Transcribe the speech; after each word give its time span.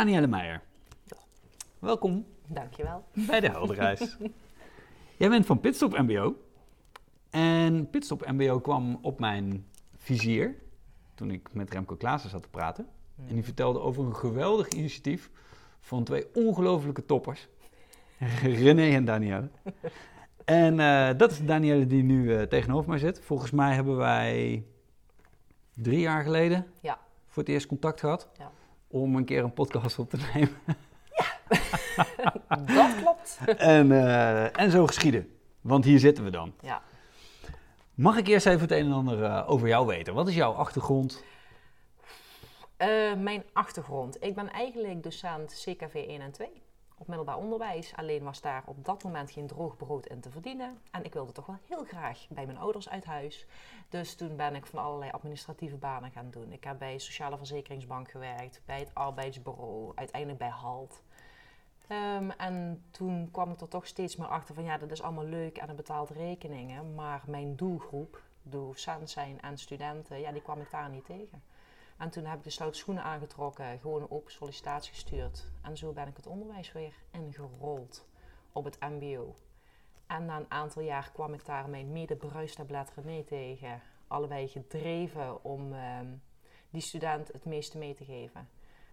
Danielle 0.00 0.26
Meijer. 0.26 0.60
Welkom 1.78 2.26
Dankjewel. 2.46 3.04
bij 3.12 3.40
de 3.40 3.50
Helderreis. 3.50 4.16
Jij 5.16 5.28
bent 5.28 5.46
van 5.46 5.60
Pitstop 5.60 5.98
MBO. 5.98 6.34
En 7.30 7.90
Pitstop 7.90 8.26
MBO 8.26 8.60
kwam 8.60 8.98
op 9.02 9.20
mijn 9.20 9.66
vizier 9.96 10.54
toen 11.14 11.30
ik 11.30 11.48
met 11.52 11.70
Remco 11.70 11.96
Klaassen 11.96 12.30
zat 12.30 12.42
te 12.42 12.48
praten. 12.48 12.86
En 13.28 13.34
die 13.34 13.44
vertelde 13.44 13.80
over 13.80 14.04
een 14.04 14.16
geweldig 14.16 14.68
initiatief 14.68 15.30
van 15.80 16.04
twee 16.04 16.26
ongelofelijke 16.34 17.06
toppers. 17.06 17.48
René 18.42 18.94
en 18.94 19.04
Danielle. 19.04 19.48
En 20.44 20.80
eh, 20.80 21.18
dat 21.18 21.30
is 21.30 21.44
Danielle 21.44 21.86
die 21.86 22.02
nu 22.02 22.34
eh, 22.34 22.42
tegenover 22.42 22.88
mij 22.90 22.98
zit. 22.98 23.20
Volgens 23.20 23.50
mij 23.50 23.74
hebben 23.74 23.96
wij 23.96 24.64
drie 25.74 26.00
jaar 26.00 26.22
geleden 26.22 26.66
Ja. 26.80 26.98
voor 27.26 27.42
het 27.42 27.52
eerst 27.52 27.66
contact 27.66 28.00
gehad. 28.00 28.28
Ja. 28.38 28.50
Om 28.90 29.16
een 29.16 29.24
keer 29.24 29.44
een 29.44 29.52
podcast 29.52 29.98
op 29.98 30.10
te 30.10 30.16
nemen. 30.34 30.56
Dat 32.76 32.96
klopt. 33.00 33.38
en, 33.56 33.92
eh, 33.92 34.60
en 34.60 34.70
zo 34.70 34.86
geschieden. 34.86 35.34
Want 35.60 35.84
hier 35.84 35.98
zitten 35.98 36.24
we 36.24 36.30
dan. 36.30 36.54
Ja. 36.60 36.82
Mag 37.94 38.16
ik 38.16 38.26
eerst 38.26 38.46
even 38.46 38.60
het 38.60 38.70
een 38.70 38.86
en 38.86 38.92
ander 38.92 39.24
eh, 39.24 39.50
over 39.50 39.68
jou 39.68 39.86
weten? 39.86 40.14
Wat 40.14 40.28
is 40.28 40.34
jouw 40.34 40.52
achtergrond? 40.52 41.24
Eh, 42.76 43.14
mijn 43.14 43.44
achtergrond. 43.52 44.24
Ik 44.24 44.34
ben 44.34 44.50
eigenlijk 44.50 45.02
docent 45.02 45.64
CKV 45.64 45.94
1 45.94 46.20
en 46.20 46.30
2 46.30 46.48
op 47.00 47.06
middelbaar 47.06 47.36
onderwijs. 47.36 47.92
Alleen 47.96 48.22
was 48.22 48.40
daar 48.40 48.62
op 48.66 48.84
dat 48.84 49.02
moment 49.02 49.30
geen 49.30 49.46
droog 49.46 49.76
brood 49.76 50.06
in 50.06 50.20
te 50.20 50.30
verdienen. 50.30 50.78
En 50.90 51.04
ik 51.04 51.12
wilde 51.12 51.32
toch 51.32 51.46
wel 51.46 51.58
heel 51.68 51.84
graag 51.84 52.26
bij 52.28 52.46
mijn 52.46 52.58
ouders 52.58 52.88
uit 52.88 53.04
huis. 53.04 53.46
Dus 53.88 54.14
toen 54.14 54.36
ben 54.36 54.54
ik 54.54 54.66
van 54.66 54.78
allerlei 54.84 55.10
administratieve 55.10 55.76
banen 55.76 56.10
gaan 56.10 56.30
doen. 56.30 56.52
Ik 56.52 56.64
heb 56.64 56.78
bij 56.78 56.98
Sociale 56.98 57.36
Verzekeringsbank 57.36 58.10
gewerkt, 58.10 58.62
bij 58.64 58.78
het 58.78 58.94
arbeidsbureau, 58.94 59.92
uiteindelijk 59.94 60.38
bij 60.38 60.48
HALT. 60.48 61.02
Ehm, 61.86 62.30
en 62.30 62.84
toen 62.90 63.30
kwam 63.30 63.50
ik 63.50 63.60
er 63.60 63.68
toch 63.68 63.86
steeds 63.86 64.16
meer 64.16 64.28
achter 64.28 64.54
van 64.54 64.64
ja, 64.64 64.78
dat 64.78 64.90
is 64.90 65.02
allemaal 65.02 65.24
leuk 65.24 65.58
en 65.58 65.66
het 65.66 65.76
betaalt 65.76 66.10
rekeningen. 66.10 66.94
Maar 66.94 67.22
mijn 67.26 67.56
doelgroep, 67.56 68.22
docent 68.42 69.10
zijn 69.10 69.40
en 69.40 69.58
studenten, 69.58 70.20
ja, 70.20 70.32
die 70.32 70.42
kwam 70.42 70.60
ik 70.60 70.70
daar 70.70 70.90
niet 70.90 71.04
tegen. 71.04 71.42
En 72.00 72.10
toen 72.10 72.24
heb 72.24 72.38
ik 72.38 72.44
de 72.44 72.50
stoute 72.50 72.78
schoenen 72.78 73.04
aangetrokken, 73.04 73.78
gewoon 73.78 74.10
open 74.10 74.32
sollicitatie 74.32 74.92
gestuurd. 74.92 75.46
En 75.62 75.76
zo 75.76 75.92
ben 75.92 76.08
ik 76.08 76.16
het 76.16 76.26
onderwijs 76.26 76.72
weer 76.72 76.94
ingerold 77.10 78.08
op 78.52 78.64
het 78.64 78.80
MBO. 78.80 79.36
En 80.06 80.24
na 80.24 80.36
een 80.36 80.50
aantal 80.50 80.82
jaar 80.82 81.10
kwam 81.12 81.34
ik 81.34 81.44
daar 81.44 81.68
mijn 81.68 81.92
mede-bruistablet 81.92 82.92
René 82.94 83.22
tegen. 83.22 83.82
Allebei 84.06 84.48
gedreven 84.48 85.44
om 85.44 85.72
ehm, 85.72 86.06
die 86.70 86.80
student 86.80 87.32
het 87.32 87.44
meeste 87.44 87.78
mee 87.78 87.94
te 87.94 88.04
geven. 88.04 88.48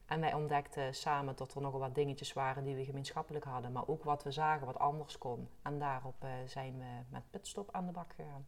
En 0.06 0.20
wij 0.20 0.34
ontdekten 0.34 0.96
samen 0.96 1.36
dat 1.36 1.54
er 1.54 1.62
nogal 1.62 1.80
wat 1.80 1.96
dingetjes 1.96 2.34
waren 2.34 2.64
die 2.64 2.76
we 2.76 2.86
gemeenschappelijk 2.86 3.46
hadden. 3.46 3.72
Maar 3.72 3.88
ook 3.88 4.04
wat 4.04 4.24
we 4.24 4.32
zagen 4.32 4.66
wat 4.66 4.80
anders 4.80 5.18
kon. 5.18 5.50
En 5.62 5.80
daarop 5.80 6.24
eh, 6.24 6.30
zijn 6.46 6.78
we 6.78 7.04
met 7.10 7.30
Pitstop 7.30 7.72
aan 7.72 7.86
de 7.86 7.92
bak 7.92 8.14
gegaan. 8.16 8.46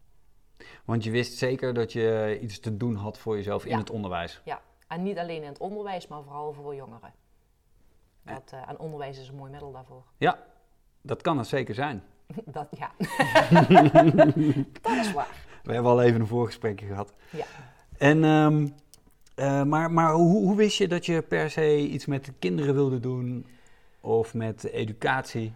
Want 0.85 1.03
je 1.03 1.11
wist 1.11 1.37
zeker 1.37 1.73
dat 1.73 1.93
je 1.93 2.37
iets 2.41 2.59
te 2.59 2.77
doen 2.77 2.95
had 2.95 3.17
voor 3.17 3.35
jezelf 3.35 3.63
in 3.65 3.71
Ja. 3.71 3.77
het 3.77 3.89
onderwijs. 3.89 4.41
Ja, 4.45 4.61
en 4.87 5.03
niet 5.03 5.17
alleen 5.17 5.41
in 5.41 5.47
het 5.47 5.57
onderwijs, 5.57 6.07
maar 6.07 6.23
vooral 6.23 6.53
voor 6.53 6.75
jongeren. 6.75 7.13
Dat, 8.23 8.51
eh, 8.53 8.69
en 8.69 8.79
onderwijs 8.79 9.19
is 9.19 9.27
een 9.27 9.35
mooi 9.35 9.51
middel 9.51 9.71
daarvoor. 9.71 10.03
Ja, 10.17 10.39
dat 11.01 11.21
kan 11.21 11.37
het 11.37 11.47
zeker 11.47 11.75
zijn. 11.75 12.03
Dat, 12.45 12.67
ja. 12.77 12.91
dat 14.81 14.97
is 14.97 15.13
waar. 15.13 15.47
We 15.63 15.73
hebben 15.73 15.91
al 15.91 16.01
even 16.01 16.19
een 16.21 16.27
voorgesprekje 16.27 16.85
gehad. 16.87 17.13
Ja. 17.29 17.45
En, 17.97 18.23
ehm, 18.23 18.67
eh, 19.35 19.63
maar 19.63 19.91
maar 19.91 20.13
hoe, 20.13 20.43
hoe 20.45 20.55
wist 20.55 20.77
je 20.77 20.87
dat 20.87 21.05
je 21.05 21.21
per 21.21 21.49
se 21.49 21.77
iets 21.87 22.05
met 22.05 22.25
de 22.25 22.33
kinderen 22.39 22.73
wilde 22.73 22.99
doen? 22.99 23.47
Of 24.01 24.33
met 24.33 24.63
educatie? 24.63 25.53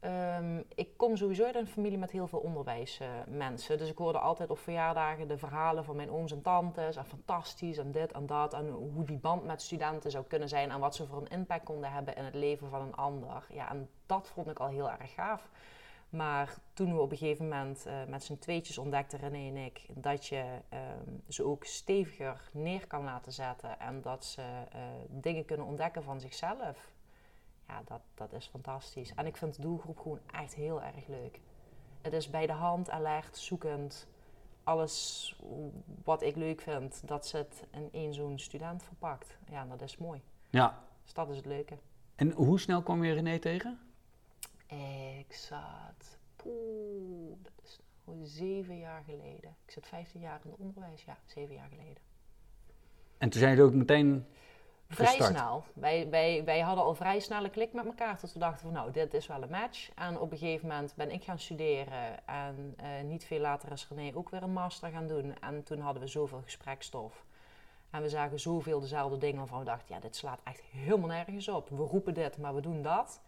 Ehm, 0.00 0.62
ik 0.74 0.96
kom 0.96 1.16
sowieso 1.16 1.44
uit 1.44 1.54
een 1.54 1.66
familie 1.66 1.98
met 1.98 2.10
heel 2.10 2.26
veel 2.26 2.38
onderwijsmensen. 2.38 3.78
dus 3.78 3.90
ik 3.90 3.98
hoorde 3.98 4.18
altijd 4.18 4.50
op 4.50 4.58
verjaardagen 4.58 5.28
de 5.28 5.38
verhalen 5.38 5.84
van 5.84 5.96
mijn 5.96 6.10
ooms 6.10 6.32
en 6.32 6.42
tantes. 6.42 6.96
En 6.96 7.04
fantastisch 7.04 7.78
en 7.78 7.92
dit 7.92 8.12
en 8.12 8.26
dat. 8.26 8.54
En 8.54 8.68
hoe 8.68 9.04
die 9.04 9.18
band 9.18 9.44
met 9.44 9.62
studenten 9.62 10.10
zou 10.10 10.24
kunnen 10.24 10.48
zijn. 10.48 10.70
En 10.70 10.80
wat 10.80 10.94
ze 10.96 11.06
voor 11.06 11.20
een 11.20 11.28
impact 11.38 11.64
konden 11.64 11.92
hebben 11.92 12.16
in 12.16 12.24
het 12.24 12.34
leven 12.34 12.70
van 12.70 12.82
een 12.82 12.94
ander. 12.94 13.46
Ja, 13.52 13.70
en 13.70 13.88
dat 14.06 14.28
vond 14.28 14.48
ik 14.48 14.58
al 14.58 14.68
heel 14.68 14.90
erg 14.90 15.14
gaaf. 15.14 15.48
Maar 16.10 16.54
toen 16.72 16.94
we 16.94 17.00
op 17.00 17.10
een 17.10 17.16
gegeven 17.16 17.48
moment 17.48 17.86
eh, 17.86 18.04
met 18.08 18.24
z'n 18.24 18.38
tweetjes 18.38 18.78
ontdekten, 18.78 19.18
René 19.18 19.48
en 19.48 19.56
ik, 19.56 19.86
dat 19.94 20.26
je 20.26 20.44
ehm, 20.68 21.10
ze 21.28 21.44
ook 21.44 21.64
steviger 21.64 22.48
neer 22.52 22.86
kan 22.86 23.04
laten 23.04 23.32
zetten. 23.32 23.80
En 23.80 24.00
dat 24.02 24.24
ze 24.24 24.42
eh, 24.42 24.80
dingen 25.08 25.44
kunnen 25.44 25.66
ontdekken 25.66 26.02
van 26.02 26.20
zichzelf. 26.20 26.90
Ja, 27.70 27.82
dat, 27.84 28.00
dat 28.14 28.32
is 28.32 28.46
fantastisch. 28.46 29.12
En 29.14 29.26
ik 29.26 29.36
vind 29.36 29.56
de 29.56 29.62
doelgroep 29.62 29.98
gewoon 29.98 30.20
echt 30.32 30.54
heel 30.54 30.82
erg 30.82 31.06
leuk. 31.06 31.40
Het 32.00 32.12
is 32.12 32.30
bij 32.30 32.46
de 32.46 32.52
hand, 32.52 32.90
alert, 32.90 33.36
zoekend. 33.36 34.06
Alles 34.64 35.36
wat 36.04 36.22
ik 36.22 36.36
leuk 36.36 36.60
vind, 36.60 37.02
dat 37.08 37.26
zit 37.26 37.64
in 37.70 37.88
één 37.92 38.14
zo'n 38.14 38.38
student 38.38 38.82
verpakt. 38.82 39.38
Ja, 39.50 39.64
dat 39.64 39.82
is 39.82 39.96
mooi. 39.96 40.22
Ja. 40.50 40.78
Dus 41.02 41.12
dat 41.12 41.28
is 41.28 41.36
het 41.36 41.46
leuke. 41.46 41.76
En 42.14 42.30
hoe 42.30 42.60
snel 42.60 42.82
kwam 42.82 43.04
je 43.04 43.12
René 43.12 43.38
tegen? 43.38 43.78
Ik 45.18 45.32
zat, 45.32 46.18
poeh, 46.36 47.36
dat 47.42 47.52
is 47.62 47.80
nou 48.04 48.18
zeven 48.24 48.78
jaar 48.78 49.02
geleden. 49.06 49.56
Ik 49.64 49.70
zit 49.70 49.86
15 49.86 50.20
jaar 50.20 50.40
in 50.44 50.50
het 50.50 50.60
onderwijs, 50.60 51.04
ja, 51.04 51.18
zeven 51.24 51.54
jaar 51.54 51.68
geleden. 51.68 52.02
En 53.18 53.30
toen 53.30 53.40
zijn 53.40 53.56
jullie 53.56 53.70
ook 53.70 53.74
meteen 53.74 54.26
Vrij 54.90 55.06
gestart. 55.06 55.30
snel. 55.30 55.64
Wij, 55.74 56.08
wij, 56.08 56.44
wij 56.44 56.60
hadden 56.60 56.84
al 56.84 56.94
vrij 56.94 57.20
snel 57.20 57.44
een 57.44 57.50
klik 57.50 57.72
met 57.72 57.86
elkaar. 57.86 58.18
Tot 58.18 58.32
we 58.32 58.38
dachten 58.38 58.60
van 58.60 58.72
nou, 58.72 58.90
dit 58.90 59.14
is 59.14 59.26
wel 59.26 59.42
een 59.42 59.50
match. 59.50 59.90
En 59.94 60.18
op 60.18 60.32
een 60.32 60.38
gegeven 60.38 60.68
moment 60.68 60.94
ben 60.94 61.10
ik 61.10 61.24
gaan 61.24 61.38
studeren. 61.38 62.26
En 62.26 62.74
eh, 62.76 63.04
niet 63.04 63.24
veel 63.24 63.40
later 63.40 63.72
is 63.72 63.88
René 63.90 64.16
ook 64.16 64.30
weer 64.30 64.42
een 64.42 64.52
master 64.52 64.90
gaan 64.90 65.06
doen. 65.06 65.38
En 65.40 65.62
toen 65.62 65.80
hadden 65.80 66.02
we 66.02 66.08
zoveel 66.08 66.40
gesprekstof. 66.44 67.24
En 67.90 68.02
we 68.02 68.08
zagen 68.08 68.40
zoveel 68.40 68.80
dezelfde 68.80 69.18
dingen 69.18 69.38
waarvan 69.38 69.58
we 69.58 69.64
dachten, 69.64 69.94
ja, 69.94 70.00
dit 70.00 70.16
slaat 70.16 70.40
echt 70.44 70.62
helemaal 70.62 71.08
nergens 71.08 71.48
op. 71.48 71.68
We 71.68 71.82
roepen 71.82 72.14
dit, 72.14 72.38
maar 72.38 72.54
we 72.54 72.60
doen 72.60 72.82
dat. 72.82 73.20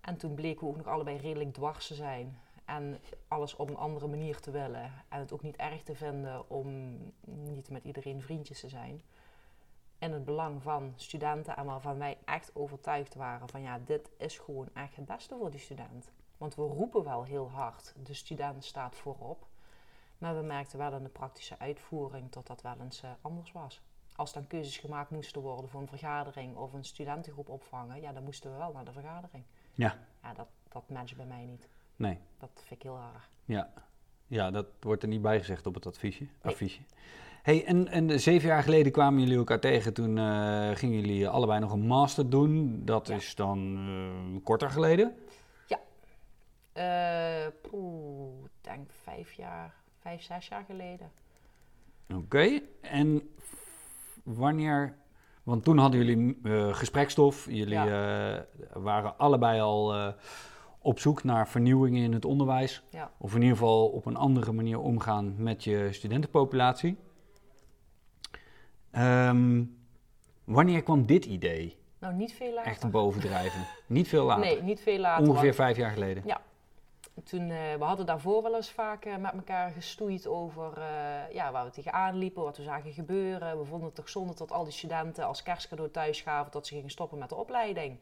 En 0.00 0.16
toen 0.16 0.34
bleken 0.34 0.60
we 0.60 0.66
ook 0.66 0.76
nog 0.76 0.86
allebei 0.86 1.16
redelijk 1.16 1.52
dwars 1.52 1.86
te 1.86 1.94
zijn. 1.94 2.38
En 2.64 3.00
alles 3.28 3.56
op 3.56 3.68
een 3.68 3.76
andere 3.76 4.06
manier 4.06 4.40
te 4.40 4.50
willen. 4.50 4.92
En 5.08 5.18
het 5.18 5.32
ook 5.32 5.42
niet 5.42 5.56
erg 5.56 5.82
te 5.82 5.94
vinden 5.94 6.50
om 6.50 6.98
niet 7.24 7.70
met 7.70 7.84
iedereen 7.84 8.22
vriendjes 8.22 8.60
te 8.60 8.68
zijn 8.68 9.02
in 10.02 10.12
het 10.12 10.24
belang 10.24 10.62
van 10.62 10.92
studenten 10.96 11.56
en 11.56 11.64
waarvan 11.64 11.98
wij 11.98 12.18
echt 12.24 12.50
overtuigd 12.54 13.14
waren 13.14 13.48
van 13.48 13.62
ja, 13.62 13.78
dit 13.78 14.10
is 14.18 14.38
gewoon 14.38 14.68
echt 14.74 14.96
het 14.96 15.04
beste 15.04 15.36
voor 15.38 15.50
die 15.50 15.60
student. 15.60 16.10
Want 16.36 16.54
we 16.54 16.62
roepen 16.62 17.04
wel 17.04 17.24
heel 17.24 17.50
hard, 17.50 17.94
de 18.02 18.14
student 18.14 18.64
staat 18.64 18.96
voorop. 18.96 19.46
Maar 20.18 20.36
we 20.36 20.42
merkten 20.42 20.78
wel 20.78 20.92
in 20.92 21.02
de 21.02 21.08
praktische 21.08 21.58
uitvoering 21.58 22.30
dat 22.30 22.46
dat 22.46 22.62
wel 22.62 22.76
eens 22.80 23.02
eh, 23.02 23.10
anders 23.20 23.52
was. 23.52 23.82
Als 24.16 24.32
dan 24.32 24.46
keuzes 24.46 24.78
gemaakt 24.78 25.10
moesten 25.10 25.42
worden 25.42 25.70
voor 25.70 25.80
een 25.80 25.88
vergadering 25.88 26.56
of 26.56 26.72
een 26.72 26.84
studentengroep 26.84 27.48
opvangen, 27.48 28.00
ja, 28.00 28.12
dan 28.12 28.24
moesten 28.24 28.52
we 28.52 28.56
wel 28.56 28.72
naar 28.72 28.84
de 28.84 28.92
vergadering. 28.92 29.44
Ja. 29.72 29.98
Ja, 30.22 30.34
dat, 30.34 30.48
dat 30.68 30.88
matcht 30.88 31.16
bij 31.16 31.26
mij 31.26 31.44
niet. 31.44 31.68
Nee. 31.96 32.18
Dat 32.38 32.50
vind 32.54 32.70
ik 32.70 32.82
heel 32.82 32.98
erg. 33.14 33.28
Ja. 33.44 33.72
Ja, 34.32 34.50
dat 34.50 34.66
wordt 34.80 35.02
er 35.02 35.08
niet 35.08 35.22
bij 35.22 35.38
gezegd 35.38 35.66
op 35.66 35.74
het 35.74 35.86
adviesje. 35.86 36.26
affiche. 36.42 36.80
Hey, 37.42 37.64
en, 37.64 37.88
en 37.88 38.20
zeven 38.20 38.48
jaar 38.48 38.62
geleden 38.62 38.92
kwamen 38.92 39.20
jullie 39.20 39.36
elkaar 39.36 39.60
tegen. 39.60 39.94
Toen 39.94 40.18
eh, 40.18 40.70
gingen 40.74 41.00
jullie 41.00 41.28
allebei 41.28 41.60
nog 41.60 41.72
een 41.72 41.86
master 41.86 42.30
doen. 42.30 42.82
Dat 42.84 43.06
Ja. 43.08 43.14
is 43.14 43.34
dan 43.34 43.76
eh, 43.76 44.42
korter 44.44 44.70
geleden. 44.70 45.14
Poeh, 47.62 48.44
ik 48.44 48.50
denk 48.60 48.90
vijf 49.02 49.32
jaar, 49.32 49.74
vijf, 50.00 50.22
zes 50.22 50.48
jaar 50.48 50.64
geleden. 50.66 51.10
Oké. 52.14 52.60
En 52.80 53.30
wanneer... 54.24 54.94
Want 55.42 55.64
toen 55.64 55.78
hadden 55.78 56.04
jullie 56.04 56.38
gesprekstof. 56.74 57.46
Jullie 57.50 57.90
waren 58.72 59.18
allebei 59.18 59.60
al 59.60 60.14
op 60.82 60.98
zoek 60.98 61.24
naar 61.24 61.48
vernieuwingen 61.48 62.02
in 62.02 62.12
het 62.12 62.24
onderwijs. 62.24 62.82
Ja. 62.90 63.10
Of 63.18 63.34
in 63.34 63.42
ieder 63.42 63.56
geval 63.56 63.88
op 63.88 64.06
een 64.06 64.16
andere 64.16 64.52
manier 64.52 64.80
omgaan 64.80 65.34
met 65.36 65.64
je 65.64 65.88
studentenpopulatie. 65.92 66.96
Ehm, 68.90 69.64
wanneer 70.44 70.82
kwam 70.82 71.06
dit 71.06 71.24
idee 71.24 71.76
Nou, 71.98 72.14
niet 72.14 72.32
veel 72.32 72.52
later. 72.52 72.70
echt 72.70 72.90
bovendrijven? 72.90 73.66
Niet 73.86 74.08
veel 74.08 74.24
later. 74.24 74.44
Nee, 74.44 74.62
niet 74.62 74.80
veel 74.80 74.98
later. 74.98 75.28
Ongeveer 75.28 75.54
vijf 75.54 75.76
jaar 75.76 75.90
geleden. 75.90 76.22
Toen, 77.24 77.50
eh, 77.50 77.74
we 77.78 77.84
hadden 77.84 78.06
daarvoor 78.06 78.42
wel 78.42 78.54
eens 78.54 78.70
vaak 78.70 79.04
eh, 79.04 79.16
met 79.16 79.32
elkaar 79.32 79.70
gestoeid 79.70 80.26
over 80.26 80.78
eh, 80.78 81.34
ja, 81.34 81.52
waar 81.52 81.64
we 81.64 81.70
tegenaan 81.70 82.16
liepen, 82.16 82.42
wat 82.42 82.56
we 82.56 82.62
zagen 82.62 82.92
gebeuren. 82.92 83.58
We 83.58 83.64
vonden 83.64 83.86
het 83.86 83.94
toch 83.94 84.08
zonde 84.08 84.34
dat 84.34 84.52
al 84.52 84.64
die 84.64 84.72
studenten 84.72 85.26
als 85.26 85.42
kerstcadeau 85.42 85.90
thuis 85.90 86.20
gaven 86.20 86.52
dat 86.52 86.66
ze 86.66 86.74
gingen 86.74 86.90
stoppen 86.90 87.18
met 87.18 87.28
de 87.28 87.34
opleiding. 87.34 87.98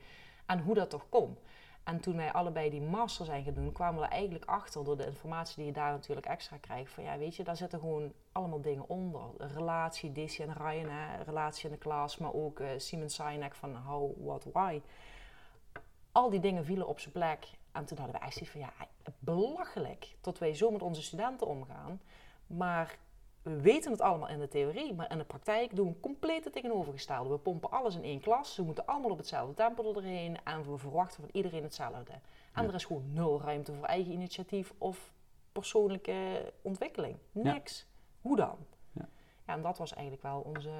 En 0.46 0.60
hoe 0.60 0.74
dat 0.74 0.90
toch 0.90 1.06
kon. 1.08 1.36
En 1.84 2.00
toen 2.00 2.16
wij 2.16 2.32
allebei 2.32 2.70
die 2.70 2.82
master 2.82 3.24
zijn 3.24 3.44
gaan 3.44 3.72
kwamen 3.72 4.00
we 4.00 4.06
er 4.06 4.12
eigenlijk 4.12 4.44
achter 4.44 4.84
door 4.84 4.96
de 4.96 5.06
informatie 5.06 5.56
die 5.56 5.66
je 5.66 5.72
daar 5.72 5.92
natuurlijk 5.92 6.26
extra 6.26 6.56
krijgt. 6.56 6.92
Van 6.92 7.04
ja, 7.04 7.18
weet 7.18 7.36
je, 7.36 7.44
daar 7.44 7.56
zitten 7.56 7.78
gewoon 7.78 8.12
allemaal 8.32 8.60
dingen 8.60 8.88
onder. 8.88 9.22
Relatie, 9.38 10.12
Dizzy 10.12 10.42
en 10.42 10.54
Ryan, 10.54 10.90
hè, 10.90 11.22
relatie 11.22 11.64
in 11.64 11.70
de 11.70 11.78
klas, 11.78 12.18
maar 12.18 12.32
ook 12.32 12.60
uh, 12.60 12.68
Simon 12.76 13.08
Sinek 13.10 13.54
van 13.54 13.76
how, 13.76 14.12
what, 14.26 14.46
why. 14.52 14.80
Al 16.12 16.30
die 16.30 16.40
dingen 16.40 16.64
vielen 16.64 16.86
op 16.86 17.00
zijn 17.00 17.12
plek. 17.12 17.48
En 17.72 17.84
toen 17.84 17.96
hadden 17.96 18.16
we 18.16 18.22
eigenlijk 18.22 18.52
van 18.52 18.60
ja, 18.60 18.72
belachelijk 19.18 20.16
tot 20.20 20.38
wij 20.38 20.54
zo 20.54 20.70
met 20.70 20.82
onze 20.82 21.02
studenten 21.02 21.46
omgaan. 21.46 22.00
Maar 22.46 22.98
we 23.42 23.60
weten 23.60 23.90
het 23.90 24.00
allemaal 24.00 24.28
in 24.28 24.38
de 24.38 24.48
theorie, 24.48 24.94
maar 24.94 25.10
in 25.10 25.18
de 25.18 25.24
praktijk 25.24 25.76
doen 25.76 25.88
we 25.88 26.00
compleet 26.00 26.44
het 26.44 26.52
tegenovergestelde. 26.52 27.30
We 27.30 27.38
pompen 27.38 27.70
alles 27.70 27.94
in 27.94 28.02
één 28.02 28.20
klas, 28.20 28.54
ze 28.54 28.62
moeten 28.62 28.86
allemaal 28.86 29.10
op 29.10 29.18
hetzelfde 29.18 29.54
tempo 29.54 29.94
erheen 29.94 30.36
en 30.44 30.70
we 30.70 30.78
verwachten 30.78 31.20
van 31.20 31.30
iedereen 31.32 31.62
hetzelfde. 31.62 32.12
En 32.52 32.64
er 32.64 32.74
is 32.74 32.84
gewoon 32.84 33.12
nul 33.12 33.40
ruimte 33.40 33.72
voor 33.72 33.84
eigen 33.84 34.12
initiatief 34.12 34.72
of 34.78 35.12
persoonlijke 35.52 36.52
ontwikkeling. 36.62 37.16
Niks. 37.32 37.86
Hoe 38.20 38.36
dan? 38.36 38.56
Ja. 38.92 39.08
ja. 39.46 39.54
en 39.54 39.62
dat 39.62 39.78
was 39.78 39.92
eigenlijk 39.92 40.22
wel 40.22 40.40
onze, 40.40 40.70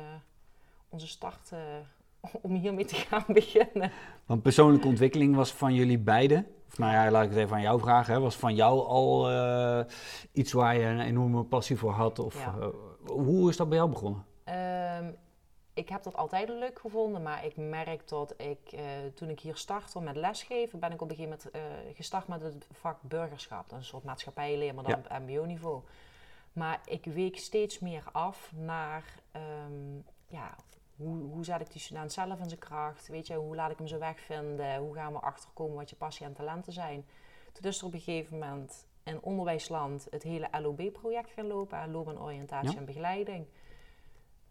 onze 0.89 1.07
start 1.07 1.51
uh, 1.53 1.61
om 2.43 2.55
hiermee 2.55 2.85
te 2.85 2.95
gaan 2.95 3.25
beginnen. 3.41 3.93
Want 4.27 4.43
persoonlijke 4.43 4.87
ontwikkeling 4.87 5.35
was 5.35 5.53
van 5.53 5.75
jullie 5.75 5.99
beiden 5.99 6.47
of 6.71 6.79
nou 6.79 6.93
ja, 6.93 7.11
laat 7.11 7.25
ik 7.25 7.29
het 7.29 7.39
even 7.39 7.57
aan 7.57 7.63
jou 7.63 7.81
vragen. 7.81 8.15
Hè. 8.15 8.21
Was 8.21 8.37
van 8.37 8.55
jou 8.55 8.87
al 8.87 9.31
uh, 9.31 9.81
iets 10.33 10.53
waar 10.53 10.77
je 10.77 10.85
een 10.85 11.01
enorme 11.01 11.45
passie 11.45 11.77
voor 11.77 11.93
had? 11.93 12.19
Of 12.19 12.47
uh, 12.47 12.67
hoe 13.07 13.51
is 13.51 13.57
dat 13.57 13.69
bij 13.69 13.79
jou 13.79 13.91
begonnen? 13.91 14.25
Um, 14.99 15.17
ik 15.75 15.89
heb 15.89 16.03
dat 16.03 16.17
altijd 16.17 16.49
leuk 16.49 16.79
gevonden, 16.79 17.23
maar 17.23 17.45
ik 17.45 17.57
merk 17.57 18.09
dat 18.09 18.35
ik, 18.37 18.73
uh, 18.73 18.81
toen 19.15 19.29
ik 19.29 19.41
hier 19.41 19.57
startte 19.57 20.01
met 20.01 20.17
lesgeven, 20.17 20.79
ben 20.79 20.93
ik 20.93 21.03
op 21.03 21.11
een 21.11 21.17
gegeven 21.17 21.39
moment 21.55 21.97
gestart 21.97 22.29
met 22.29 22.41
het 22.41 22.67
vak 22.73 22.99
burgerschap. 23.03 23.69
Dat 23.69 23.79
is 23.79 23.85
een 23.85 23.91
soort 23.91 24.05
maatschappijleer, 24.05 24.75
maar 24.75 24.85
dan 24.85 25.03
ja. 25.09 25.17
op 25.17 25.23
mbo-niveau. 25.23 25.83
Maar 26.53 26.81
ik 26.85 27.05
week 27.05 27.39
steeds 27.39 27.79
meer 27.79 28.05
af 28.13 28.53
naar 28.57 29.05
um, 29.67 30.05
ja, 30.27 30.55
hoe, 31.01 31.23
hoe 31.23 31.45
zet 31.45 31.61
ik 31.61 31.73
die 31.73 31.81
student 31.81 32.13
zelf 32.13 32.39
in 32.39 32.49
zijn 32.49 32.61
kracht? 32.61 33.09
Weet 33.09 33.27
je, 33.27 33.35
hoe 33.35 33.55
laat 33.55 33.71
ik 33.71 33.79
hem 33.79 33.87
zo 33.87 33.99
wegvinden? 33.99 34.77
Hoe 34.77 34.95
gaan 34.95 35.13
we 35.13 35.19
achterkomen 35.19 35.77
wat 35.77 35.91
je 35.91 35.97
passie 35.97 36.27
en 36.27 36.33
talenten 36.33 36.73
zijn? 36.73 37.07
Toen 37.53 37.71
is 37.71 37.81
er 37.81 37.87
op 37.87 37.93
een 37.93 38.01
gegeven 38.01 38.39
moment 38.39 38.87
in 39.03 39.23
onderwijsland 39.23 40.07
het 40.11 40.23
hele 40.23 40.49
LOB-project 40.61 41.31
gaan 41.31 41.47
lopen, 41.47 41.91
loopbaanoriëntatie 41.91 42.73
ja. 42.73 42.79
en 42.79 42.85
begeleiding. 42.85 43.47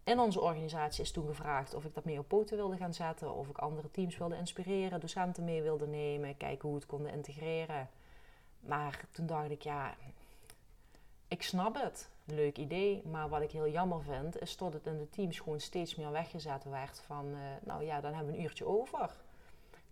In 0.04 0.18
onze 0.18 0.40
organisatie 0.40 1.02
is 1.02 1.10
toen 1.10 1.26
gevraagd 1.26 1.74
of 1.74 1.84
ik 1.84 1.94
dat 1.94 2.04
mee 2.04 2.18
op 2.18 2.28
poten 2.28 2.56
wilde 2.56 2.76
gaan 2.76 2.94
zetten, 2.94 3.34
of 3.34 3.48
ik 3.48 3.58
andere 3.58 3.90
teams 3.90 4.18
wilde 4.18 4.36
inspireren, 4.36 5.00
docenten 5.00 5.44
mee 5.44 5.62
wilde 5.62 5.86
nemen, 5.86 6.36
kijken 6.36 6.62
hoe 6.62 6.72
we 6.72 6.78
het 6.78 6.86
konden 6.88 7.12
integreren. 7.12 7.88
Maar 8.60 9.04
toen 9.10 9.26
dacht 9.26 9.50
ik, 9.50 9.62
ja, 9.62 9.94
ik 11.28 11.42
snap 11.42 11.74
het 11.82 12.08
leuk 12.30 12.58
idee. 12.58 13.02
Maar 13.06 13.28
wat 13.28 13.40
ik 13.40 13.50
heel 13.50 13.68
jammer 13.68 14.02
vind, 14.02 14.40
is 14.40 14.56
dat 14.56 14.72
het 14.72 14.86
in 14.86 14.98
de 14.98 15.10
teams 15.10 15.38
gewoon 15.38 15.60
steeds 15.60 15.94
meer 15.94 16.10
weggezet 16.10 16.64
werd 16.64 17.02
van, 17.06 17.26
uh, 17.26 17.38
nou 17.62 17.84
ja, 17.84 18.00
dan 18.00 18.14
hebben 18.14 18.32
we 18.32 18.38
een 18.38 18.44
uurtje 18.44 18.66
over. 18.66 19.10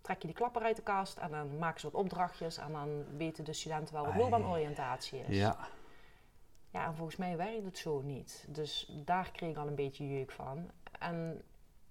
Trek 0.01 0.21
je 0.21 0.27
die 0.27 0.35
klapper 0.35 0.61
uit 0.61 0.75
de 0.75 0.81
kast 0.81 1.17
en 1.17 1.31
dan 1.31 1.57
maken 1.57 1.79
ze 1.79 1.89
wat 1.89 2.01
opdrachtjes 2.01 2.57
en 2.57 2.71
dan 2.71 3.17
weten 3.17 3.43
de 3.43 3.53
studenten 3.53 3.93
wel 3.93 4.05
wat 4.05 4.15
loopbaanoriëntatie 4.15 5.19
is. 5.19 5.37
Ja. 5.37 5.57
Ja, 6.71 6.85
en 6.85 6.95
volgens 6.95 7.17
mij 7.17 7.37
werkt 7.37 7.65
het 7.65 7.77
zo 7.77 8.01
niet. 8.01 8.45
Dus 8.47 8.91
daar 9.05 9.31
kreeg 9.31 9.49
ik 9.49 9.57
al 9.57 9.67
een 9.67 9.75
beetje 9.75 10.07
jeuk 10.07 10.31
van. 10.31 10.71
En 10.99 11.41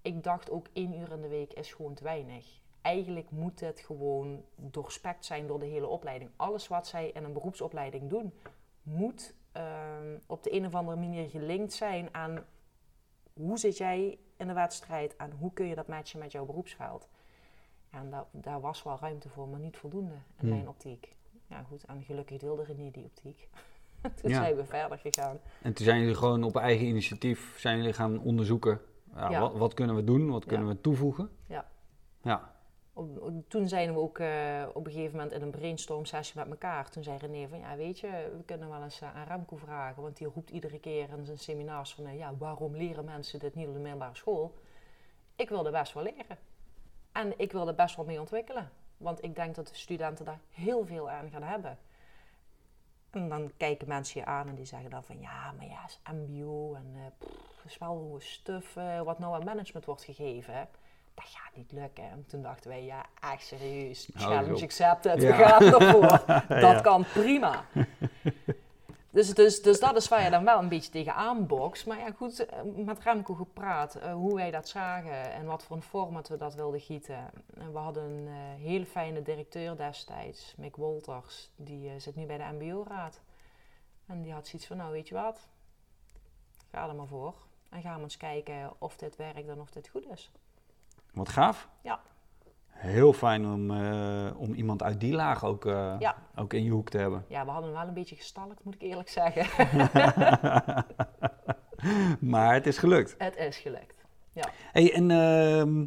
ik 0.01 0.23
dacht 0.23 0.51
ook 0.51 0.67
één 0.73 0.99
uur 0.99 1.11
in 1.11 1.21
de 1.21 1.27
week 1.27 1.53
is 1.53 1.73
gewoon 1.73 1.93
te 1.93 2.03
weinig. 2.03 2.59
Eigenlijk 2.81 3.31
moet 3.31 3.59
het 3.59 3.79
gewoon 3.79 4.43
doorspekt 4.55 5.25
zijn 5.25 5.47
door 5.47 5.59
de 5.59 5.65
hele 5.65 5.87
opleiding. 5.87 6.31
Alles 6.35 6.67
wat 6.67 6.87
zij 6.87 7.09
in 7.09 7.23
een 7.23 7.33
beroepsopleiding 7.33 8.09
doen, 8.09 8.33
moet 8.81 9.33
Ehm, 9.51 10.17
op 10.25 10.43
de 10.43 10.53
een 10.53 10.65
of 10.65 10.75
andere 10.75 10.97
manier 10.97 11.29
gelinkt 11.29 11.73
zijn 11.73 12.09
aan 12.11 12.45
hoe 13.33 13.57
zit 13.57 13.77
jij 13.77 14.17
in 14.37 14.47
de 14.47 14.53
wedstrijd 14.53 15.15
en 15.15 15.31
hoe 15.31 15.53
kun 15.53 15.65
je 15.65 15.75
dat 15.75 15.87
matchen 15.87 16.19
met 16.19 16.31
jouw 16.31 16.45
beroepsveld. 16.45 17.09
En 17.89 18.09
dat, 18.09 18.25
daar 18.31 18.61
was 18.61 18.83
wel 18.83 18.97
ruimte 19.01 19.29
voor, 19.29 19.47
maar 19.47 19.59
niet 19.59 19.77
voldoende 19.77 20.13
in 20.13 20.19
hmm. 20.37 20.49
mijn 20.49 20.67
optiek. 20.67 21.15
Ja 21.47 21.63
goed, 21.63 21.83
en 21.83 22.03
gelukkig 22.03 22.37
deelde 22.37 22.63
René 22.63 22.91
die 22.91 23.03
optiek. 23.03 23.49
toen 24.21 24.31
zijn 24.31 24.55
we 24.55 24.65
verder 24.65 24.97
gegaan. 24.97 25.39
En 25.61 25.73
toen 25.73 25.85
zijn 25.85 25.99
jullie 25.99 26.15
gewoon 26.15 26.43
op 26.43 26.55
eigen 26.55 26.85
initiatief 26.85 27.59
zijn 27.59 27.77
jullie 27.77 27.93
gaan 27.93 28.19
onderzoeken. 28.19 28.81
Ja, 29.15 29.39
Wat, 29.39 29.57
wat, 29.57 29.73
kunnen 29.73 29.95
we 29.95 30.03
doen, 30.03 30.29
wat 30.29 30.45
kunnen 30.45 30.67
we 30.67 30.81
toevoegen? 30.81 31.29
Ja. 31.47 31.65
ja 32.21 32.58
toen 33.47 33.67
zijn 33.67 33.93
we 33.93 33.99
ook 33.99 34.19
uh, 34.19 34.65
op 34.73 34.85
een 34.85 34.91
gegeven 34.91 35.15
moment 35.15 35.31
in 35.31 35.41
een 35.41 35.49
brainstorm 35.49 36.05
sessie 36.05 36.39
met 36.39 36.49
elkaar. 36.49 36.89
Toen 36.89 37.03
zei 37.03 37.17
René 37.17 37.47
van, 37.47 37.59
ja 37.59 37.75
weet 37.75 37.99
je, 37.99 38.07
we 38.37 38.43
kunnen 38.45 38.69
wel 38.69 38.83
eens 38.83 39.01
uh, 39.01 39.15
aan 39.15 39.27
Remco 39.27 39.55
vragen. 39.55 40.01
Want 40.01 40.17
die 40.17 40.27
roept 40.27 40.49
iedere 40.49 40.79
keer 40.79 41.09
in 41.09 41.25
zijn 41.25 41.37
seminars 41.37 41.93
van, 41.93 42.07
uh, 42.07 42.17
ja 42.17 42.35
waarom 42.37 42.75
leren 42.75 43.05
mensen 43.05 43.39
dit 43.39 43.55
niet 43.55 43.67
op 43.67 43.73
de 43.73 43.79
middelbare 43.79 44.15
school? 44.15 44.53
Ik 45.35 45.49
wilde 45.49 45.71
best 45.71 45.93
wel 45.93 46.03
leren. 46.03 46.37
En 47.11 47.39
ik 47.39 47.51
wilde 47.51 47.73
best 47.73 47.95
wel 47.95 48.05
mee 48.05 48.19
ontwikkelen. 48.19 48.71
Want 48.97 49.23
ik 49.23 49.35
denk 49.35 49.55
dat 49.55 49.67
de 49.67 49.75
studenten 49.75 50.25
daar 50.25 50.39
heel 50.49 50.85
veel 50.85 51.09
aan 51.09 51.29
gaan 51.29 51.43
hebben. 51.43 51.77
En 53.09 53.29
dan 53.29 53.51
kijken 53.57 53.87
mensen 53.87 54.19
je 54.19 54.25
aan 54.25 54.47
en 54.47 54.55
die 54.55 54.65
zeggen 54.65 54.89
dan 54.89 55.03
van, 55.03 55.19
ja 55.19 55.51
maar 55.51 55.67
ja, 55.67 55.85
is 55.85 55.99
mbo 56.13 56.73
en 56.73 57.13
pff, 57.17 57.65
is 57.65 57.77
wel 57.77 58.19
wat 59.03 59.19
nou 59.19 59.35
aan 59.35 59.43
management 59.43 59.85
wordt 59.85 60.03
gegeven 60.03 60.67
dat 61.13 61.25
gaat 61.25 61.55
niet 61.55 61.71
lukken. 61.71 62.03
En 62.03 62.25
toen 62.27 62.41
dachten 62.41 62.69
wij, 62.69 62.83
ja, 62.83 63.05
echt 63.31 63.45
serieus, 63.45 64.09
challenge 64.15 64.63
accepted, 64.63 65.23
we 65.23 65.33
gaan 65.33 65.61
ervoor. 65.61 66.23
dat 66.61 66.81
kan 66.81 67.05
prima. 67.13 67.65
Dus, 69.11 69.33
dus, 69.33 69.61
dus 69.61 69.79
dat 69.79 69.95
is 69.95 70.07
waar 70.07 70.23
je 70.23 70.29
dan 70.29 70.43
wel 70.43 70.59
een 70.59 70.69
beetje 70.69 70.91
tegen 70.91 71.47
bokst. 71.47 71.85
Maar 71.85 71.99
ja, 71.99 72.11
goed, 72.11 72.45
eh, 72.45 72.59
met 72.63 72.99
Remco 72.99 73.33
gepraat, 73.33 73.97
uh, 73.97 74.13
hoe 74.13 74.35
wij 74.35 74.51
dat 74.51 74.67
zagen 74.67 75.31
en 75.33 75.45
wat 75.45 75.63
voor 75.63 75.75
een 75.75 75.81
format 75.81 76.27
we 76.27 76.37
dat 76.37 76.55
wilden 76.55 76.79
gieten. 76.79 77.29
En 77.53 77.71
we 77.71 77.77
hadden 77.77 78.03
een 78.03 78.27
uh, 78.27 78.65
hele 78.65 78.85
fijne 78.85 79.21
directeur 79.21 79.77
destijds, 79.77 80.53
Mick 80.57 80.75
Wolters, 80.75 81.49
die 81.55 81.99
zit 81.99 82.15
nu 82.15 82.25
bij 82.25 82.37
de 82.37 82.43
MBO-raad. 82.59 83.21
En 84.05 84.21
die 84.21 84.33
had 84.33 84.47
zoiets 84.47 84.67
van, 84.67 84.77
nou 84.77 84.91
weet 84.91 85.07
je 85.07 85.13
wat, 85.13 85.47
ga 86.71 86.87
er 86.87 86.95
maar 86.95 87.07
voor. 87.07 87.33
En 87.69 87.81
gaan 87.81 87.95
we 87.95 88.03
eens 88.03 88.17
kijken 88.17 88.73
of 88.77 88.97
dit 88.97 89.15
werkt 89.15 89.47
en 89.47 89.59
of 89.59 89.71
dit 89.71 89.87
goed 89.87 90.09
is. 90.11 90.31
Wat 91.13 91.29
gaaf. 91.29 91.69
Ja. 91.81 91.99
Heel 92.67 93.13
fijn 93.13 93.45
om, 93.45 93.71
uh, 93.71 94.31
om 94.37 94.53
iemand 94.53 94.83
uit 94.83 94.99
die 94.99 95.13
laag 95.13 95.43
ook, 95.45 95.65
uh, 95.65 95.95
ja. 95.99 96.15
ook 96.35 96.53
in 96.53 96.63
je 96.63 96.69
hoek 96.69 96.89
te 96.89 96.97
hebben. 96.97 97.25
Ja, 97.27 97.45
we 97.45 97.51
hadden 97.51 97.69
hem 97.69 97.79
wel 97.79 97.87
een 97.87 97.93
beetje 97.93 98.15
gestalkt, 98.15 98.63
moet 98.63 98.75
ik 98.75 98.81
eerlijk 98.81 99.09
zeggen. 99.09 99.69
maar 102.31 102.53
het 102.53 102.67
is 102.67 102.77
gelukt. 102.77 103.15
Het 103.17 103.37
is 103.37 103.57
gelukt, 103.57 104.05
ja. 104.33 104.49
Hey, 104.71 104.93
en 104.93 105.09
uh, 105.09 105.85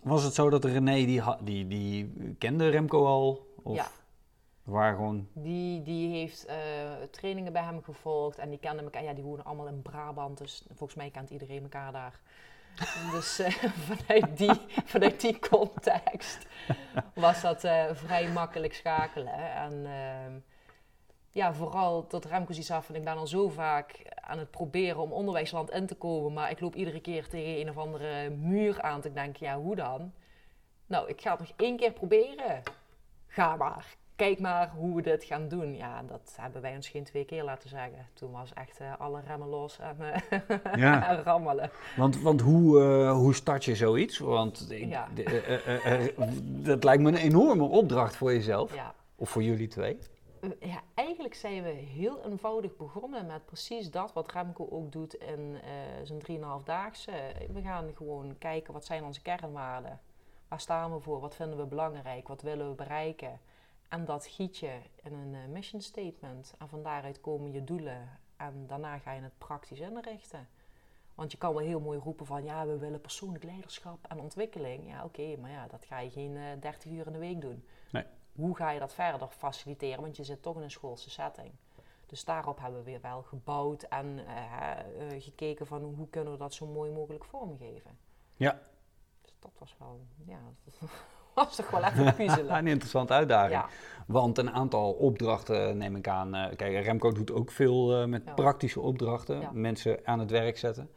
was 0.00 0.22
het 0.22 0.34
zo 0.34 0.50
dat 0.50 0.64
René, 0.64 1.04
die, 1.04 1.22
die, 1.42 1.66
die 1.66 2.34
kende 2.38 2.68
Remco 2.68 3.06
al? 3.06 3.54
Of 3.62 3.76
ja. 3.76 3.86
Waar 4.62 4.94
gewoon... 4.94 5.28
Die, 5.32 5.82
die 5.82 6.10
heeft 6.10 6.48
uh, 6.48 6.54
trainingen 7.10 7.52
bij 7.52 7.62
hem 7.62 7.82
gevolgd 7.82 8.38
en 8.38 8.50
die 8.50 8.58
kenden 8.58 8.84
elkaar. 8.84 9.02
Ja, 9.02 9.12
die 9.12 9.24
wonen 9.24 9.44
allemaal 9.44 9.66
in 9.66 9.82
Brabant, 9.82 10.38
dus 10.38 10.64
volgens 10.68 10.94
mij 10.94 11.10
kent 11.10 11.30
iedereen 11.30 11.62
elkaar 11.62 11.92
daar. 11.92 12.20
Dus 13.10 13.40
uh, 13.40 13.48
vanuit, 13.88 14.36
die, 14.36 14.60
vanuit 14.84 15.20
die 15.20 15.38
context 15.38 16.46
was 17.14 17.40
dat 17.40 17.64
uh, 17.64 17.84
vrij 17.92 18.28
makkelijk 18.28 18.74
schakelen. 18.74 19.54
En 19.54 19.72
uh, 19.72 20.40
ja, 21.30 21.54
vooral 21.54 22.06
tot 22.06 22.24
Remco 22.24 22.52
iets 22.52 22.70
af. 22.70 22.88
En 22.88 22.94
ik 22.94 23.04
ben 23.04 23.16
al 23.16 23.26
zo 23.26 23.48
vaak 23.48 24.02
aan 24.14 24.38
het 24.38 24.50
proberen 24.50 25.00
om 25.00 25.12
onderwijsland 25.12 25.70
in 25.70 25.86
te 25.86 25.94
komen. 25.94 26.32
Maar 26.32 26.50
ik 26.50 26.60
loop 26.60 26.74
iedere 26.74 27.00
keer 27.00 27.28
tegen 27.28 27.60
een 27.60 27.68
of 27.68 27.78
andere 27.78 28.30
muur 28.30 28.82
aan 28.82 29.00
te 29.00 29.12
denken, 29.12 29.46
ja, 29.46 29.58
hoe 29.58 29.76
dan? 29.76 30.12
Nou, 30.86 31.08
ik 31.08 31.20
ga 31.20 31.30
het 31.30 31.40
nog 31.40 31.52
één 31.56 31.76
keer 31.76 31.92
proberen. 31.92 32.62
Ga 33.26 33.56
maar 33.56 33.96
kijk 34.16 34.40
maar 34.40 34.70
hoe 34.76 34.96
we 34.96 35.02
dit 35.02 35.24
gaan 35.24 35.48
doen. 35.48 35.76
Ja, 35.76 36.02
dat 36.02 36.34
hebben 36.40 36.62
wij 36.62 36.74
ons 36.74 36.88
geen 36.88 37.04
twee 37.04 37.24
keer 37.24 37.44
laten 37.44 37.68
zeggen. 37.68 38.06
Toen 38.12 38.30
was 38.30 38.52
echt 38.52 38.80
uh, 38.80 38.92
alle 38.98 39.20
remmen 39.26 39.48
los 39.48 39.78
en, 39.78 39.96
uh, 40.00 40.76
ja. 40.84 41.22
rammelen. 41.22 41.70
Want, 41.96 42.20
want 42.20 42.40
hoe, 42.40 42.80
uh, 42.80 43.12
hoe 43.12 43.34
start 43.34 43.64
je 43.64 43.76
zoiets? 43.76 44.18
Want 44.18 44.66
ja. 44.68 45.08
dat 46.42 46.84
lijkt 46.84 47.02
me 47.02 47.08
een 47.08 47.16
enorme 47.16 47.64
opdracht 47.64 48.16
voor 48.16 48.32
jezelf. 48.32 48.74
Ja. 48.74 48.94
Of 49.16 49.30
voor 49.30 49.42
jullie 49.42 49.68
twee. 49.68 49.98
Ja, 50.60 50.80
eigenlijk 50.94 51.34
zijn 51.34 51.62
we 51.62 51.68
heel 51.68 52.24
eenvoudig 52.24 52.76
begonnen 52.76 53.26
met 53.26 53.44
precies 53.44 53.90
dat 53.90 54.12
wat 54.12 54.32
Remco 54.32 54.68
ook 54.70 54.92
doet 54.92 55.14
in 55.14 55.58
zijn 56.02 56.20
3,5-daagse. 56.20 57.12
We 57.52 57.60
gaan 57.60 57.90
gewoon 57.94 58.34
kijken 58.38 58.72
wat 58.72 58.84
zijn 58.84 59.04
onze 59.04 59.22
kernwaarden. 59.22 60.00
Waar 60.48 60.60
staan 60.60 60.94
we 60.94 61.00
voor? 61.00 61.20
Wat 61.20 61.34
vinden 61.34 61.58
we 61.58 61.64
belangrijk? 61.64 62.28
Wat 62.28 62.42
willen 62.42 62.68
we 62.68 62.74
bereiken? 62.74 63.40
En 63.92 64.04
dat 64.04 64.26
giet 64.26 64.58
je 64.58 64.80
in 65.02 65.12
een 65.12 65.34
uh, 65.34 65.46
mission 65.46 65.80
statement. 65.80 66.54
En 66.58 66.68
van 66.68 66.82
daaruit 66.82 67.20
komen 67.20 67.52
je 67.52 67.64
doelen. 67.64 68.18
En 68.36 68.66
daarna 68.66 68.98
ga 68.98 69.12
je 69.12 69.20
het 69.20 69.38
praktisch 69.38 69.80
inrichten. 69.80 70.48
Want 71.14 71.32
je 71.32 71.38
kan 71.38 71.54
wel 71.54 71.64
heel 71.64 71.80
mooi 71.80 71.98
roepen 71.98 72.26
van 72.26 72.44
ja, 72.44 72.66
we 72.66 72.78
willen 72.78 73.00
persoonlijk 73.00 73.44
leiderschap 73.44 74.06
en 74.08 74.20
ontwikkeling. 74.20 74.88
Ja, 74.88 75.04
oké, 75.04 75.36
maar 75.36 75.50
ja, 75.50 75.66
dat 75.66 75.84
ga 75.84 75.98
je 75.98 76.10
geen 76.10 76.36
uh, 76.36 76.44
30 76.60 76.90
uur 76.90 77.06
in 77.06 77.12
de 77.12 77.18
week 77.18 77.40
doen. 77.40 77.64
Nee. 77.90 78.04
Hoe 78.32 78.56
ga 78.56 78.70
je 78.70 78.78
dat 78.78 78.94
verder 78.94 79.28
faciliteren? 79.28 80.00
Want 80.00 80.16
je 80.16 80.24
zit 80.24 80.42
toch 80.42 80.56
in 80.56 80.62
een 80.62 80.70
schoolse 80.70 81.10
setting. 81.10 81.52
Dus 82.06 82.24
daarop 82.24 82.58
hebben 82.58 82.78
we 82.78 82.84
weer 82.84 83.00
wel 83.00 83.22
gebouwd 83.22 83.82
en 83.82 84.06
uh, 84.06 85.22
gekeken 85.22 85.66
van 85.66 85.82
hoe 85.82 86.08
kunnen 86.08 86.32
we 86.32 86.38
dat 86.38 86.54
zo 86.54 86.66
mooi 86.66 86.90
mogelijk 86.90 87.24
vormgeven. 87.24 87.98
Ja. 88.36 88.60
Dus 89.22 89.34
dat 89.38 89.52
was 89.58 89.76
wel, 89.78 90.00
ja, 90.26 90.40
was 91.34 91.56
toch 91.56 91.70
wel 91.70 91.84
even 91.84 92.14
puzzelen. 92.14 92.56
een 92.56 92.66
interessante 92.66 93.12
uitdaging. 93.12 93.62
Want 94.06 94.38
een 94.38 94.50
aantal 94.50 94.92
opdrachten 94.92 95.76
neem 95.76 95.96
ik 95.96 96.08
aan. 96.08 96.34
Uh, 96.34 96.44
kijk, 96.56 96.84
Remco 96.84 97.12
doet 97.12 97.32
ook 97.32 97.50
veel 97.50 98.08
met 98.08 98.34
praktische 98.34 98.80
opdrachten. 98.80 99.48
Mensen 99.52 99.98
aan 100.04 100.18
het 100.18 100.30
werk 100.30 100.58
zetten. 100.58 100.90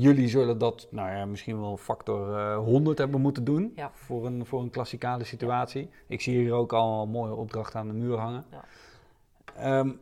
jullie 0.00 0.28
zullen 0.28 0.58
dat 0.58 0.86
nou 0.90 1.10
ja, 1.10 1.24
misschien 1.24 1.60
wel 1.60 1.76
factor 1.76 2.54
100 2.54 2.98
hebben 2.98 3.20
moeten 3.20 3.44
doen 3.44 3.76
voor, 3.92 4.26
een, 4.26 4.46
voor 4.46 4.60
een 4.60 4.70
klassikale 4.70 5.24
situatie. 5.24 5.90
Ik 6.06 6.20
zie 6.20 6.38
hier 6.38 6.52
ook 6.52 6.72
al 6.72 7.06
mooie 7.06 7.34
opdrachten 7.34 7.80
aan 7.80 7.88
de 7.88 7.94
muur 7.94 8.18
hangen. 8.18 8.44
Um, 9.60 10.00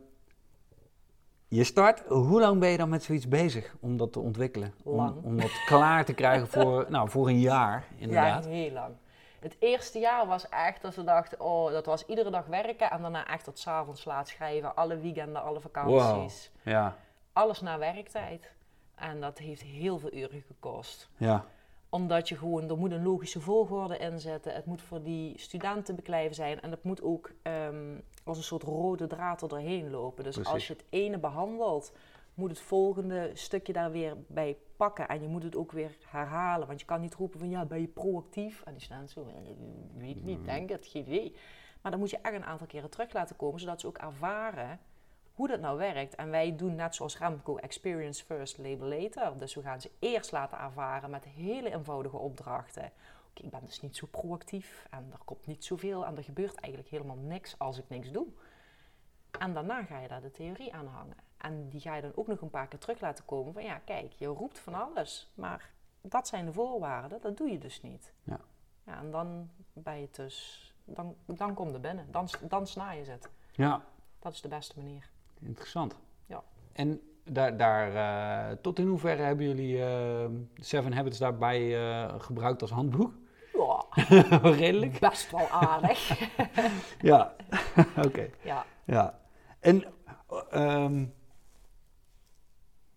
je 1.53 1.63
start, 1.63 1.99
hoe 2.07 2.39
lang 2.39 2.59
ben 2.59 2.69
je 2.69 2.77
dan 2.77 2.89
met 2.89 3.03
zoiets 3.03 3.27
bezig 3.27 3.75
om 3.79 3.97
dat 3.97 4.13
te 4.13 4.19
ontwikkelen? 4.19 4.73
Lang. 4.83 5.15
Om, 5.15 5.23
om 5.23 5.39
dat 5.39 5.63
klaar 5.65 6.05
te 6.05 6.13
krijgen 6.13 6.47
voor, 6.47 6.85
nou, 6.89 7.09
voor 7.09 7.27
een 7.27 7.39
jaar, 7.39 7.87
inderdaad. 7.95 8.43
Ja, 8.43 8.49
heel 8.49 8.71
lang. 8.71 8.95
Het 9.39 9.55
eerste 9.59 9.99
jaar 9.99 10.27
was 10.27 10.49
echt 10.49 10.81
dat 10.81 10.93
ze 10.93 11.03
dachten, 11.03 11.39
oh, 11.39 11.71
dat 11.71 11.85
was 11.85 12.05
iedere 12.05 12.29
dag 12.29 12.45
werken 12.45 12.91
en 12.91 13.01
daarna 13.01 13.27
echt 13.27 13.43
tot 13.43 13.59
s'avonds 13.59 14.05
laat 14.05 14.27
schrijven. 14.27 14.75
Alle 14.75 14.97
weekenden, 14.97 15.43
alle 15.43 15.59
vakanties. 15.59 16.51
Wow. 16.63 16.73
Ja. 16.73 16.95
Alles 17.33 17.61
na 17.61 17.77
werktijd. 17.77 18.51
En 18.95 19.21
dat 19.21 19.37
heeft 19.37 19.61
heel 19.61 19.99
veel 19.99 20.13
uren 20.13 20.41
gekost. 20.47 21.09
Ja 21.17 21.45
omdat 21.91 22.29
je 22.29 22.37
gewoon, 22.37 22.69
er 22.69 22.77
moet 22.77 22.91
een 22.91 23.03
logische 23.03 23.39
volgorde 23.39 23.97
in 23.97 24.19
zetten. 24.19 24.53
Het 24.53 24.65
moet 24.65 24.81
voor 24.81 25.03
die 25.03 25.39
studenten 25.39 25.95
beklijven 25.95 26.35
zijn. 26.35 26.61
En 26.61 26.71
het 26.71 26.83
moet 26.83 27.01
ook 27.01 27.31
ehm, 27.41 27.99
als 28.23 28.37
een 28.37 28.43
soort 28.43 28.63
rode 28.63 29.07
draad 29.07 29.41
er 29.41 29.47
doorheen 29.47 29.89
lopen. 29.89 30.23
Dus 30.23 30.45
als 30.45 30.67
je 30.67 30.73
het 30.73 30.85
ene 30.89 31.17
behandelt, 31.17 31.93
moet 32.33 32.49
het 32.49 32.59
volgende 32.59 33.31
stukje 33.33 33.73
daar 33.73 33.91
weer 33.91 34.17
bij 34.27 34.57
pakken. 34.75 35.07
En 35.07 35.21
je 35.21 35.27
moet 35.27 35.43
het 35.43 35.55
ook 35.55 35.71
weer 35.71 35.97
herhalen. 36.07 36.67
Want 36.67 36.79
je 36.79 36.85
kan 36.85 37.01
niet 37.01 37.15
roepen 37.15 37.39
van 37.39 37.49
ja, 37.49 37.65
ben 37.65 37.81
je 37.81 37.87
proactief? 37.87 38.61
En 38.65 38.73
die 38.73 38.81
staan 38.81 39.07
zo, 39.07 39.21
eh, 39.21 39.51
weet 39.97 40.23
niet, 40.23 40.39
mm. 40.39 40.45
denk 40.45 40.69
het, 40.69 40.87
geen 40.87 41.07
idee. 41.07 41.35
Maar 41.81 41.91
dan 41.91 41.99
moet 41.99 42.09
je 42.09 42.19
echt 42.21 42.35
een 42.35 42.45
aantal 42.45 42.67
keren 42.67 42.89
terug 42.89 43.13
laten 43.13 43.35
komen, 43.35 43.59
zodat 43.59 43.81
ze 43.81 43.87
ook 43.87 43.97
ervaren 43.97 44.79
hoe 45.33 45.47
dat 45.47 45.59
nou 45.59 45.77
werkt. 45.77 46.15
En 46.15 46.29
wij 46.29 46.55
doen 46.55 46.75
net 46.75 46.95
zoals 46.95 47.17
Remco 47.17 47.57
Experience 47.57 48.25
First, 48.25 48.57
Label 48.57 48.87
Later. 48.87 49.37
Dus 49.37 49.55
we 49.55 49.61
gaan 49.61 49.81
ze 49.81 49.91
eerst 49.99 50.31
laten 50.31 50.57
ervaren 50.57 51.09
met 51.09 51.25
hele 51.25 51.73
eenvoudige 51.73 52.17
opdrachten. 52.17 52.91
Ik 53.33 53.49
ben 53.49 53.65
dus 53.65 53.81
niet 53.81 53.95
zo 53.95 54.07
proactief 54.11 54.87
en 54.89 55.09
er 55.11 55.19
komt 55.25 55.45
niet 55.45 55.65
zoveel 55.65 56.05
en 56.05 56.17
er 56.17 56.23
gebeurt 56.23 56.55
eigenlijk 56.55 56.93
helemaal 56.93 57.17
niks 57.17 57.59
als 57.59 57.77
ik 57.77 57.89
niks 57.89 58.11
doe. 58.11 58.27
En 59.39 59.53
daarna 59.53 59.83
ga 59.83 59.99
je 59.99 60.07
daar 60.07 60.21
de 60.21 60.31
theorie 60.31 60.73
aan 60.73 60.87
hangen. 60.87 61.17
En 61.37 61.69
die 61.69 61.81
ga 61.81 61.95
je 61.95 62.01
dan 62.01 62.11
ook 62.15 62.27
nog 62.27 62.41
een 62.41 62.49
paar 62.49 62.67
keer 62.67 62.79
terug 62.79 63.01
laten 63.01 63.25
komen 63.25 63.53
van 63.53 63.63
ja, 63.63 63.77
kijk, 63.77 64.11
je 64.11 64.25
roept 64.25 64.59
van 64.59 64.73
alles, 64.73 65.31
maar 65.33 65.69
dat 66.01 66.27
zijn 66.27 66.45
de 66.45 66.53
voorwaarden, 66.53 67.21
dat 67.21 67.37
doe 67.37 67.49
je 67.49 67.57
dus 67.57 67.81
niet. 67.81 68.13
Ja. 68.23 68.39
ja 68.83 68.97
en 68.97 69.11
dan 69.11 69.49
ben 69.73 69.99
je 69.99 70.07
dus, 70.11 70.73
dan, 70.85 71.15
dan 71.25 71.53
kom 71.53 71.71
je 71.71 71.79
binnen, 71.79 72.11
dan, 72.11 72.29
dan 72.47 72.67
sna 72.67 72.91
je 72.91 73.05
het. 73.05 73.29
Ja. 73.51 73.81
Dat 74.19 74.33
is 74.33 74.41
de 74.41 74.47
beste 74.47 74.77
manier. 74.77 75.09
Interessant. 75.39 75.95
Ja. 76.25 76.43
En 76.73 77.01
daar, 77.23 77.57
daar 77.57 77.93
uh, 77.93 78.57
tot 78.61 78.79
in 78.79 78.87
hoeverre 78.87 79.21
hebben 79.21 79.45
jullie 79.45 79.77
uh, 79.77 80.25
Seven 80.55 80.93
Habits 80.93 81.17
daarbij 81.17 81.61
uh, 81.61 82.19
gebruikt 82.19 82.61
als 82.61 82.71
handboek? 82.71 83.13
Redelijk. 84.61 84.99
Best 84.99 85.31
wel 85.31 85.47
aardig. 85.49 86.19
ja, 87.01 87.33
oké. 87.97 88.07
Okay. 88.07 88.31
Ja. 88.41 88.65
ja. 88.85 89.19
En 89.59 89.83
um, 90.53 91.13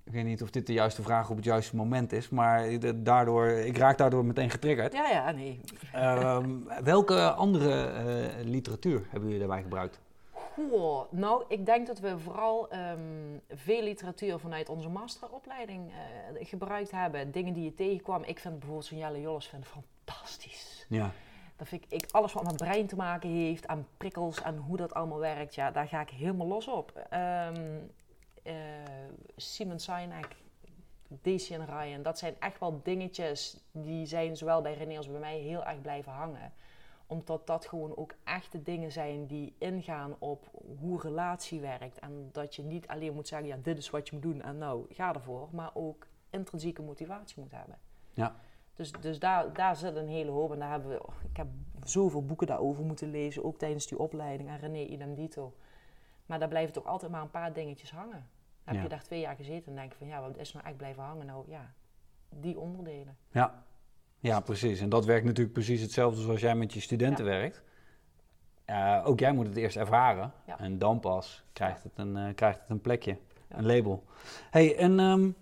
ik 0.05 0.13
weet 0.13 0.25
niet 0.25 0.43
of 0.43 0.51
dit 0.51 0.67
de 0.67 0.73
juiste 0.73 1.03
vraag 1.03 1.31
op 1.31 1.37
het 1.37 1.45
juiste 1.45 1.77
moment 1.77 2.13
is, 2.13 2.29
maar 2.29 2.69
daardoor, 2.95 3.47
ik 3.47 3.77
raak 3.77 3.99
daardoor 3.99 4.25
meteen 4.25 4.51
getriggerd. 4.51 4.93
Ja, 4.93 5.09
ja, 5.09 5.31
nee. 5.31 5.61
Um, 5.97 6.69
welke 6.83 7.31
andere 7.31 7.91
literatuur 8.43 9.07
hebben 9.11 9.29
jullie 9.29 9.39
daarbij 9.39 9.63
gebruikt? 9.63 10.01
nou, 11.11 11.45
ik 11.49 11.67
denk 11.67 11.87
dat 11.87 12.01
we 12.01 12.19
vooral 12.19 12.69
um, 12.73 13.41
veel 13.49 13.83
literatuur 13.83 14.39
vanuit 14.39 14.69
onze 14.69 14.89
masteropleiding 14.89 15.91
uh, 15.91 16.47
gebruikt 16.47 16.91
hebben. 16.91 17.31
Dingen 17.31 17.53
die 17.53 17.65
je 17.65 17.75
tegenkwam. 17.75 18.23
Ik 18.23 18.39
vind 18.39 18.55
bijvoorbeeld 18.55 18.87
Signale 18.87 19.21
Jolles 19.21 19.47
vind 19.47 19.67
fantastisch. 19.67 20.74
Ja. 20.89 21.11
Dat 21.57 21.69
vind 21.69 21.85
ik, 21.85 22.03
ik, 22.03 22.11
alles 22.11 22.33
wat 22.33 22.45
met 22.45 22.57
brein 22.57 22.87
te 22.87 22.97
maken 22.97 23.31
heeft, 23.31 23.67
aan 23.67 23.87
prikkels 23.97 24.43
en 24.43 24.57
hoe 24.57 24.77
dat 24.77 24.95
allemaal 24.95 25.19
werkt, 25.19 25.55
ja, 25.55 25.71
daar 25.71 25.89
ga 25.89 26.01
ik 26.01 26.11
helemaal 26.11 26.47
los 26.47 26.69
op. 26.69 26.93
Um, 26.97 27.91
uh, 28.45 28.55
Simon 29.37 29.79
Sinek, 29.79 30.37
Daisy 31.09 31.55
en 31.55 31.67
Ryan, 31.67 32.03
dat 32.03 32.19
zijn 32.19 32.35
echt 32.39 32.59
wel 32.59 32.81
dingetjes 32.83 33.57
die 33.73 34.07
zijn 34.07 34.37
zowel 34.37 34.63
bij 34.63 34.75
René 34.75 34.97
als 34.97 35.11
bij 35.11 35.21
mij 35.21 35.39
heel 35.39 35.65
erg 35.65 35.81
blijven 35.81 36.13
hangen 36.13 36.53
omdat 37.07 37.47
dat 37.47 37.67
gewoon 37.67 37.97
ook 37.97 38.15
echte 38.25 38.63
dingen 38.63 38.93
zijn 38.93 39.27
die 39.27 39.55
ingaan 39.59 40.17
op 40.19 40.51
hoe 40.81 41.01
relatie 41.01 41.61
werkt. 41.61 41.99
En 41.99 42.29
dat 42.33 42.55
je 42.55 42.63
niet 42.63 42.87
alleen 42.87 43.15
moet 43.15 43.29
zeggen, 43.29 43.49
ja, 43.49 43.57
dit 43.63 43.79
is 43.79 43.91
wat 43.91 44.09
je 44.09 44.15
moet 44.15 44.23
doen 44.23 44.43
en 44.43 44.59
nou, 44.59 44.87
ga 44.89 45.15
ervoor. 45.15 45.49
Maar 45.53 45.71
ook 45.75 46.07
intrinsieke 46.31 46.83
motivatie 46.83 47.41
moet 47.41 47.53
hebben. 47.53 47.79
Ja. 48.13 48.37
Dus, 48.75 48.93
dus 48.93 49.19
daar, 49.19 49.53
daar 49.53 49.77
zit 49.77 49.97
een 49.97 50.09
hele 50.09 50.31
hoop. 50.31 50.53
En 50.53 50.59
daar 50.59 50.71
hebben 50.71 50.91
we, 50.91 51.01
ik 51.31 51.37
heb 51.37 51.47
zoveel 51.83 52.25
boeken 52.25 52.47
daarover 52.47 52.85
moeten 52.85 53.11
lezen, 53.11 53.45
ook 53.45 53.59
tijdens 53.59 53.87
die 53.87 53.99
opleiding. 53.99 54.49
En 54.49 54.59
René 54.59 54.85
idem 54.85 55.15
dito. 55.15 55.55
Maar 56.27 56.39
daar 56.39 56.49
blijven 56.49 56.73
toch 56.73 56.87
altijd 56.87 57.11
maar 57.11 57.23
een 57.23 57.31
paar 57.31 57.53
dingetjes 57.53 57.91
hangen. 57.91 58.29
heb 58.65 58.83
je 58.83 58.89
daar 58.89 59.03
twee 59.03 59.21
jaar 59.21 59.37
gezeten 59.37 59.67
en 59.67 59.75
denk 59.75 59.93
je 59.93 59.99
van, 59.99 60.07
ja, 60.07 60.21
wat 60.21 60.37
is 60.37 60.53
nou 60.53 60.67
echt 60.67 60.77
blijven 60.77 61.03
hangen? 61.03 61.27
Nou 61.27 61.45
ja, 61.49 61.73
die 62.29 62.59
onderdelen. 62.59 63.17
Ja, 63.31 63.65
ja, 64.19 64.41
precies. 64.41 64.81
En 64.81 64.89
dat 64.89 65.05
werkt 65.05 65.27
natuurlijk 65.27 65.55
precies 65.55 65.81
hetzelfde 65.81 66.21
zoals 66.21 66.41
jij 66.41 66.55
met 66.55 66.73
je 66.73 66.81
studenten 66.81 67.25
werkt. 67.25 67.63
Uh, 68.67 69.03
ook 69.05 69.19
jij 69.19 69.33
moet 69.33 69.47
het 69.47 69.57
eerst 69.57 69.77
ervaren. 69.77 70.33
En 70.59 70.79
dan 70.79 71.01
pas 71.01 71.45
krijgt 71.53 71.83
het 71.83 71.93
een, 71.95 72.17
uh, 72.17 72.35
krijgt 72.35 72.61
het 72.61 72.69
een 72.69 72.81
plekje, 72.81 73.19
een 73.49 73.67
label. 73.67 74.05
hey, 74.51 74.77
en 74.77 74.99
um, 74.99 75.37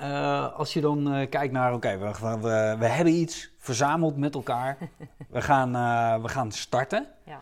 uh, 0.00 0.54
als 0.54 0.72
je 0.72 0.80
dan 0.80 1.26
kijkt 1.30 1.52
naar, 1.52 1.74
oké, 1.74 1.76
okay, 1.76 1.98
we, 1.98 2.38
we, 2.40 2.76
we, 2.78 2.86
hebben 2.86 3.14
iets 3.14 3.50
verzameld 3.58 4.16
met 4.16 4.34
elkaar. 4.34 4.78
we, 5.30 5.40
gaan, 5.40 5.72
we 6.22 6.28
gaan 6.28 6.52
starten. 6.52 7.06
Ja. 7.24 7.40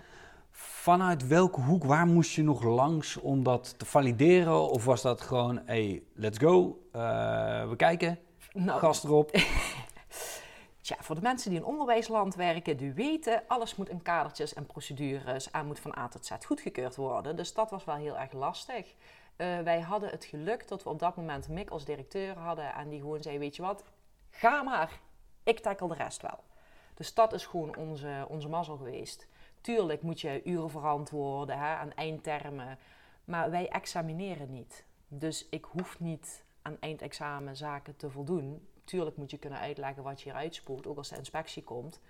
Vanuit 0.51 1.27
welke 1.27 1.61
hoek, 1.61 1.85
waar 1.85 2.07
moest 2.07 2.35
je 2.35 2.43
nog 2.43 2.63
langs 2.63 3.17
om 3.17 3.43
dat 3.43 3.79
te 3.79 3.85
valideren? 3.85 4.71
Of 4.71 4.85
was 4.85 5.03
dat 5.03 5.21
gewoon, 5.21 5.61
hey, 5.65 6.03
let's 6.15 6.39
go, 6.39 6.79
we 7.69 7.75
kijken, 7.77 8.19
nou, 8.53 8.79
gas 8.79 9.05
erop? 9.05 9.31
Tja, 10.83 10.97
voor 11.01 11.15
de 11.15 11.23
mensen 11.23 11.51
die 11.51 11.59
in 11.59 11.65
onderwijsland 11.65 12.35
werken, 12.35 12.77
die 12.77 12.93
weten, 12.93 13.43
alles 13.47 13.77
moet 13.77 13.89
in 13.89 14.03
kadertjes 14.03 14.55
en 14.55 14.67
procedures 14.67 15.51
en 15.51 15.67
moet 15.67 15.81
van 15.81 15.97
A 15.99 16.09
tot 16.09 16.27
Z 16.27 16.31
goedgekeurd 16.47 16.97
worden. 16.97 17.37
Dus 17.37 17.55
dat 17.55 17.71
was 17.71 17.85
wel 17.85 17.95
heel 17.95 18.19
erg 18.19 18.33
lastig. 18.33 18.95
Uh, 19.37 19.59
wij 19.61 19.81
hadden 19.81 20.11
het 20.11 20.25
geluk 20.25 20.69
dat 20.69 20.83
we 20.83 20.89
op 20.89 20.99
dat 20.99 21.17
moment 21.17 21.49
Mick 21.49 21.71
als 21.71 21.85
directeur 21.85 22.39
hadden 22.39 22.75
en 22.75 22.89
die 22.89 23.01
gewoon 23.01 23.23
zei, 23.23 23.39
weet 23.39 23.57
je 23.57 23.63
wat, 23.63 23.85
ga 24.31 24.63
maar, 24.63 25.01
ik 25.43 25.59
tackle 25.59 25.89
de 25.89 25.95
rest 25.95 26.23
wel. 26.23 26.39
Dus 26.95 27.15
dat 27.15 27.33
is 27.33 27.47
gewoon 27.47 27.77
onze, 27.77 28.27
onze 28.29 28.49
mazzel 28.49 28.77
geweest. 28.77 29.29
Tuurlijk 29.61 30.03
moet 30.03 30.21
je 30.21 30.41
uren 30.45 30.71
verantwoorden 30.71 31.59
hè, 31.59 31.75
aan 31.75 31.93
eindtermen, 31.93 32.79
maar 33.25 33.51
wij 33.51 33.69
examineren 33.69 34.53
niet. 34.53 34.85
Dus 35.09 35.49
ik 35.49 35.65
hoef 35.65 36.01
niet 36.01 36.45
aan 36.63 36.77
eindexamen 36.81 37.57
zaken 37.57 37.97
te 37.97 38.11
voldoen 38.11 38.67
tuurlijk 38.85 39.17
moet 39.17 39.31
je 39.31 39.39
kunnen 39.39 39.59
uitleggen 39.59 40.03
wat 40.03 40.21
je 40.21 40.31
hier 40.31 40.39
uitspoelt, 40.39 40.87
ook 40.87 40.97
als 40.97 41.09
de 41.09 41.17
inspectie 41.17 41.63
komt. 41.63 42.01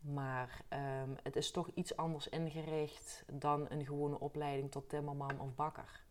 Maar 0.00 0.62
ehm, 0.68 1.10
het 1.22 1.36
is 1.36 1.50
toch 1.50 1.70
iets 1.74 1.96
anders 1.96 2.28
ingericht 2.28 3.24
dan 3.32 3.66
een 3.68 3.84
gewone 3.84 4.20
opleiding 4.20 4.70
tot 4.70 4.88
timmerman 4.88 5.40
of 5.40 5.54
bakker. 5.54 6.02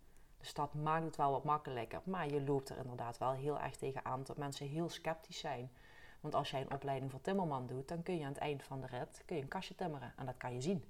Dus 0.44 0.54
dat 0.54 0.74
maakt 0.74 1.04
het 1.04 1.16
wel 1.16 1.32
wat 1.32 1.44
makkelijker. 1.44 2.02
Maar 2.04 2.28
je 2.28 2.44
loopt 2.44 2.70
er 2.70 2.78
inderdaad 2.78 3.18
wel 3.18 3.32
heel 3.32 3.60
erg 3.60 3.76
tegen 3.76 4.06
aan 4.06 4.24
dat 4.24 4.38
mensen 4.38 4.68
heel 4.68 4.90
sceptisch 4.90 5.40
zijn. 5.40 5.72
Want 6.20 6.36
als 6.36 6.52
jij 6.52 6.62
een 6.62 6.74
opleiding 6.74 7.12
voor 7.12 7.22
timmerman 7.22 7.68
doet, 7.68 7.88
dan 7.88 8.04
kun 8.04 8.18
je 8.18 8.22
aan 8.24 8.32
het 8.32 8.38
eind 8.38 8.64
van 8.64 8.82
de 8.82 8.88
rit 8.88 9.24
kun 9.26 9.36
je 9.36 9.42
een 9.42 9.48
kastje 9.48 9.76
timmeren. 9.76 10.14
En 10.16 10.26
dat 10.26 10.38
kan 10.38 10.54
je 10.54 10.62
zien. 10.62 10.84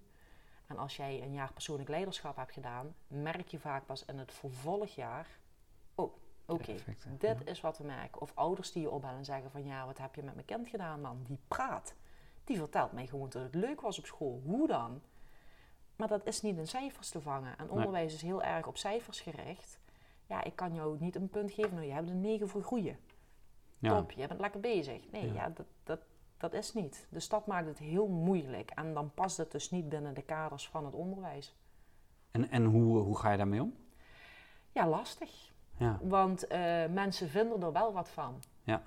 En 0.68 0.78
als 0.78 0.96
jij 0.96 1.22
een 1.22 1.34
jaar 1.34 1.54
persoonlijk 1.54 1.90
leiderschap 1.90 2.36
hebt 2.36 2.52
gedaan, 2.52 2.96
merk 3.08 3.48
je 3.48 3.60
vaak 3.60 3.86
pas 3.86 4.06
in 4.06 4.18
het 4.18 4.34
vervolgjaar... 4.34 5.28
Oh, 5.96 6.14
Oké, 6.46 6.76
dit 7.18 7.48
is 7.48 7.62
wat 7.62 7.78
we 7.78 7.84
merken. 7.84 8.22
Of 8.22 8.32
ouders 8.36 8.72
die 8.72 8.82
je 8.82 8.90
opbellen 8.90 9.18
en 9.18 9.26
zeggen 9.26 9.52
van 9.52 9.64
ja, 9.64 9.86
wat 9.86 9.98
heb 9.98 10.16
je 10.16 10.24
met 10.24 10.34
mijn 10.34 10.46
kind 10.46 10.68
gedaan 10.68 11.02
man? 11.02 11.24
Die 11.24 11.40
praat. 11.48 11.96
Die 12.44 12.58
vertelt 12.58 12.92
mij 12.92 13.08
gewoon 13.08 13.30
dat 13.30 13.44
het 13.44 13.56
leuk 13.56 13.82
was 13.82 14.00
op 14.00 14.06
school. 14.06 14.42
Hoe 14.46 14.68
dan? 14.68 15.02
Maar 15.96 16.08
dat 16.08 16.26
is 16.26 16.42
niet 16.42 16.58
in 16.58 16.68
cijfers 16.68 17.10
te 17.10 17.22
vangen. 17.22 17.58
En 17.58 17.70
onderwijs 17.70 18.14
is 18.14 18.22
heel 18.22 18.44
erg 18.44 18.68
op 18.68 18.78
cijfers 18.78 19.20
gericht. 19.22 19.80
ja, 20.26 20.44
ik 20.44 20.56
kan 20.56 20.74
jou 20.74 20.98
niet 21.00 21.16
een 21.16 21.30
punt 21.30 21.52
geven. 21.52 21.74
Nou, 21.74 21.86
je 21.88 21.94
hebt 21.94 22.10
een 22.10 22.22
9 22.22 22.50
voor 22.50 22.64
groeien. 22.64 22.98
Ja. 23.80 23.90
Top, 23.98 24.12
je 24.12 24.28
bent 24.28 24.40
lekker 24.40 24.60
bezig. 24.60 25.12
Nee, 25.12 25.26
Ja. 25.28 25.34
ja, 25.34 25.50
dat, 25.50 25.66
dat, 25.84 26.00
dat 26.38 26.54
is 26.54 26.74
niet. 26.74 27.08
Dus 27.10 27.30
dat 27.30 27.48
maakt 27.48 27.68
het 27.68 27.78
heel 27.78 28.08
moeilijk. 28.08 28.72
En 28.72 28.94
dan 28.94 29.12
past 29.14 29.38
het 29.38 29.52
dus 29.52 29.72
niet 29.72 29.90
binnen 29.90 30.14
de 30.14 30.22
kaders 30.22 30.68
van 30.70 30.86
het 30.86 30.94
onderwijs. 30.94 31.56
En, 32.32 32.50
en 32.50 32.66
hoe, 32.66 32.98
hoe 33.00 33.18
ga 33.18 33.32
je 33.32 33.38
daarmee 33.38 33.62
om? 33.62 33.76
Ja, 34.72 34.88
lastig. 34.88 35.52
Ja. 35.78 36.00
Want 36.02 36.48
eh, 36.48 36.86
mensen 36.90 37.30
vinden 37.30 37.62
er 37.64 37.72
wel 37.72 37.94
wat 37.94 38.10
van. 38.10 38.44
Ja. 38.64 38.82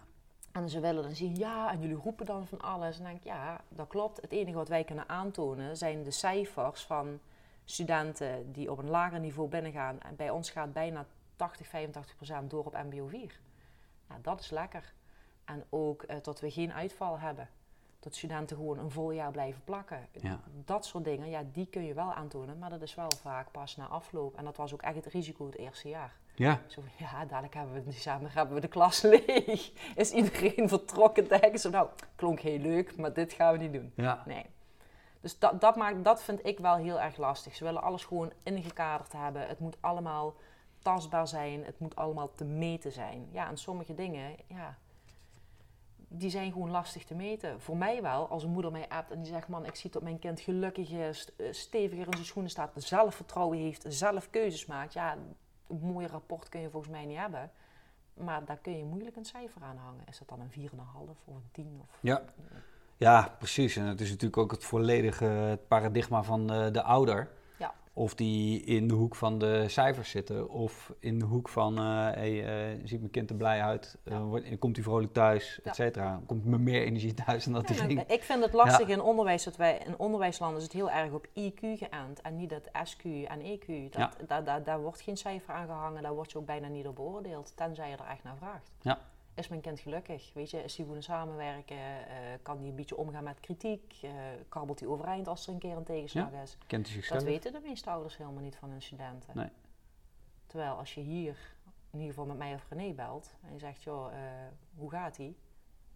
En 0.56 0.68
ze 0.68 0.80
willen 0.80 1.02
dan 1.02 1.14
zien, 1.14 1.36
ja, 1.36 1.72
en 1.72 1.80
jullie 1.80 1.96
roepen 1.96 2.26
dan 2.26 2.46
van 2.46 2.60
alles. 2.60 2.98
En 2.98 3.02
dan 3.02 3.12
denk 3.12 3.24
ik, 3.24 3.30
ja, 3.30 3.60
dat 3.68 3.88
klopt. 3.88 4.20
Het 4.20 4.32
enige 4.32 4.56
wat 4.56 4.68
wij 4.68 4.84
kunnen 4.84 5.08
aantonen 5.08 5.76
zijn 5.76 6.02
de 6.02 6.10
cijfers 6.10 6.82
van 6.82 7.20
studenten 7.64 8.52
die 8.52 8.70
op 8.70 8.78
een 8.78 8.90
lager 8.90 9.20
niveau 9.20 9.48
binnengaan. 9.48 10.00
En 10.00 10.16
bij 10.16 10.30
ons 10.30 10.50
gaat 10.50 10.72
bijna 10.72 11.06
80, 11.36 11.66
85 11.66 12.16
procent 12.16 12.50
door 12.50 12.64
op 12.64 12.72
MBO 12.72 13.06
4. 13.06 13.40
Nou, 14.08 14.20
dat 14.20 14.40
is 14.40 14.50
lekker. 14.50 14.92
En 15.44 15.64
ook 15.68 16.02
eh, 16.02 16.16
dat 16.22 16.40
we 16.40 16.50
geen 16.50 16.72
uitval 16.72 17.18
hebben. 17.18 17.48
Dat 18.00 18.14
studenten 18.14 18.56
gewoon 18.56 18.78
een 18.78 18.90
vol 18.90 19.10
jaar 19.10 19.30
blijven 19.30 19.64
plakken. 19.64 20.08
Ja. 20.12 20.40
Dat 20.64 20.86
soort 20.86 21.04
dingen, 21.04 21.28
ja, 21.28 21.42
die 21.52 21.66
kun 21.66 21.84
je 21.84 21.94
wel 21.94 22.14
aantonen. 22.14 22.58
Maar 22.58 22.70
dat 22.70 22.82
is 22.82 22.94
wel 22.94 23.10
vaak 23.20 23.50
pas 23.50 23.76
na 23.76 23.86
afloop. 23.86 24.36
En 24.36 24.44
dat 24.44 24.56
was 24.56 24.72
ook 24.72 24.82
echt 24.82 24.94
het 24.94 25.06
risico 25.06 25.46
het 25.46 25.58
eerste 25.58 25.88
jaar. 25.88 26.16
Ja. 26.36 26.60
Zo 26.66 26.80
van, 26.80 27.06
ja, 27.06 27.24
dadelijk 27.24 27.54
hebben 27.54 27.84
we, 27.84 27.92
samen 27.92 28.30
hebben 28.30 28.54
we 28.54 28.60
de 28.60 28.68
klas 28.68 29.02
leeg. 29.26 29.72
Is 29.94 30.10
iedereen 30.10 30.68
vertrokken? 30.68 31.28
Denken 31.28 31.58
ze, 31.58 31.70
nou, 31.70 31.88
klonk 32.14 32.40
heel 32.40 32.58
leuk, 32.58 32.96
maar 32.96 33.12
dit 33.12 33.32
gaan 33.32 33.52
we 33.52 33.58
niet 33.58 33.72
doen. 33.72 33.92
Ja. 33.94 34.22
Nee. 34.26 34.46
Dus 35.20 35.38
dat, 35.38 35.60
dat, 35.60 35.76
maakt, 35.76 36.04
dat 36.04 36.22
vind 36.22 36.46
ik 36.46 36.58
wel 36.58 36.76
heel 36.76 37.00
erg 37.00 37.16
lastig. 37.16 37.54
Ze 37.54 37.64
willen 37.64 37.82
alles 37.82 38.04
gewoon 38.04 38.32
ingekaderd 38.42 39.12
hebben. 39.12 39.46
Het 39.48 39.58
moet 39.58 39.76
allemaal 39.80 40.34
tastbaar 40.78 41.28
zijn. 41.28 41.64
Het 41.64 41.78
moet 41.78 41.96
allemaal 41.96 42.34
te 42.34 42.44
meten 42.44 42.92
zijn. 42.92 43.28
Ja, 43.30 43.48
en 43.48 43.56
sommige 43.56 43.94
dingen, 43.94 44.36
ja, 44.46 44.78
die 46.08 46.30
zijn 46.30 46.52
gewoon 46.52 46.70
lastig 46.70 47.04
te 47.04 47.14
meten. 47.14 47.60
Voor 47.60 47.76
mij 47.76 48.02
wel, 48.02 48.28
als 48.28 48.42
een 48.42 48.50
moeder 48.50 48.72
mij 48.72 48.88
appt 48.88 49.10
en 49.10 49.22
die 49.22 49.32
zegt... 49.32 49.48
man, 49.48 49.66
ik 49.66 49.74
zie 49.74 49.90
dat 49.90 50.02
mijn 50.02 50.18
kind 50.18 50.40
gelukkig 50.40 50.90
is, 50.90 51.28
eh, 51.36 51.46
steviger 51.52 52.06
in 52.06 52.12
zijn 52.12 52.24
schoenen 52.24 52.50
staat... 52.50 52.70
zelfvertrouwen 52.74 53.58
heeft, 53.58 53.84
zelf 53.88 54.30
keuzes 54.30 54.66
maakt. 54.66 54.92
Ja, 54.92 55.16
een 55.68 55.78
mooi 55.80 56.06
rapport 56.06 56.48
kun 56.48 56.60
je 56.60 56.70
volgens 56.70 56.92
mij 56.92 57.04
niet 57.04 57.18
hebben. 57.18 57.50
Maar 58.14 58.44
daar 58.44 58.58
kun 58.58 58.78
je 58.78 58.84
moeilijk 58.84 59.16
een 59.16 59.24
cijfer 59.24 59.62
aan 59.62 59.76
hangen. 59.76 60.04
Is 60.08 60.18
dat 60.18 60.28
dan 60.28 60.40
een 60.40 60.70
4,5 60.70 60.76
of 60.94 61.26
een 61.26 61.48
10? 61.52 61.78
Of... 61.82 61.98
Ja. 62.00 62.22
Ja, 62.96 63.34
precies. 63.38 63.76
En 63.76 63.84
het 63.84 64.00
is 64.00 64.08
natuurlijk 64.08 64.36
ook 64.36 64.50
het 64.50 64.64
volledige 64.64 65.24
het 65.24 65.68
paradigma 65.68 66.22
van 66.22 66.46
de, 66.46 66.70
de 66.70 66.82
ouder. 66.82 67.30
Of 67.98 68.14
die 68.14 68.60
in 68.60 68.88
de 68.88 68.94
hoek 68.94 69.14
van 69.14 69.38
de 69.38 69.64
cijfers 69.68 70.10
zitten, 70.10 70.48
of 70.48 70.92
in 70.98 71.18
de 71.18 71.24
hoek 71.24 71.48
van, 71.48 71.78
eh 71.78 71.84
hey, 72.10 72.44
eh, 72.44 72.80
ziet 72.84 72.98
mijn 73.00 73.10
kind 73.10 73.30
er 73.30 73.36
blij 73.36 73.62
uit, 73.62 73.96
eh, 74.04 74.20
Ja. 74.44 74.56
komt 74.58 74.76
hij 74.76 74.84
vrolijk 74.84 75.12
thuis, 75.12 75.60
et 75.64 75.74
cetera. 75.74 76.20
Komt 76.26 76.44
me 76.44 76.58
meer 76.58 76.82
energie 76.82 77.14
thuis 77.14 77.44
dan 77.44 77.52
dat 77.52 77.68
hij 77.68 78.04
ik 78.08 78.22
vind 78.22 78.44
het 78.44 78.52
lastig 78.52 78.88
in 78.88 79.00
onderwijs 79.00 79.44
dat 79.44 79.56
wij 79.56 79.82
in 79.86 79.98
onderwijsland 79.98 80.56
is 80.56 80.62
het 80.62 80.72
heel 80.72 80.90
erg 80.90 81.12
op 81.12 81.26
IQ 81.26 81.60
geënt 81.60 82.20
en 82.22 82.36
niet 82.36 82.50
het 82.50 82.70
SQ 82.84 83.04
en 83.04 83.40
EQ. 83.40 83.90
Dat, 84.26 84.44
daar, 84.46 84.62
daar 84.64 84.80
wordt 84.80 85.00
geen 85.00 85.16
cijfer 85.16 85.54
aan 85.54 85.66
gehangen, 85.66 86.02
daar 86.02 86.14
word 86.14 86.32
je 86.32 86.38
ook 86.38 86.46
bijna 86.46 86.68
niet 86.68 86.86
op 86.86 86.94
beoordeeld, 86.96 87.52
tenzij 87.56 87.90
je 87.90 87.96
er 87.96 88.10
echt 88.10 88.24
naar 88.24 88.36
vraagt. 88.36 88.70
Ja. 88.80 88.98
Is 89.36 89.48
mijn 89.48 89.60
kind 89.60 89.80
gelukkig? 89.80 90.30
Weet 90.34 90.50
je, 90.50 90.62
is 90.62 90.76
hij 90.76 90.86
goed 90.86 90.94
in 90.94 91.02
samenwerken? 91.02 91.76
Eh, 91.76 92.16
kan 92.42 92.58
hij 92.58 92.68
een 92.68 92.74
beetje 92.74 92.96
omgaan 92.96 93.24
met 93.24 93.40
kritiek? 93.40 94.00
Kabbelt 94.48 94.80
hij 94.80 94.88
overeind 94.88 95.28
als 95.28 95.46
er 95.46 95.52
een 95.52 95.58
keer 95.58 95.76
een 95.76 95.84
tegenslag 95.84 96.32
is? 96.32 96.58
Kent 96.66 96.86
hij 96.86 96.94
zichzelf? 96.94 97.20
Dat 97.20 97.28
weten 97.28 97.52
de 97.52 97.60
meeste 97.60 97.90
ouders 97.90 98.16
helemaal 98.16 98.42
niet 98.42 98.56
van 98.56 98.70
hun 98.70 98.82
studenten. 98.82 99.36
Nee. 99.36 99.50
Terwijl 100.46 100.74
als 100.74 100.94
je 100.94 101.00
hier 101.00 101.56
in 101.90 101.98
ieder 101.98 102.14
geval 102.14 102.26
met 102.26 102.36
mij 102.36 102.54
of 102.54 102.66
René 102.68 102.92
belt 102.92 103.34
en 103.42 103.52
je 103.52 103.58
zegt, 103.58 103.82
joh, 103.82 104.12
eh, 104.12 104.20
hoe 104.76 104.90
gaat? 104.90 105.18
Nou, 105.18 105.34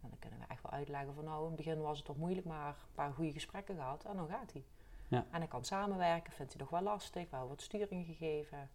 dan 0.00 0.18
kunnen 0.18 0.38
we 0.38 0.44
echt 0.48 0.62
wel 0.62 0.72
uitleggen 0.72 1.14
van 1.14 1.24
nou, 1.24 1.40
in 1.40 1.46
het 1.46 1.56
begin 1.56 1.80
was 1.80 1.96
het 1.96 2.06
toch 2.06 2.16
moeilijk, 2.16 2.46
maar 2.46 2.68
een 2.68 2.94
paar 2.94 3.12
goede 3.12 3.32
gesprekken 3.32 3.74
gehad 3.74 4.04
en 4.04 4.16
dan 4.16 4.28
gaat 4.28 4.52
hij. 4.52 4.64
Ja. 5.08 5.26
En 5.30 5.38
hij 5.38 5.48
kan 5.48 5.64
samenwerken, 5.64 6.32
vindt 6.32 6.52
hij 6.52 6.60
nog 6.60 6.70
wel 6.70 6.82
lastig, 6.82 7.30
wel 7.30 7.48
wat 7.48 7.62
sturing 7.62 8.06
gegeven. 8.06 8.70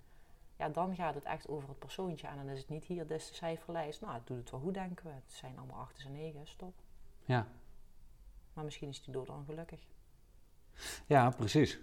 Ja, 0.58 0.70
dan 0.70 0.96
gaat 0.96 1.14
het 1.14 1.24
echt 1.24 1.48
over 1.48 1.70
het 1.70 1.80
persoontje 1.80 2.28
en 2.28 2.36
dan 2.36 2.50
is 2.50 2.60
het 2.60 2.70
niet 2.70 2.84
hier, 2.86 3.08
dit 3.08 3.20
is 3.20 3.28
de 3.28 3.36
cijferlijst. 3.36 4.02
Nou, 4.02 4.14
het 4.14 4.28
doet 4.28 4.38
het 4.38 4.52
wel 4.52 4.60
goed, 4.60 4.74
denken 4.74 5.06
we. 5.06 5.12
Het 5.12 5.34
zijn 5.34 5.58
allemaal 5.58 5.80
achters 5.80 6.06
en 6.06 6.12
negen, 6.12 6.48
stop. 6.48 6.74
Ja. 7.26 7.48
Maar 8.54 8.64
misschien 8.64 8.90
is 8.90 9.02
hij 9.06 9.14
dood 9.14 9.28
dan 9.28 9.44
gelukkig. 9.46 9.80
ja, 11.06 11.30
precies. 11.30 11.80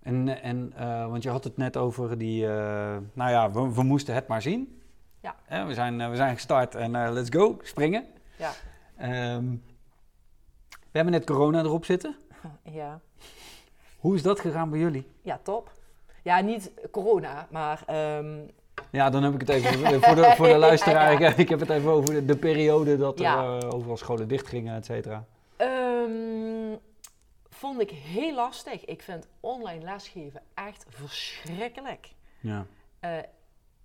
En, 0.00 0.42
en 0.42 0.72
eh, 0.72 1.06
want 1.06 1.22
je 1.22 1.30
had 1.30 1.44
het 1.44 1.56
net 1.56 1.76
over 1.76 2.18
die, 2.18 2.46
eh, 2.46 2.96
nou 3.12 3.30
ja, 3.30 3.50
we, 3.50 3.74
we 3.74 3.82
moesten 3.82 4.14
het 4.14 4.26
maar 4.26 4.42
zien. 4.42 4.82
Ja. 5.20 5.36
Eh, 5.46 5.66
we, 5.66 5.74
zijn, 5.74 6.00
eh, 6.00 6.10
we 6.10 6.16
zijn 6.16 6.34
gestart 6.34 6.74
en 6.74 7.12
let's 7.12 7.30
go, 7.30 7.58
springen. 7.62 8.06
Ja. 8.38 8.52
Ehm, 8.96 9.50
we 10.68 11.00
hebben 11.00 11.12
net 11.12 11.26
corona 11.26 11.60
erop 11.62 11.84
zitten. 11.84 12.16
Ja. 12.62 13.00
Hoe 13.98 14.14
is 14.14 14.22
dat 14.22 14.40
gegaan 14.40 14.70
bij 14.70 14.78
jullie? 14.78 15.06
Ja, 15.22 15.40
top. 15.42 15.72
Ja, 16.24 16.40
niet 16.40 16.70
corona, 16.90 17.46
maar 17.50 17.82
ehm, 17.86 18.38
Ja, 18.90 19.10
dan 19.10 19.22
heb 19.22 19.34
ik 19.34 19.40
het 19.40 19.48
even 19.48 20.02
voor 20.02 20.14
de, 20.14 20.32
voor 20.36 20.46
de 20.46 20.56
luisteraar. 20.68 21.12
Ik, 21.22 21.36
ik 21.36 21.48
heb 21.48 21.60
het 21.60 21.70
even 21.70 21.90
over 21.90 22.14
de, 22.14 22.24
de 22.24 22.36
periode 22.36 22.96
dat 22.96 23.20
er 23.20 23.26
eh, 23.26 23.58
overal 23.74 23.96
scholen 23.96 24.28
dichtgingen, 24.28 24.76
et 24.76 24.84
cetera. 24.84 25.24
Ehm, 25.56 26.76
vond 27.50 27.80
ik 27.80 27.90
heel 27.90 28.34
lastig. 28.34 28.84
Ik 28.84 29.02
vind 29.02 29.26
online 29.40 29.84
lesgeven 29.84 30.40
echt 30.54 30.86
verschrikkelijk. 30.88 32.08
Ja. 32.40 32.66
Eh, 33.00 33.10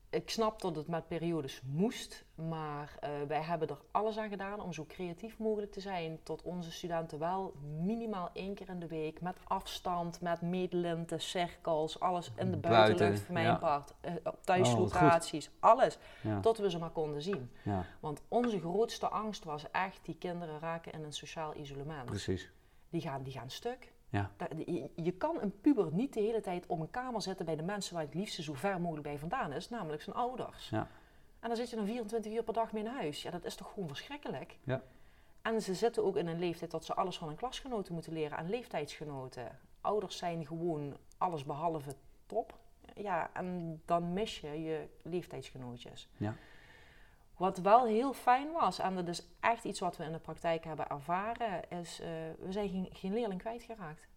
ik 0.09 0.29
snap 0.29 0.61
dat 0.61 0.75
het 0.75 0.87
met 0.87 1.07
periodes 1.07 1.61
moest, 1.65 2.25
maar 2.35 2.95
eh, 2.99 3.09
wij 3.27 3.41
hebben 3.41 3.67
er 3.67 3.77
alles 3.91 4.17
aan 4.17 4.29
gedaan 4.29 4.61
om 4.61 4.73
zo 4.73 4.85
creatief 4.85 5.37
mogelijk 5.37 5.71
te 5.71 5.79
zijn. 5.79 6.19
Tot 6.23 6.41
onze 6.41 6.71
studenten 6.71 7.19
wel 7.19 7.53
minimaal 7.81 8.29
één 8.33 8.53
keer 8.53 8.69
in 8.69 8.79
de 8.79 8.87
week 8.87 9.21
met 9.21 9.37
afstand, 9.43 10.21
met 10.21 10.41
meetlinten, 10.41 11.21
cirkels, 11.21 11.99
alles 11.99 12.31
in 12.35 12.51
de 12.51 12.57
Buiten, 12.57 12.69
buitenlucht 12.69 13.21
voor 13.21 13.33
mijn 13.33 13.45
ja. 13.45 13.55
part. 13.55 13.93
Oh, 14.01 14.11
wat 14.23 14.37
thuislocaties, 14.41 15.49
alles. 15.59 15.97
Ja. 16.21 16.39
Tot 16.39 16.57
we 16.57 16.69
ze 16.69 16.79
maar 16.79 16.89
konden 16.89 17.21
zien. 17.21 17.51
ja, 17.63 17.85
Want 17.99 18.21
onze 18.27 18.59
grootste 18.59 19.07
angst 19.07 19.43
was 19.43 19.71
echt 19.71 19.99
die 20.05 20.15
kinderen 20.15 20.59
raken 20.59 20.91
in 20.91 21.03
een 21.03 21.13
sociaal 21.13 21.55
isolement. 21.55 22.05
precies. 22.05 22.51
Die 22.89 23.01
gaan, 23.01 23.23
die 23.23 23.33
gaan 23.33 23.49
stuk. 23.49 23.91
Ja. 24.09 24.31
Je, 24.65 24.89
je 24.95 25.11
kan 25.11 25.41
een 25.41 25.61
puber 25.61 25.93
niet 25.93 26.13
de 26.13 26.19
hele 26.19 26.41
tijd 26.41 26.65
op 26.67 26.79
een 26.79 26.91
kamer 26.91 27.21
zetten 27.21 27.45
bij 27.45 27.55
de 27.55 27.63
mensen 27.63 27.93
waar 27.93 28.03
het 28.03 28.13
liefste 28.13 28.43
zo 28.43 28.53
ver 28.53 28.81
mogelijk 28.81 29.07
bij 29.07 29.17
vandaan 29.17 29.51
is, 29.51 29.69
namelijk 29.69 30.01
zijn 30.01 30.15
ouders. 30.15 30.69
Ja. 30.69 30.87
En 31.39 31.47
dan 31.47 31.57
zit 31.57 31.69
je 31.69 31.75
dan 31.75 31.85
24 31.85 32.33
uur 32.33 32.43
per 32.43 32.53
dag 32.53 32.71
mee 32.71 32.83
naar 32.83 32.95
huis. 32.95 33.21
Ja, 33.21 33.31
dat 33.31 33.45
is 33.45 33.55
toch 33.55 33.73
gewoon 33.73 33.87
verschrikkelijk? 33.87 34.57
Ja. 34.63 34.81
En 35.41 35.61
ze 35.61 35.73
zitten 35.73 36.03
ook 36.03 36.15
in 36.15 36.27
een 36.27 36.39
leeftijd 36.39 36.71
dat 36.71 36.85
ze 36.85 36.93
alles 36.93 37.17
van 37.17 37.27
hun 37.27 37.37
klasgenoten 37.37 37.93
moeten 37.93 38.13
leren 38.13 38.37
en 38.37 38.49
leeftijdsgenoten. 38.49 39.59
Ouders 39.81 40.17
zijn 40.17 40.45
gewoon 40.45 40.97
alles 41.17 41.43
behalve 41.45 41.95
top. 42.25 42.57
Ja, 42.95 43.29
en 43.33 43.81
dan 43.85 44.13
mis 44.13 44.39
je 44.39 44.61
je 44.61 44.87
leeftijdsgenootjes. 45.01 46.09
Ja. 46.17 46.35
Wat 47.39 47.57
wel 47.57 47.85
heel 47.85 48.13
fijn 48.13 48.51
was, 48.51 48.79
en 48.79 48.95
dat 48.95 49.07
is 49.07 49.25
echt 49.39 49.63
iets 49.63 49.79
wat 49.79 49.97
we 49.97 50.03
in 50.03 50.11
de 50.11 50.19
praktijk 50.19 50.63
hebben 50.63 50.89
ervaren, 50.89 51.69
is 51.69 51.99
uh, 52.01 52.07
we 52.39 52.51
zijn 52.51 52.69
geen, 52.69 52.89
geen 52.93 53.13
leerling 53.13 53.39
kwijtgeraakt. 53.39 54.07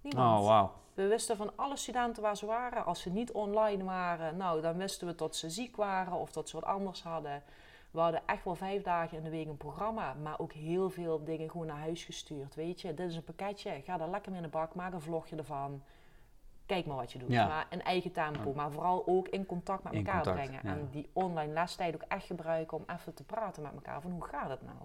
Niemand. 0.00 0.40
Oh, 0.40 0.46
wauw. 0.46 0.72
We 0.94 1.06
wisten 1.06 1.36
van 1.36 1.52
alle 1.56 1.76
studenten 1.76 2.22
waar 2.22 2.36
ze 2.36 2.46
waren. 2.46 2.84
Als 2.84 3.00
ze 3.00 3.10
niet 3.10 3.32
online 3.32 3.84
waren, 3.84 4.36
nou, 4.36 4.60
dan 4.60 4.76
wisten 4.76 5.06
we 5.06 5.14
dat 5.14 5.36
ze 5.36 5.50
ziek 5.50 5.76
waren 5.76 6.12
of 6.12 6.32
dat 6.32 6.48
ze 6.48 6.60
wat 6.60 6.64
anders 6.64 7.02
hadden. 7.02 7.42
We 7.90 8.00
hadden 8.00 8.22
echt 8.26 8.44
wel 8.44 8.54
vijf 8.54 8.82
dagen 8.82 9.16
in 9.16 9.24
de 9.24 9.30
week 9.30 9.48
een 9.48 9.56
programma, 9.56 10.14
maar 10.14 10.38
ook 10.38 10.52
heel 10.52 10.90
veel 10.90 11.24
dingen 11.24 11.50
gewoon 11.50 11.66
naar 11.66 11.78
huis 11.78 12.04
gestuurd. 12.04 12.54
Weet 12.54 12.80
je, 12.80 12.94
dit 12.94 13.08
is 13.08 13.16
een 13.16 13.24
pakketje, 13.24 13.80
ga 13.84 13.96
daar 13.96 14.10
lekker 14.10 14.30
mee 14.30 14.40
in 14.40 14.46
de 14.46 14.52
bak, 14.52 14.74
maak 14.74 14.92
een 14.92 15.00
vlogje 15.00 15.36
ervan. 15.36 15.82
Kijk 16.68 16.86
maar 16.86 16.96
wat 16.96 17.12
je 17.12 17.18
doet. 17.18 17.30
Ja. 17.30 17.46
Maar 17.46 17.66
in 17.70 17.82
eigen 17.82 18.12
tempo, 18.12 18.52
maar 18.54 18.70
vooral 18.72 19.02
ook 19.06 19.28
in 19.28 19.46
contact 19.46 19.82
met 19.84 19.92
In 19.92 19.98
elkaar 19.98 20.22
contact, 20.22 20.36
brengen. 20.46 20.60
ja. 20.64 20.70
En 20.76 20.88
die 20.90 21.08
online 21.12 21.52
lestijd 21.52 21.94
ook 21.94 22.04
echt 22.08 22.26
gebruiken 22.26 22.76
om 22.76 22.84
even 22.96 23.14
te 23.14 23.24
praten 23.24 23.62
met 23.62 23.72
elkaar 23.72 24.00
van 24.00 24.10
hoe 24.10 24.24
gaat 24.24 24.48
het 24.50 24.62
nou? 24.62 24.76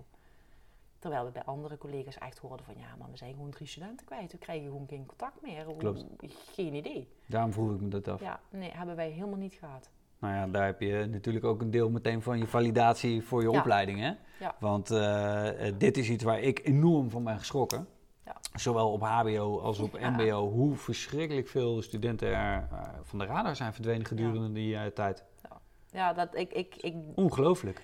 Terwijl 0.99 1.25
we 1.25 1.31
bij 1.31 1.43
andere 1.43 1.77
collega's 1.77 2.17
echt 2.17 2.37
hoorden 2.37 2.65
van 2.65 2.75
ja 2.77 2.95
man, 2.99 3.11
we 3.11 3.17
zijn 3.17 3.33
gewoon 3.33 3.49
drie 3.49 3.67
studenten 3.67 4.05
kwijt. 4.05 4.31
We 4.31 4.37
krijgen 4.37 4.65
gewoon 4.65 4.87
geen 4.89 5.05
contact 5.05 5.41
meer. 5.41 5.65
Klopt. 5.77 6.05
Geen 6.51 6.73
idee. 6.73 7.07
Daarom 7.25 7.53
vroeg 7.53 7.73
ik 7.73 7.81
me 7.81 7.87
dat 7.87 8.07
af. 8.07 8.21
Ja, 8.21 8.39
nee, 8.49 8.71
hebben 8.71 8.95
wij 8.95 9.09
helemaal 9.09 9.37
niet 9.39 9.53
gehad. 9.53 9.89
Nou 10.19 10.33
ja, 10.35 10.47
daar 10.47 10.65
heb 10.65 10.81
je 10.81 11.07
natuurlijk 11.11 11.45
ook 11.45 11.61
een 11.61 11.71
deel 11.71 11.89
meteen 11.89 12.21
van 12.21 12.37
je 12.37 12.47
validatie 12.47 13.23
voor 13.23 13.41
je 13.41 13.49
Ja. 13.51 13.59
opleiding. 13.59 13.99
Hè? 13.99 14.11
Ja. 14.39 14.55
Want 14.59 14.91
eh, 14.91 15.49
dit 15.77 15.97
is 15.97 16.09
iets 16.09 16.23
waar 16.23 16.39
ik 16.39 16.59
enorm 16.67 17.09
van 17.09 17.23
ben 17.23 17.37
geschrokken. 17.39 17.87
Zowel 18.53 18.91
op 18.91 19.01
HBO 19.01 19.59
als 19.59 19.79
op 19.79 19.97
Ja. 19.99 20.09
MBO. 20.09 20.49
Hoe 20.49 20.75
verschrikkelijk 20.75 21.47
veel 21.47 21.81
studenten 21.81 22.27
er 22.27 22.67
eh, 22.71 22.77
van 23.01 23.19
de 23.19 23.25
radar 23.25 23.55
zijn 23.55 23.73
verdwenen 23.73 24.05
gedurende 24.05 24.51
die 24.51 24.75
eh, 24.75 24.85
tijd. 24.85 25.23
Ja, 25.91 26.13
dat 26.13 26.35
ik, 26.35 26.53
ik, 26.53 26.75
ik, 26.75 26.95
Ongelooflijk. 27.15 27.81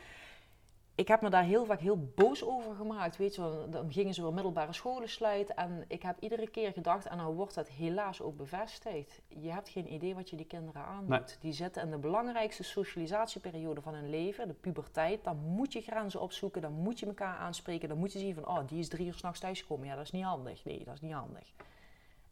Ik 0.99 1.07
heb 1.07 1.21
me 1.21 1.29
daar 1.29 1.43
heel 1.43 1.65
vaak 1.65 1.79
heel 1.79 2.12
boos 2.15 2.43
over 2.43 2.75
gemaakt. 2.75 3.17
Weet 3.17 3.35
je, 3.35 3.41
wel. 3.41 3.69
dan 3.69 3.91
gingen 3.91 4.13
ze 4.13 4.21
weer 4.21 4.33
middelbare 4.33 4.73
scholen 4.73 5.09
sluiten. 5.09 5.55
En 5.55 5.85
ik 5.88 6.01
heb 6.01 6.19
iedere 6.19 6.49
keer 6.49 6.71
gedacht, 6.71 7.05
en 7.05 7.17
dan 7.17 7.33
wordt 7.33 7.55
dat 7.55 7.69
helaas 7.69 8.21
ook 8.21 8.38
bevestigd. 8.38 9.21
Je 9.27 9.51
hebt 9.51 9.69
geen 9.69 9.93
idee 9.93 10.15
wat 10.15 10.29
je 10.29 10.35
die 10.35 10.45
kinderen 10.45 10.85
aandoet. 10.85 11.09
Nee. 11.09 11.38
Die 11.39 11.53
zitten 11.53 11.83
in 11.83 11.91
de 11.91 11.97
belangrijkste 11.97 12.63
socialisatieperiode 12.63 13.81
van 13.81 13.93
hun 13.93 14.09
leven, 14.09 14.47
de 14.47 14.53
puberteit. 14.53 15.23
Dan 15.23 15.38
moet 15.38 15.73
je 15.73 15.81
grenzen 15.81 16.21
opzoeken, 16.21 16.62
dan 16.62 16.73
moet 16.73 16.99
je 16.99 17.05
elkaar 17.05 17.38
aanspreken. 17.38 17.89
Dan 17.89 17.97
moet 17.97 18.13
je 18.13 18.19
zien 18.19 18.33
van, 18.33 18.47
oh, 18.47 18.67
die 18.67 18.79
is 18.79 18.89
drie 18.89 19.07
uur 19.07 19.13
s'nachts 19.13 19.39
thuisgekomen. 19.39 19.88
Ja, 19.88 19.95
dat 19.95 20.03
is 20.03 20.12
niet 20.12 20.23
handig. 20.23 20.65
Nee, 20.65 20.83
dat 20.83 20.93
is 20.93 21.01
niet 21.01 21.13
handig. 21.13 21.53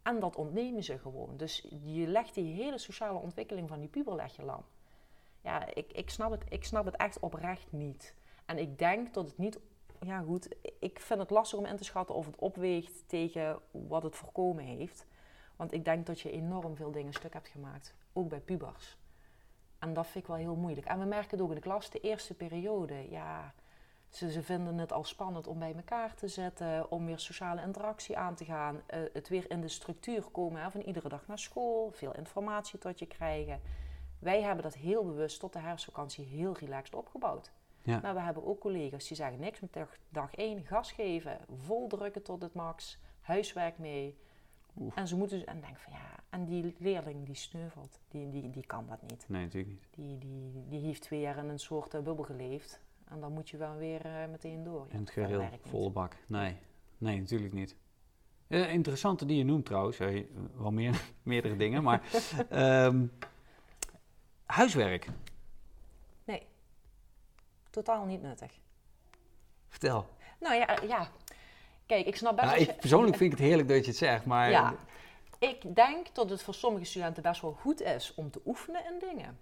En 0.02 0.20
dat 0.20 0.36
ontnemen 0.36 0.84
ze 0.84 0.98
gewoon. 0.98 1.36
Dus 1.36 1.66
je 1.84 2.06
legt 2.06 2.34
die 2.34 2.54
hele 2.54 2.78
sociale 2.78 3.18
ontwikkeling 3.18 3.68
van 3.68 3.80
die 3.80 3.88
puber 3.88 4.14
leg 4.14 4.36
je 4.36 4.42
lam. 4.42 4.64
Ja, 5.40 5.74
ik, 5.74 5.92
ik, 5.92 6.10
snap 6.10 6.30
het, 6.30 6.44
ik 6.48 6.64
snap 6.64 6.84
het 6.84 6.96
echt 6.96 7.18
oprecht 7.18 7.72
niet. 7.72 8.14
En 8.48 8.58
ik 8.58 8.78
denk 8.78 9.14
dat 9.14 9.26
het 9.26 9.38
niet. 9.38 9.58
Ja, 10.00 10.20
goed. 10.20 10.56
Ik 10.78 11.00
vind 11.00 11.20
het 11.20 11.30
lastig 11.30 11.58
om 11.58 11.66
in 11.66 11.76
te 11.76 11.84
schatten 11.84 12.14
of 12.14 12.26
het 12.26 12.36
opweegt 12.38 13.08
tegen 13.08 13.58
wat 13.70 14.02
het 14.02 14.16
voorkomen 14.16 14.64
heeft. 14.64 15.06
Want 15.56 15.72
ik 15.72 15.84
denk 15.84 16.06
dat 16.06 16.20
je 16.20 16.30
enorm 16.30 16.76
veel 16.76 16.92
dingen 16.92 17.12
stuk 17.12 17.32
hebt 17.32 17.48
gemaakt. 17.48 17.94
Ook 18.12 18.28
bij 18.28 18.40
pubers. 18.40 18.96
En 19.78 19.92
dat 19.92 20.06
vind 20.06 20.24
ik 20.24 20.30
wel 20.30 20.36
heel 20.36 20.56
moeilijk. 20.56 20.86
En 20.86 20.98
we 20.98 21.04
merken 21.04 21.30
het 21.30 21.40
ook 21.40 21.48
in 21.48 21.54
de 21.54 21.60
klas, 21.60 21.90
de 21.90 22.00
eerste 22.00 22.34
periode. 22.34 23.10
Ja, 23.10 23.54
ze, 24.08 24.30
ze 24.30 24.42
vinden 24.42 24.78
het 24.78 24.92
al 24.92 25.04
spannend 25.04 25.46
om 25.46 25.58
bij 25.58 25.74
elkaar 25.74 26.14
te 26.14 26.28
zitten. 26.28 26.90
Om 26.90 27.06
weer 27.06 27.18
sociale 27.18 27.62
interactie 27.62 28.16
aan 28.18 28.34
te 28.34 28.44
gaan. 28.44 28.82
eh, 28.86 29.00
het 29.12 29.28
weer 29.28 29.50
in 29.50 29.60
de 29.60 29.68
structuur 29.68 30.22
komen 30.22 30.70
van 30.70 30.80
iedere 30.80 31.08
dag 31.08 31.26
naar 31.26 31.38
school. 31.38 31.90
Veel 31.90 32.14
informatie 32.14 32.78
tot 32.78 32.98
je 32.98 33.06
krijgen. 33.06 33.60
Wij 34.18 34.42
hebben 34.42 34.62
dat 34.62 34.74
heel 34.74 35.04
bewust 35.04 35.40
tot 35.40 35.52
de 35.52 35.58
herfstvakantie 35.58 36.24
heel 36.24 36.56
relaxed 36.56 36.94
opgebouwd. 36.94 37.52
Ja. 37.88 38.00
Maar 38.02 38.14
we 38.14 38.20
hebben 38.20 38.46
ook 38.46 38.60
collega's 38.60 39.08
die 39.08 39.16
zeggen 39.16 39.40
niks 39.40 39.60
met 39.60 39.72
dag, 39.72 39.96
dag 40.08 40.34
1, 40.34 40.64
gas 40.64 40.92
geven, 40.92 41.38
vol 41.56 41.88
drukken 41.88 42.22
tot 42.22 42.42
het 42.42 42.54
max, 42.54 42.98
huiswerk 43.20 43.78
mee. 43.78 44.18
Oef. 44.76 44.96
En 44.96 45.08
ze 45.08 45.16
moeten 45.16 45.46
en 45.46 45.60
denk 45.60 45.78
van 45.78 45.92
ja, 45.92 46.22
en 46.28 46.44
die 46.44 46.74
leerling 46.78 47.26
die 47.26 47.34
sneuvelt, 47.34 48.00
die, 48.08 48.30
die, 48.30 48.50
die 48.50 48.66
kan 48.66 48.86
dat 48.86 49.02
niet. 49.02 49.24
Nee, 49.28 49.42
natuurlijk 49.42 49.72
niet. 49.72 49.88
Die, 49.90 50.18
die, 50.18 50.64
die 50.68 50.80
heeft 50.80 51.02
twee 51.02 51.20
jaar 51.20 51.36
in 51.36 51.48
een 51.48 51.58
soort 51.58 51.94
eh, 51.94 52.00
bubbel 52.00 52.24
geleefd. 52.24 52.80
En 53.04 53.20
dan 53.20 53.32
moet 53.32 53.48
je 53.48 53.56
wel 53.56 53.76
weer 53.76 54.04
eh, 54.04 54.28
meteen 54.30 54.64
door. 54.64 54.86
In 54.88 55.00
het 55.00 55.10
geheel, 55.10 55.48
volle 55.60 55.90
bak. 55.90 56.16
Nee, 56.26 56.56
nee, 56.98 57.18
natuurlijk 57.18 57.52
niet. 57.52 57.76
Eh, 58.46 58.72
interessante 58.72 59.26
die 59.26 59.36
je 59.36 59.44
noemt 59.44 59.66
trouwens, 59.66 59.98
wel 60.56 60.70
meer, 60.70 61.02
meerdere 61.22 61.56
dingen, 61.56 61.82
maar 61.82 62.02
ehm, 62.48 63.06
huiswerk, 64.44 65.08
totaal 67.82 68.04
niet 68.04 68.22
nuttig. 68.22 68.52
vertel. 69.68 70.06
Nou 70.40 70.54
ja, 70.54 70.76
ja. 70.86 71.08
kijk, 71.86 72.06
ik 72.06 72.16
snap 72.16 72.36
best 72.36 72.54
je- 72.54 72.60
ik, 72.60 72.76
persoonlijk 72.80 73.16
vind 73.16 73.32
ik 73.32 73.38
het 73.38 73.46
heerlijk 73.46 73.68
dat 73.68 73.84
je 73.84 73.90
het 73.90 73.96
zegt, 73.96 74.24
maar 74.24 74.50
Ja, 74.50 74.74
ik 75.38 75.74
denk 75.74 76.14
dat 76.14 76.30
het 76.30 76.42
voor 76.42 76.54
sommige 76.54 76.84
studenten 76.84 77.22
best 77.22 77.40
wel 77.40 77.52
goed 77.52 77.80
is 77.82 78.14
om 78.14 78.30
te 78.30 78.40
oefenen 78.46 78.84
in 78.84 78.98
dingen. 78.98 79.38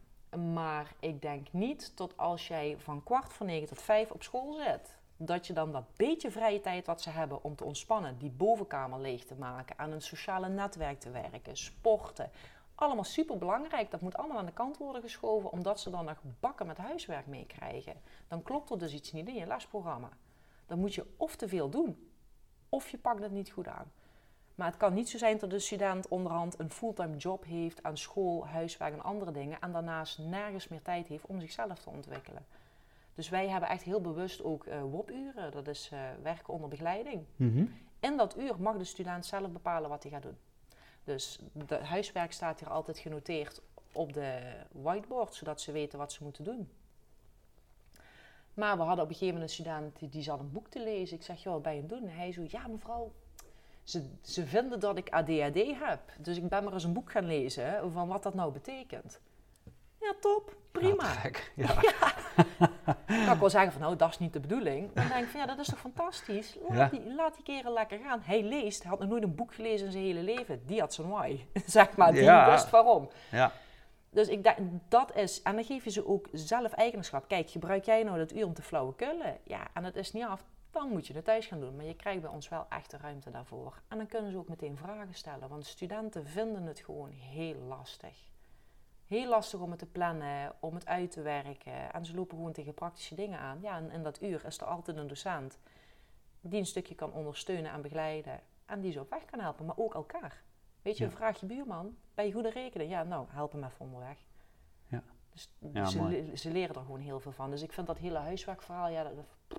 Maar 0.53 0.93
ik 1.01 1.23
denk 1.23 1.47
niet 1.51 1.93
dat 1.95 2.17
als 2.17 2.49
jij 2.49 2.77
van 2.79 3.03
kwart 3.05 3.33
voor 3.33 3.47
negen 3.47 3.69
tot 3.69 3.83
vijf 3.83 4.11
op 4.11 4.23
school 4.23 4.53
zit, 4.53 4.97
dat 5.17 5.47
je 5.47 5.53
dan 5.53 5.73
dat 5.73 5.85
beetje 5.97 6.31
vrije 6.31 6.61
tijd 6.61 6.87
wat 6.87 7.03
ze 7.03 7.11
hebben 7.11 7.45
om 7.45 7.57
te 7.57 7.65
ontspannen, 7.65 8.19
die 8.19 8.31
bovenkamer 8.31 9.01
leeg 9.01 9.25
te 9.25 9.35
maken, 9.35 9.79
aan 9.79 9.93
een 9.93 10.03
sociale 10.03 10.49
netwerk 10.49 11.01
te 11.01 11.11
werken, 11.11 11.57
sporten. 11.57 12.31
Allemaal 12.77 13.05
super 13.05 13.39
belangrijk. 13.39 13.91
Dat 13.91 14.01
moet 14.01 14.17
allemaal 14.17 14.39
aan 14.39 14.47
de 14.47 14.53
kant 14.53 14.77
worden 14.77 15.03
geschoven, 15.03 15.51
omdat 15.51 15.81
ze 15.81 15.91
dan 15.91 16.05
nog 16.05 16.23
bakken 16.41 16.67
met 16.67 16.77
huiswerk 16.77 17.27
meekrijgen. 17.27 17.95
Dan 18.29 18.43
klopt 18.43 18.71
er 18.71 18.79
dus 18.79 18.93
iets 18.93 19.13
niet 19.13 19.29
in 19.29 19.35
je 19.35 19.47
lesprogramma. 19.47 20.09
Dan 20.67 20.79
moet 20.79 20.95
je 20.95 21.07
of 21.17 21.37
te 21.37 21.49
veel 21.49 21.69
doen, 21.71 22.11
of 22.69 22.89
je 22.89 22.99
pakt 22.99 23.23
het 23.23 23.33
niet 23.33 23.51
goed 23.51 23.69
aan. 23.69 23.93
Maar 24.55 24.67
het 24.67 24.77
kan 24.77 24.95
niet 24.95 25.09
zo 25.09 25.19
zijn 25.19 25.39
dat 25.39 25.51
de 25.51 25.59
student 25.59 26.09
onderhand 26.09 26.59
een 26.59 26.71
fulltime 26.71 27.17
job 27.17 27.45
heeft 27.45 27.83
aan 27.83 27.97
school, 27.97 28.47
huiswerk 28.47 28.93
en 28.93 29.03
andere 29.03 29.33
dingen. 29.33 29.61
En 29.61 29.73
daarnaast 29.73 30.19
nergens 30.19 30.69
meer 30.69 30.83
tijd 30.83 31.07
heeft 31.07 31.27
om 31.27 31.41
zichzelf 31.41 31.79
te 31.79 31.91
ontwikkelen. 31.91 32.47
Dus 33.15 33.29
wij 33.29 33.49
hebben 33.49 33.69
echt 33.69 33.83
heel 33.83 34.01
bewust 34.01 34.43
ook 34.43 34.67
eh 34.67 34.83
WOP-uren. 34.83 35.53
Dat 35.53 35.69
is 35.69 35.91
eh, 35.93 36.01
werken 36.23 36.53
onder 36.53 36.69
begeleiding. 36.69 37.25
Mhm. 37.37 37.65
In 38.01 38.17
dat 38.17 38.39
uur 38.39 38.61
mag 38.61 38.77
de 38.77 38.85
student 38.85 39.27
zelf 39.27 39.51
bepalen 39.51 39.91
wat 39.91 40.03
hij 40.03 40.13
gaat 40.13 40.23
doen. 40.23 40.39
Dus 41.07 41.39
het 41.59 41.71
huiswerk 41.71 42.33
staat 42.33 42.61
hier 42.61 42.71
altijd 42.71 42.99
genoteerd 42.99 43.61
op 43.93 44.13
de 44.13 44.57
whiteboard, 44.73 45.35
zodat 45.35 45.61
ze 45.61 45.73
weten 45.73 45.99
wat 45.99 46.13
ze 46.13 46.23
moeten 46.23 46.45
doen. 46.45 46.71
Maar 48.55 48.77
we 48.77 48.83
hadden 48.83 49.05
op 49.05 49.11
een 49.11 49.17
gegeven 49.17 49.35
moment 49.35 49.51
een 49.51 49.65
student 49.65 49.99
die, 49.99 50.09
die 50.09 50.23
zat 50.23 50.41
een 50.41 50.53
boek 50.53 50.69
te 50.69 50.83
lezen. 50.83 51.17
Ik 51.17 51.23
zeg, 51.23 51.43
joh, 51.43 51.53
wat 51.53 51.63
ben 51.63 51.75
je 51.75 51.83
aan 51.83 51.89
het 51.89 51.99
doen? 51.99 52.09
En 52.09 52.17
hij 52.17 52.33
zo, 52.33 52.43
ja 52.49 52.67
mevrouw, 52.67 53.13
ze, 53.83 54.09
ze 54.23 54.47
vinden 54.47 54.81
dat 54.81 54.97
ik 54.97 55.11
ADHD 55.11 55.79
heb. 55.79 56.01
Dus 56.19 56.37
ik 56.37 56.49
ben 56.49 56.65
maar 56.65 56.73
eens 56.73 56.85
een 56.85 56.93
boek 56.93 57.11
gaan 57.11 57.27
lezen 57.27 57.93
van 57.93 58.09
wat 58.09 58.23
dat 58.23 58.35
nou 58.35 58.53
betekent. 58.53 59.21
Ja, 60.01 60.15
top, 60.21 60.57
prima. 60.73 61.15
Ja. 61.55 61.81
Ja. 61.83 62.71
Ik 63.37 63.41
wel 63.41 63.51
zeggen 63.51 63.73
van, 63.73 63.81
nou, 63.81 63.97
dat 63.97 64.09
is 64.11 64.19
niet 64.19 64.33
de 64.33 64.41
bedoeling. 64.41 64.93
Dan 64.93 65.09
denk 65.09 65.25
ik 65.25 65.29
van, 65.31 65.41
ja, 65.41 65.47
dat 65.47 65.59
is 65.59 65.67
toch 65.67 65.79
fantastisch? 65.81 66.57
Laat, 66.69 66.77
Ja. 66.77 66.99
die, 66.99 67.15
laat 67.15 67.35
die 67.35 67.45
kerel 67.45 67.73
lekker 67.73 67.99
gaan. 67.99 68.21
Hij 68.23 68.43
leest, 68.43 68.83
hij 68.83 68.91
had 68.91 69.01
nog 69.01 69.09
nooit 69.09 69.23
een 69.23 69.35
boek 69.35 69.55
gelezen 69.55 69.87
in 69.87 69.93
zijn 69.93 70.05
hele 70.05 70.21
leven. 70.23 70.67
Die 70.67 70.81
had 70.81 70.95
zijn 70.95 71.09
why, 71.09 71.41
zeg 71.67 71.97
maar. 71.97 72.13
Die 72.13 72.23
Ja. 72.23 72.51
wist 72.51 72.71
waarom. 72.71 73.09
ja. 73.31 73.53
Dus 74.11 74.29
ik 74.29 74.43
denk, 74.43 74.57
dat 74.89 75.17
is, 75.17 75.43
en 75.43 75.55
dan 75.55 75.65
geef 75.65 75.85
je 75.85 75.91
ze 75.91 76.07
ook 76.07 76.29
zelf 76.33 76.73
eigenaarschap. 76.73 77.29
Kijk, 77.29 77.51
gebruik 77.51 77.85
jij 77.85 78.03
nou 78.03 78.19
dat 78.19 78.33
uur 78.33 78.45
om 78.47 78.55
te 78.55 78.63
flauwekullen? 78.63 79.39
Ja, 79.43 79.67
en 79.75 79.85
het 79.85 79.97
is 79.97 80.13
niet 80.13 80.25
af, 80.25 80.45
dan 80.71 80.89
moet 80.89 81.07
je 81.07 81.15
het 81.15 81.25
thuis 81.25 81.47
gaan 81.47 81.61
doen. 81.61 81.77
Maar 81.77 81.85
je 81.85 81.95
krijgt 81.97 82.21
bij 82.21 82.31
ons 82.31 82.49
wel 82.49 82.67
echt 82.69 82.91
de 82.91 82.97
ruimte 82.97 83.31
daarvoor. 83.31 83.81
En 83.89 83.97
dan 83.99 84.07
kunnen 84.07 84.31
ze 84.31 84.37
ook 84.39 84.49
meteen 84.49 84.77
vragen 84.77 85.15
stellen. 85.15 85.49
Want 85.49 85.67
studenten 85.67 86.27
vinden 86.27 86.63
het 86.67 86.79
gewoon 86.81 87.11
heel 87.11 87.55
lastig. 87.69 88.17
Heel 89.07 89.29
lastig 89.29 89.61
om 89.61 89.71
het 89.71 89.79
te 89.79 89.87
plannen, 89.87 90.53
om 90.61 90.75
het 90.75 90.87
uit 90.87 91.11
te 91.11 91.23
werken. 91.23 91.93
En 91.93 92.05
ze 92.05 92.15
lopen 92.15 92.37
gewoon 92.37 92.53
tegen 92.53 92.75
praktische 92.75 93.15
dingen 93.15 93.39
aan. 93.39 93.59
Ja, 93.63 93.77
en 93.77 93.91
in 93.91 94.03
dat 94.03 94.23
uur 94.23 94.45
is 94.45 94.59
er 94.59 94.67
altijd 94.67 94.97
een 94.97 95.07
docent 95.07 95.59
die 96.41 96.59
een 96.59 96.67
stukje 96.67 96.95
kan 96.95 97.13
ondersteunen 97.13 97.73
en 97.73 97.83
begeleiden. 97.83 98.41
En 98.67 98.81
die 98.81 98.93
ze 98.93 99.01
op 99.01 99.11
weg 99.11 99.25
kan 99.25 99.41
helpen, 99.41 99.67
maar 99.67 99.77
ook 99.79 99.95
elkaar. 99.95 100.43
Weet 100.83 100.97
je, 100.99 101.05
Ja. 101.05 101.11
vraag 101.11 101.41
je 101.41 101.47
buurman, 101.47 101.97
bij 102.15 102.27
je 102.27 102.33
goede 102.33 102.51
rekening? 102.51 102.91
Ja, 102.91 103.03
nou, 103.03 103.27
help 103.29 103.53
hem 103.53 103.65
even 103.65 103.81
onderweg. 103.81 104.19
Ja. 104.87 105.03
Dus 105.33 105.49
Ja, 105.73 105.85
ze, 105.85 106.31
ze 106.35 106.51
leren 106.51 106.75
er 106.75 106.81
gewoon 106.81 107.01
heel 107.01 107.21
veel 107.21 107.33
van. 107.33 107.51
Dus 107.51 107.63
ik 107.63 107.73
vind 107.73 107.87
dat 107.87 107.99
hele 107.99 108.19
huiswerkverhaal, 108.19 108.89
ja, 108.89 109.03
dat, 109.03 109.13
dat 109.17 109.59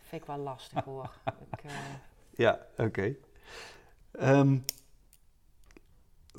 vind 0.00 0.22
ik 0.22 0.28
wel 0.28 0.36
lastig 0.38 0.84
hoor. 0.84 1.14
ik, 1.52 1.64
eh, 1.64 1.70
Ja, 2.30 2.66
oké. 2.78 3.14
Ehm, 4.10 4.58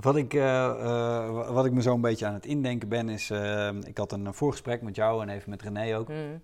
wat, 0.02 0.16
ik, 0.16 0.34
eh, 0.34 0.66
eh, 0.66 1.32
wa- 1.32 1.52
wat 1.52 1.66
ik 1.66 1.72
me 1.72 1.82
zo 1.82 1.94
een 1.94 2.02
beetje 2.02 2.26
aan 2.26 2.34
het 2.34 2.46
indenken 2.46 2.90
ben, 2.90 3.10
is... 3.10 3.30
eh, 3.30 3.70
ik 3.84 3.98
had 3.98 4.12
een 4.12 4.34
voorgesprek 4.34 4.82
met 4.82 4.96
jou 4.96 5.22
en 5.22 5.30
even 5.30 5.50
met 5.50 5.62
René 5.62 5.98
ook. 5.98 6.08
mm, 6.08 6.42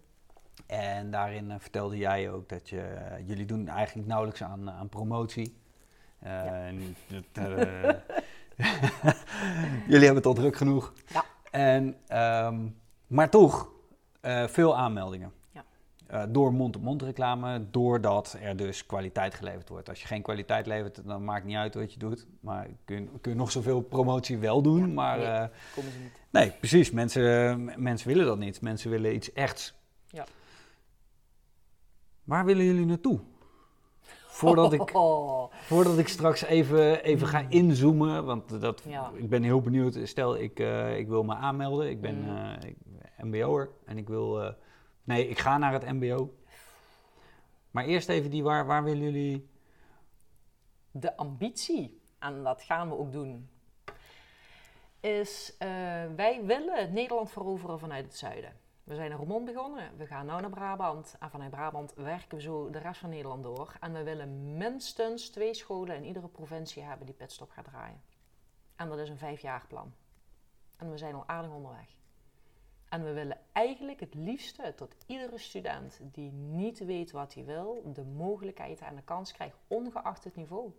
En 0.65 1.11
daarin 1.11 1.53
vertelde 1.59 1.97
jij 1.97 2.31
ook 2.31 2.49
dat 2.49 2.69
je, 2.69 2.97
jullie 3.25 3.45
doen 3.45 3.67
eigenlijk 3.67 4.07
nauwelijks 4.07 4.43
aan, 4.43 4.71
aan 4.71 4.89
promotie. 4.89 5.57
Ja. 6.23 6.71
dat, 7.31 7.43
jullie 9.87 10.05
hebben 10.05 10.15
het 10.15 10.25
al 10.25 10.33
druk 10.33 10.55
genoeg. 10.55 10.93
Ja. 11.07 11.23
En, 11.51 11.95
ehm, 12.07 12.67
maar 13.07 13.29
toch, 13.29 13.69
veel 14.47 14.77
aanmeldingen. 14.77 15.31
Eh, 16.07 16.23
door 16.29 16.53
mond-op-mond 16.53 17.01
reclame, 17.01 17.65
doordat 17.71 18.37
er 18.41 18.55
dus 18.57 18.85
kwaliteit 18.85 19.33
geleverd 19.33 19.69
wordt. 19.69 19.89
Als 19.89 20.01
je 20.01 20.07
geen 20.07 20.21
kwaliteit 20.21 20.65
levert, 20.67 21.01
dan 21.05 21.23
maakt 21.23 21.39
het 21.39 21.47
niet 21.47 21.57
uit 21.57 21.75
wat 21.75 21.93
je 21.93 21.99
doet. 21.99 22.27
Maar 22.39 22.67
kun 22.85 23.09
kun 23.21 23.31
je 23.31 23.37
nog 23.37 23.51
zoveel 23.51 23.81
promotie 23.81 24.37
wel 24.37 24.61
doen, 24.61 24.79
Ja, 24.79 24.93
maar... 24.93 25.17
nee. 25.17 25.27
eh, 25.27 25.45
komen 25.75 25.91
ze 25.91 25.97
niet. 25.99 26.11
Nee, 26.31 26.51
precies. 26.51 26.91
Mensen, 26.91 27.63
m- 27.63 27.73
mensen 27.77 28.07
willen 28.07 28.25
dat 28.25 28.37
niet. 28.37 28.61
Mensen 28.61 28.89
willen 28.89 29.15
iets 29.15 29.33
echts. 29.33 29.73
Ja. 30.07 30.25
Waar 32.23 32.45
willen 32.45 32.65
jullie 32.65 32.85
naartoe? 32.85 33.19
Voordat 34.27 34.73
ik, 34.73 34.95
Oh, 34.95 35.51
voordat 35.51 35.97
ik 35.97 36.07
straks 36.07 36.43
even, 36.43 37.03
even 37.03 37.27
ga 37.27 37.45
inzoomen, 37.49 38.25
want 38.25 38.61
dat, 38.61 38.83
Ja. 38.87 39.11
ik 39.15 39.29
ben 39.29 39.43
heel 39.43 39.61
benieuwd. 39.61 39.99
Stel, 40.03 40.37
ik, 40.37 40.59
eh, 40.59 40.97
ik 40.97 41.07
wil 41.07 41.23
me 41.23 41.35
aanmelden. 41.35 41.89
Ik 41.89 42.01
ben 42.01 42.23
eh, 42.27 42.71
MBO'er 43.25 43.69
en 43.85 43.97
ik 43.97 44.07
wil... 44.07 44.53
nee, 45.07 45.27
ik 45.27 45.39
ga 45.39 45.57
naar 45.57 45.73
het 45.73 45.85
MBO. 45.85 46.33
Maar 47.71 47.85
eerst 47.85 48.09
even 48.09 48.29
die, 48.29 48.43
waar, 48.43 48.65
waar 48.65 48.83
willen 48.83 49.03
jullie... 49.03 49.49
de 50.91 51.17
ambitie, 51.17 52.01
en 52.19 52.43
dat 52.43 52.61
gaan 52.61 52.89
we 52.89 52.97
ook 52.97 53.11
doen, 53.11 53.49
is 54.99 55.55
eh, 55.57 55.69
wij 56.15 56.41
willen 56.45 56.93
Nederland 56.93 57.31
veroveren 57.31 57.79
vanuit 57.79 58.05
het 58.05 58.15
zuiden. 58.15 58.59
We 58.83 58.95
zijn 58.95 59.11
in 59.11 59.17
Roermond 59.17 59.45
begonnen, 59.45 59.97
we 59.97 60.05
gaan 60.05 60.25
nu 60.25 60.31
naar 60.31 60.49
Brabant 60.49 61.15
en 61.19 61.29
vanuit 61.29 61.51
Brabant 61.51 61.93
werken 61.93 62.37
we 62.37 62.43
zo 62.43 62.69
de 62.69 62.79
rest 62.79 62.99
van 62.99 63.09
Nederland 63.09 63.43
door. 63.43 63.73
En 63.79 63.93
we 63.93 64.03
willen 64.03 64.57
minstens 64.57 65.29
twee 65.29 65.53
scholen 65.53 65.95
in 65.95 66.05
iedere 66.05 66.27
provincie 66.27 66.83
hebben 66.83 67.05
die 67.05 67.15
pitstop 67.15 67.49
gaat 67.49 67.65
draaien. 67.65 68.01
En 68.75 68.89
dat 68.89 68.99
is 68.99 69.09
een 69.09 69.17
vijfjaarplan. 69.17 69.93
En 70.77 70.91
we 70.91 70.97
zijn 70.97 71.15
al 71.15 71.27
aardig 71.27 71.51
onderweg. 71.51 71.96
En 72.89 73.03
we 73.03 73.13
willen 73.13 73.37
eigenlijk 73.51 73.99
het 73.99 74.13
liefste 74.13 74.73
dat 74.75 74.95
iedere 75.05 75.37
student 75.37 75.99
die 76.01 76.31
niet 76.31 76.79
weet 76.79 77.11
wat 77.11 77.33
hij 77.33 77.45
wil, 77.45 77.91
de 77.93 78.03
mogelijkheid 78.03 78.79
en 78.79 78.95
de 78.95 79.01
kans 79.01 79.31
krijgt, 79.31 79.57
ongeacht 79.67 80.23
het 80.23 80.35
niveau, 80.35 80.71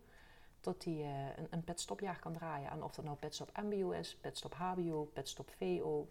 dat 0.61 0.85
hij 0.85 0.95
uh, 0.95 1.37
een, 1.37 1.47
een 1.51 1.65
petstopjaar 1.65 2.19
kan 2.19 2.33
draaien. 2.33 2.71
En 2.71 2.83
of 2.83 2.95
dat 2.95 3.05
nou 3.05 3.17
petstop 3.17 3.51
MBO 3.63 3.91
is, 3.91 4.17
petstop 4.21 4.55
HBO, 4.55 5.05
petstop 5.13 5.51
VO, 5.59 6.09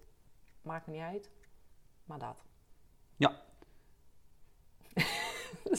maakt 0.61 0.87
me 0.87 0.93
niet 0.93 1.01
uit. 1.01 1.29
Maar 2.05 2.19
dat. 2.19 2.43
Ja. 3.15 3.41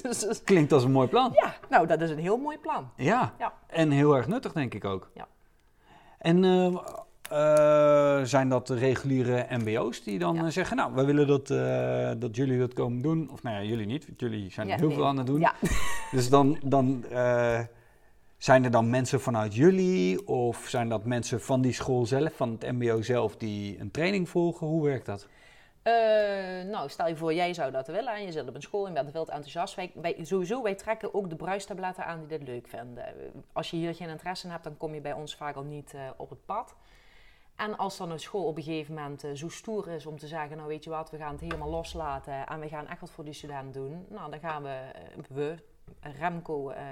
Dus- 0.03 0.19
dus- 0.19 0.43
Klinkt 0.45 0.73
als 0.73 0.85
een 0.85 0.93
mooi 0.93 1.09
plan. 1.09 1.33
ja, 1.33 1.55
nou 1.69 1.87
dat 1.87 2.01
is 2.01 2.11
een 2.11 2.19
heel 2.19 2.37
mooi 2.37 2.59
plan. 2.59 2.91
Ja. 2.97 3.35
Ja. 3.39 3.59
En 3.67 3.91
heel 3.91 4.17
erg 4.17 4.27
nuttig, 4.27 4.53
denk 4.53 4.75
ik 4.75 4.85
ook. 4.85 5.11
Ja. 5.15 5.29
En 6.19 6.45
eh, 6.45 6.85
eh, 7.31 8.21
zijn 8.23 8.49
dat 8.49 8.67
de 8.67 8.75
reguliere 8.75 9.47
MBO's 9.51 10.03
die 10.05 10.19
dan 10.19 10.35
Ja. 10.35 10.45
eh, 10.45 10.51
zeggen: 10.51 10.77
Nou, 10.77 10.95
we 10.95 11.05
willen 11.05 11.27
dat, 11.27 11.51
eh, 11.51 12.11
dat 12.19 12.37
jullie 12.37 12.59
dat 12.59 12.73
komen 12.73 13.03
doen? 13.03 13.31
Of 13.33 13.43
nou 13.43 13.57
ja, 13.57 13.63
jullie 13.63 13.87
niet, 13.87 14.07
want 14.07 14.21
jullie 14.21 14.51
zijn 14.51 14.69
Ja, 14.69 14.77
heel 14.77 14.87
nee. 14.87 14.97
veel 14.97 15.07
aan 15.07 15.17
het 15.19 15.27
doen. 15.27 15.41
Ja. 15.41 15.55
Dus 16.11 16.29
dan, 16.29 16.59
dan 16.65 17.05
zijn 18.37 18.65
er 18.65 18.71
dan 18.71 18.91
mensen 18.91 19.21
vanuit 19.21 19.55
jullie? 19.55 20.27
Of 20.27 20.65
zijn 20.69 20.89
dat 20.89 21.05
mensen 21.05 21.41
van 21.41 21.61
die 21.61 21.73
school 21.73 22.07
zelf, 22.07 22.33
van 22.33 22.51
het 22.51 22.73
MBO 22.73 23.03
zelf, 23.03 23.37
die 23.37 23.81
een 23.81 23.91
training 23.91 24.29
volgen? 24.29 24.67
Hoe 24.67 24.85
werkt 24.85 25.07
dat? 25.07 25.27
Nou, 26.71 26.89
stel 26.89 27.09
je 27.09 27.17
voor, 27.17 27.35
jij 27.35 27.55
zou 27.55 27.71
dat 27.73 27.87
willen 27.87 28.15
en 28.15 28.23
je 28.25 28.33
zit 28.33 28.49
op 28.49 28.55
een 28.55 28.63
school 28.63 28.87
en 28.87 28.93
je 28.93 29.01
bent 29.01 29.11
veel 29.13 29.25
te 29.25 29.33
enthousiast. 29.33 29.75
Wij, 29.75 29.91
wij, 29.95 30.17
sowieso, 30.23 30.63
wij 30.63 30.75
trekken 30.75 31.15
ook 31.15 31.31
de 31.31 31.37
bruistabletten 31.37 32.05
aan 32.05 32.19
die 32.19 32.39
dit 32.39 32.49
leuk 32.49 32.67
vinden. 32.69 33.05
Als 33.53 33.71
je 33.71 33.77
hier 33.77 33.95
geen 33.95 34.09
interesse 34.09 34.47
in 34.47 34.53
hebt, 34.53 34.65
dan 34.65 34.77
kom 34.77 34.95
je 34.95 35.01
bij 35.01 35.13
ons 35.13 35.37
vaak 35.37 35.57
al 35.57 35.63
niet 35.65 35.95
op 36.17 36.31
het 36.31 36.47
pad. 36.47 36.75
En 37.59 37.77
als 37.77 37.97
dan 37.97 38.11
een 38.11 38.21
school 38.21 38.47
op 38.47 38.57
een 38.57 38.63
gegeven 38.63 38.95
moment 38.95 39.25
eh, 39.25 39.31
zo 39.35 39.49
stoer 39.49 39.89
is 39.89 40.07
om 40.07 40.19
te 40.19 40.27
zeggen, 40.27 40.57
nou 40.57 40.69
weet 40.69 40.85
je 40.85 40.91
wat, 40.91 41.11
we 41.11 41.17
gaan 41.17 41.33
het 41.33 41.41
helemaal 41.41 41.71
loslaten 41.71 42.47
en 42.47 42.61
we 42.61 42.69
gaan 42.69 42.87
echt 42.87 43.01
wat 43.01 43.11
voor 43.11 43.25
die 43.25 43.33
student 43.33 43.75
doen. 43.75 44.07
Nou, 44.09 44.31
dan 44.31 44.41
gaan 44.41 44.63
we, 44.63 44.69
eh, 44.69 45.25
we 45.29 45.57
Remco, 46.01 46.71
eh, 46.71 46.85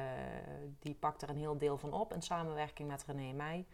die 0.78 0.94
pakt 0.94 1.22
er 1.22 1.28
een 1.28 1.36
heel 1.36 1.58
deel 1.58 1.78
van 1.78 1.92
op 1.92 2.12
in 2.12 2.22
samenwerking 2.22 2.88
met 2.88 3.04
René 3.06 3.28
en 3.28 3.36
mij. 3.36 3.66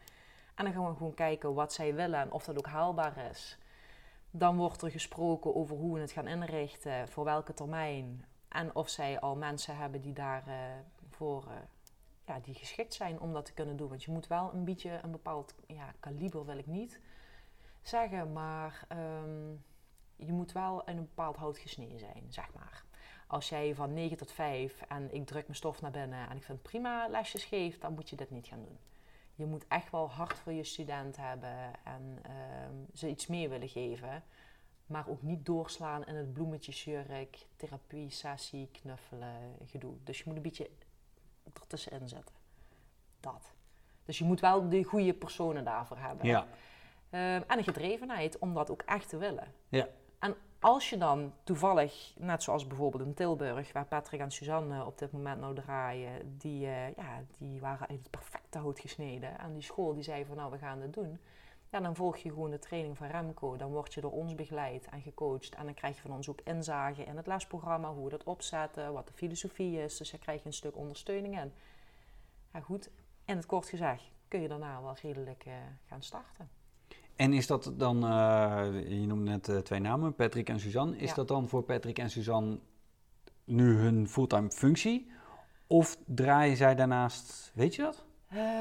En 0.55 0.64
dan 0.64 0.72
gaan 0.72 0.88
we 0.88 0.96
gewoon 0.96 1.14
kijken 1.14 1.55
wat 1.55 1.72
zij 1.72 1.94
willen 1.94 2.20
en 2.20 2.33
of 2.33 2.44
dat 2.44 2.59
ook 2.59 2.66
haalbaar 2.66 3.28
is. 3.31 3.59
Dan 4.31 4.57
wordt 4.57 4.83
er 4.83 4.90
gesproken 4.90 5.55
over 5.55 5.76
hoe 5.76 5.94
we 5.94 6.00
het 6.00 6.12
gaan 6.12 6.28
inrichten, 6.28 7.09
voor 7.09 7.24
welke 7.24 7.55
termijn. 7.55 8.24
En 8.48 8.74
of 8.74 8.88
zij 8.88 9.20
al 9.20 9.37
mensen 9.37 9.76
hebben 9.76 10.00
die 10.00 10.12
daarvoor 10.12 10.85
voor 11.11 11.44
eh, 11.46 11.55
ja, 12.26 12.40
die 12.40 12.54
geschikt 12.54 12.94
zijn 12.94 13.20
om 13.20 13.32
dat 13.32 13.44
te 13.44 13.52
kunnen 13.52 13.76
doen. 13.76 13.88
Want 13.88 14.04
je 14.04 14.11
moet 14.11 14.26
wel 14.26 14.52
een 14.52 14.64
beetje 14.64 15.00
een 15.02 15.11
bepaald 15.11 15.54
ja, 15.66 15.94
kaliber, 16.00 16.44
wil 16.44 16.58
ik 16.58 16.66
niet 16.66 17.00
zeggen, 17.82 18.32
maar 18.32 18.85
ehm, 18.88 19.50
je 20.16 20.32
moet 20.32 20.52
wel 20.52 20.85
in 20.85 20.96
een 20.96 21.06
bepaald 21.06 21.37
hout 21.37 21.58
gesneden 21.58 21.98
zijn, 21.98 22.26
zeg 22.28 22.52
maar. 22.54 22.85
Als 23.26 23.48
jij 23.48 23.74
van 23.74 23.94
9 23.94 24.16
tot 24.16 24.32
5 24.32 24.82
en 24.82 25.14
ik 25.14 25.26
druk 25.26 25.42
mijn 25.42 25.56
stof 25.56 25.80
naar 25.80 25.90
binnen 25.90 26.28
en 26.28 26.37
ik 26.37 26.44
vind 26.44 26.62
prima 26.62 27.08
lesjes 27.08 27.44
geeft, 27.44 27.80
dan 27.80 27.94
moet 27.94 28.11
je 28.11 28.16
dit 28.16 28.30
niet 28.30 28.46
gaan 28.46 28.62
doen. 28.62 28.78
Je 29.35 29.46
moet 29.46 29.66
echt 29.68 29.90
wel 29.90 30.11
hard 30.11 30.38
voor 30.38 30.52
je 30.52 30.64
student 30.64 31.16
hebben 31.16 31.85
en 31.85 32.18
ehm, 32.22 32.74
ze 32.94 33.08
iets 33.08 33.26
meer 33.26 33.48
willen 33.48 33.68
geven. 33.68 34.24
Maar 34.87 35.08
ook 35.08 35.22
niet 35.22 35.46
doorslaan 35.46 36.04
in 36.04 36.14
het 36.14 36.32
bloemetjesjurk, 36.32 37.46
therapie, 37.56 38.11
sessie, 38.11 38.68
knuffelen, 38.72 39.56
gedoe. 39.64 39.94
Dus 40.04 40.18
je 40.18 40.24
moet 40.26 40.37
een 40.37 40.42
beetje 40.42 40.70
ertussenin 41.60 42.08
zetten. 42.08 42.34
Dat. 43.20 43.52
Dus 44.04 44.18
je 44.18 44.24
moet 44.24 44.40
wel 44.40 44.68
de 44.68 44.84
goede 44.84 45.14
personen 45.14 45.64
daarvoor 45.64 45.98
hebben. 45.98 46.26
Ja. 46.26 46.46
Ehm, 47.10 47.42
en 47.46 47.58
een 47.58 47.64
gedrevenheid 47.64 48.38
om 48.38 48.54
dat 48.54 48.70
ook 48.70 48.82
echt 48.82 49.08
te 49.08 49.16
willen. 49.16 49.54
Ja. 49.68 49.88
En 50.18 50.36
als 50.60 50.90
je 50.90 50.98
dan 50.98 51.32
toevallig, 51.44 52.14
net 52.18 52.42
zoals 52.42 52.66
bijvoorbeeld 52.66 53.04
in 53.04 53.14
Tilburg, 53.14 53.72
waar 53.72 53.86
Patrick 53.86 54.20
en 54.20 54.30
Suzanne 54.30 54.84
op 54.84 54.98
dit 54.98 55.12
moment 55.12 55.40
nou 55.40 55.54
draaien, 55.54 56.38
die, 56.38 56.66
eh, 56.66 56.94
ja, 56.94 57.22
die 57.38 57.60
waren 57.60 57.88
uit 57.88 57.98
het 57.98 58.10
perfecte 58.10 58.58
hout 58.58 58.80
gesneden. 58.80 59.38
En 59.38 59.52
die 59.52 59.62
school 59.62 59.94
die 59.94 60.02
zei 60.02 60.24
van 60.24 60.36
nou, 60.36 60.50
we 60.50 60.58
gaan 60.58 60.80
dit 60.80 60.94
doen. 60.94 61.18
Ja, 61.72 61.80
dan 61.80 61.96
volg 61.96 62.16
je 62.16 62.28
gewoon 62.28 62.50
de 62.50 62.58
training 62.58 62.96
van 62.96 63.06
Remco. 63.06 63.56
Dan 63.56 63.70
word 63.70 63.94
je 63.94 64.00
door 64.00 64.12
ons 64.12 64.35
begeleid 64.35 64.87
en 64.87 65.02
gecoacht. 65.02 65.54
En 65.54 65.64
dan 65.64 65.74
krijg 65.74 65.94
je 65.96 66.02
van 66.02 66.12
ons 66.12 66.28
ook 66.28 66.40
inzage 66.44 67.04
in 67.04 67.16
het 67.16 67.26
lesprogramma, 67.26 67.92
hoe 67.92 68.04
we 68.04 68.11
dat 68.11 68.24
opzetten, 68.24 68.92
wat 68.92 69.06
de 69.06 69.12
filosofie 69.12 69.78
is. 69.82 69.96
Dus 69.96 70.11
daar 70.11 70.20
krijg 70.20 70.40
je 70.40 70.46
een 70.46 70.52
stuk 70.52 70.76
ondersteuning 70.76 71.40
in. 71.40 71.52
Ja, 72.52 72.61
goed. 72.61 72.90
In 73.24 73.37
het 73.37 73.46
kort 73.46 73.68
gezegd 73.68 74.02
kun 74.28 74.40
je 74.40 74.48
daarna 74.48 74.82
wel 74.82 74.96
redelijk 75.02 75.44
eh, 75.46 75.52
gaan 75.87 76.02
starten. 76.02 76.48
En 77.16 77.32
is 77.32 77.46
dat 77.46 77.72
dan, 77.76 78.04
eh, 78.04 78.68
je 78.88 79.06
noemde 79.06 79.30
net 79.30 79.48
eh, 79.48 79.56
twee 79.58 79.80
namen, 79.80 80.14
Patrick 80.14 80.48
en 80.48 80.61
Suzanne. 80.61 80.96
Is 80.96 81.08
Ja. 81.08 81.14
dat 81.14 81.28
dan 81.28 81.48
voor 81.48 81.62
Patrick 81.62 81.98
en 81.98 82.11
Suzanne 82.11 82.58
nu 83.44 83.76
hun 83.76 84.08
fulltime 84.08 84.50
functie? 84.50 85.11
Of 85.66 85.96
draaien 86.06 86.56
zij 86.56 86.74
daarnaast, 86.74 87.50
weet 87.54 87.74
je 87.74 87.82
dat? 87.82 88.04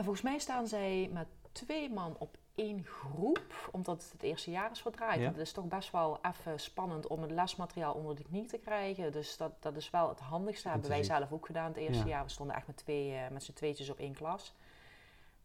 Volgens 0.04 0.21
mij 0.21 0.39
staan 0.39 0.67
zij 0.67 1.10
met 1.13 1.28
twee 1.52 1.89
man 1.89 2.15
op 2.19 2.38
één 2.56 2.84
groep, 2.86 3.70
omdat 3.72 4.04
het 4.04 4.12
het 4.12 4.24
eerste 4.24 4.52
jaar 4.52 4.72
is 4.72 4.82
verdraaid. 4.82 5.20
Ja. 5.20 5.28
Het 5.28 5.38
is 5.38 5.52
toch 5.52 5.66
best 5.66 5.92
wel 5.92 6.20
even 6.22 6.60
spannend 6.60 7.08
om 7.08 7.22
het 7.22 7.32
lesmateriaal 7.32 7.94
onder 7.94 8.16
de 8.16 8.24
knie 8.24 8.46
te 8.46 8.58
krijgen. 8.58 9.12
Dus 9.12 9.38
dat, 9.38 9.52
dat 9.60 9.76
is 9.76 9.90
wel 9.90 10.10
het 10.10 10.20
handigste. 10.20 10.70
hebben 10.70 10.90
wij 10.90 11.04
zelf 11.04 11.32
ook 11.32 11.46
gedaan 11.46 11.68
het 11.68 11.78
eerste 11.78 12.04
Ja. 12.04 12.10
jaar. 12.10 12.24
We 12.24 12.30
stonden 12.30 12.56
echt 12.56 12.68
met, 12.68 12.78
twee, 12.78 13.14
eh, 13.16 13.30
met 13.30 13.44
z'n 13.44 13.54
tweetjes 13.54 13.90
op 13.90 14.00
één 14.00 14.14
klas. 14.14 14.54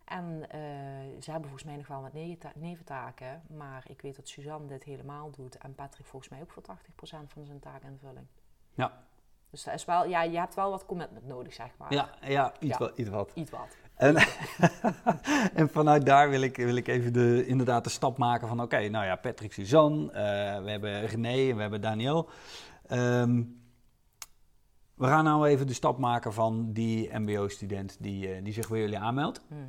En 0.05 0.51
eh, 0.51 0.61
ze 1.21 1.31
hebben 1.31 1.49
volgens 1.51 1.65
mij 1.65 1.77
nog 1.77 1.87
wel 1.87 2.03
wat 2.03 2.13
neventaken. 2.55 3.43
Maar 3.47 3.85
ik 3.89 4.01
weet 4.03 4.17
dat 4.17 4.29
Suzanne 4.29 4.67
dit 4.67 4.85
helemaal 4.85 5.31
doet. 5.31 5.57
En 5.59 5.75
Patrick 5.75 6.07
volgens 6.07 6.31
mij 6.31 6.41
ook 6.43 6.51
voor 6.51 6.63
80% 6.63 7.33
van 7.33 7.45
zijn 7.47 7.59
taakinvulling. 7.61 8.27
Ja. 8.75 9.05
Dus 9.51 9.65
dat 9.65 9.75
is 9.75 9.85
wel, 9.85 10.07
ja, 10.07 10.23
je 10.23 10.39
hebt 10.39 10.55
wel 10.55 10.71
wat 10.71 10.87
commitment 10.87 11.27
nodig, 11.27 11.53
zeg 11.53 11.71
maar. 11.79 11.93
Ja, 11.93 12.09
ja, 12.21 12.53
iets, 12.59 12.79
Ja. 12.79 12.79
Wat, 12.79 12.99
iets 12.99 13.09
wat. 13.09 13.31
Iets 13.35 13.51
wat. 13.51 13.77
En, 13.97 14.17
en 15.61 15.69
vanuit 15.69 16.07
daar 16.07 16.31
wil 16.31 16.41
ik, 16.41 16.57
wil 16.57 16.77
ik 16.77 16.89
even 16.89 17.13
de, 17.13 17.47
inderdaad 17.47 17.85
de 17.85 17.91
stap 17.91 18.19
maken 18.19 18.49
van... 18.49 18.61
Oké, 18.61 18.89
nou 18.89 19.05
ja, 19.05 19.17
Patrick, 19.17 19.53
Suzanne, 19.53 20.13
eh, 20.13 20.63
we 20.63 20.71
hebben 20.71 21.07
René 21.07 21.51
en 21.51 21.55
we 21.55 21.61
hebben 21.61 21.81
Daniel. 21.81 22.29
Ehm, 22.87 23.43
we 24.95 25.07
gaan 25.07 25.25
nou 25.25 25.47
even 25.47 25.67
de 25.67 25.73
stap 25.73 25.99
maken 25.99 26.33
van 26.33 26.73
die 26.73 27.19
mbo-student 27.19 27.97
die, 28.01 28.33
eh, 28.33 28.45
die 28.45 28.53
zich 28.53 28.69
bij 28.69 28.81
jullie 28.81 28.99
aanmeldt. 28.99 29.41
Mhm. 29.49 29.61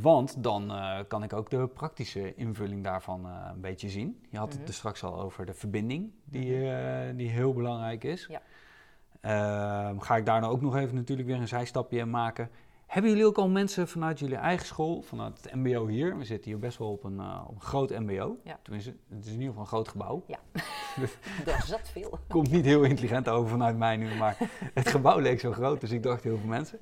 Want 0.00 0.42
dan 0.42 0.70
eh, 0.70 0.98
kan 1.08 1.22
ik 1.22 1.32
ook 1.32 1.50
de 1.50 1.66
praktische 1.68 2.34
invulling 2.34 2.84
daarvan 2.84 3.26
eh, 3.26 3.50
een 3.54 3.60
beetje 3.60 3.88
zien. 3.88 4.24
Je 4.30 4.38
had 4.38 4.48
het 4.48 4.58
Mhm. 4.58 4.68
er 4.68 4.74
straks 4.74 5.02
al 5.04 5.20
over 5.20 5.46
de 5.46 5.54
verbinding, 5.54 6.12
die, 6.24 6.70
eh, 6.70 7.16
die 7.16 7.28
heel 7.28 7.52
belangrijk 7.52 8.04
is. 8.04 8.28
Ja. 8.30 8.40
Ehm, 9.20 9.98
ga 9.98 10.16
ik 10.16 10.26
daar 10.26 10.40
nou 10.40 10.52
ook 10.52 10.60
nog 10.60 10.76
even 10.76 10.94
natuurlijk 10.94 11.28
weer 11.28 11.36
een 11.36 11.48
zijstapje 11.48 11.98
in 11.98 12.10
maken. 12.10 12.50
Hebben 12.86 13.10
jullie 13.10 13.26
ook 13.26 13.36
al 13.38 13.48
mensen 13.48 13.88
vanuit 13.88 14.18
jullie 14.18 14.36
eigen 14.36 14.66
school, 14.66 15.02
vanuit 15.02 15.42
het 15.42 15.54
MBO 15.54 15.86
hier? 15.86 16.18
We 16.18 16.24
zitten 16.24 16.50
hier 16.50 16.60
best 16.60 16.78
wel 16.78 16.90
op 16.90 17.04
een, 17.04 17.20
op 17.46 17.54
een 17.54 17.60
groot 17.60 17.90
MBO. 17.90 18.36
Ja. 18.44 18.58
Tenminste, 18.62 18.96
het 19.08 19.24
is 19.24 19.26
in 19.26 19.32
ieder 19.32 19.46
geval 19.46 19.60
een 19.62 19.66
groot 19.68 19.88
gebouw. 19.88 20.24
Daar 21.44 21.62
zat 21.66 21.88
veel. 21.88 22.18
Komt 22.28 22.50
niet 22.50 22.64
heel 22.64 22.82
intelligent 22.82 23.28
over 23.28 23.50
vanuit 23.50 23.76
mij 23.76 23.96
nu, 23.96 24.14
maar 24.14 24.36
het 24.74 24.88
gebouw 24.88 25.18
leek 25.18 25.40
zo 25.40 25.52
groot, 25.52 25.80
dus 25.80 25.90
ik 25.90 26.02
dacht 26.02 26.22
heel 26.22 26.38
veel 26.38 26.48
mensen. 26.48 26.78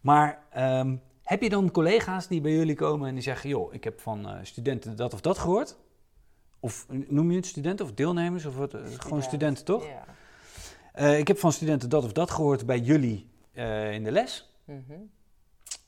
Maar 0.00 0.42
ehm, 0.50 0.96
heb 1.22 1.42
je 1.42 1.48
dan 1.48 1.70
collega's 1.70 2.28
die 2.28 2.40
bij 2.40 2.52
jullie 2.52 2.74
komen 2.74 3.08
en 3.08 3.14
die 3.14 3.22
zeggen: 3.22 3.48
joh, 3.50 3.74
ik 3.74 3.84
heb 3.84 4.00
van 4.00 4.28
eh, 4.28 4.38
studenten 4.42 4.96
dat 4.96 5.12
of 5.14 5.20
dat 5.20 5.38
gehoord? 5.38 5.76
Of 6.60 6.86
noem 6.88 7.30
je 7.30 7.36
het 7.36 7.46
studenten 7.46 7.84
of 7.84 7.92
deelnemers? 7.92 8.44
Of 8.44 8.56
wat, 8.56 8.74
eh, 8.74 8.80
gewoon 8.98 9.22
studenten 9.22 9.64
toch? 9.64 9.86
Ja. 9.86 10.04
Eh, 10.92 11.18
ik 11.18 11.28
heb 11.28 11.38
van 11.38 11.52
studenten 11.52 11.88
dat 11.88 12.04
of 12.04 12.12
dat 12.12 12.30
gehoord 12.30 12.66
bij 12.66 12.78
jullie 12.78 13.30
eh, 13.52 13.92
in 13.92 14.04
de 14.04 14.10
les. 14.10 14.52
Mhm. 14.64 14.98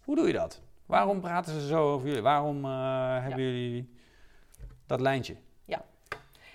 Hoe 0.05 0.16
doe 0.16 0.27
je 0.27 0.33
dat? 0.33 0.61
Waarom 0.87 1.20
praten 1.20 1.61
ze 1.61 1.66
zo 1.66 1.92
over 1.92 2.07
jullie? 2.07 2.23
Waarom 2.23 2.64
eh, 2.64 3.23
hebben 3.23 3.42
jullie 3.42 3.94
dat 4.87 5.01
lijntje? 5.01 5.37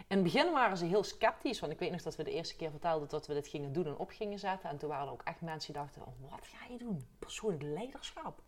In 0.08 0.16
het 0.16 0.24
begin 0.24 0.52
waren 0.52 0.78
ze 0.78 0.86
heel 0.86 1.04
sceptisch, 1.04 1.60
want 1.60 1.72
ik 1.72 1.80
weet 1.80 1.92
nog 1.92 2.02
dat 2.02 2.16
we 2.16 2.24
de 2.24 2.32
eerste 2.32 2.56
keer 2.56 2.70
vertelden 2.70 3.10
dat 3.10 3.28
we 3.28 3.34
dit 3.34 3.48
gingen 3.48 3.74
doen 3.74 3.86
en 3.86 3.98
op 3.98 4.10
gingen 4.10 4.40
zetten. 4.40 4.70
En 4.70 4.78
toen 4.78 4.90
waren 4.90 5.06
er 5.06 5.12
ook 5.12 5.22
echt 5.24 5.42
mensen 5.42 5.74
die 5.74 5.82
dachten, 5.82 6.02
oh, 6.02 6.32
wat 6.32 6.48
ga 6.48 6.72
je 6.72 6.78
doen? 6.78 7.06
Persoonlijk 7.20 7.64
leiderschap? 7.64 8.42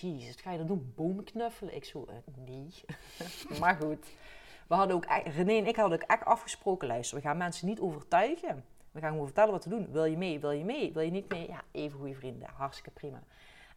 Jezus, 0.00 0.26
wat 0.26 0.40
ga 0.40 0.50
je 0.50 0.58
dan 0.58 0.66
doen? 0.66 0.92
Bomen 0.96 1.24
knuffelen? 1.24 1.74
Ik 1.74 1.84
zo, 1.84 2.06
eh, 2.08 2.34
nee. 2.46 2.70
maar 3.60 3.76
goed. 3.76 4.06
We 4.68 4.74
hadden 4.74 4.96
ook, 4.96 5.04
René 5.24 5.52
en 5.52 5.66
ik 5.66 5.76
hadden 5.76 6.02
ook 6.02 6.08
echt 6.08 6.24
afgesproken, 6.24 6.88
luister, 6.88 7.16
we 7.16 7.22
gaan 7.22 7.36
mensen 7.36 7.66
niet 7.66 7.80
overtuigen. 7.80 8.64
We 8.92 9.00
gaan 9.00 9.10
gewoon 9.10 9.26
vertellen 9.26 9.52
wat 9.52 9.62
te 9.62 9.68
doen. 9.68 9.92
Wil 9.92 10.04
je 10.04 10.16
mee? 10.16 10.40
Wil 10.40 10.50
je 10.50 10.64
mee? 10.64 10.92
Wil 10.92 11.02
je 11.02 11.10
niet 11.10 11.28
mee? 11.28 11.48
Ja, 11.48 11.62
even 11.70 11.98
goede 11.98 12.14
vrienden. 12.14 12.48
Hartstikke 12.54 12.90
prima. 12.90 13.22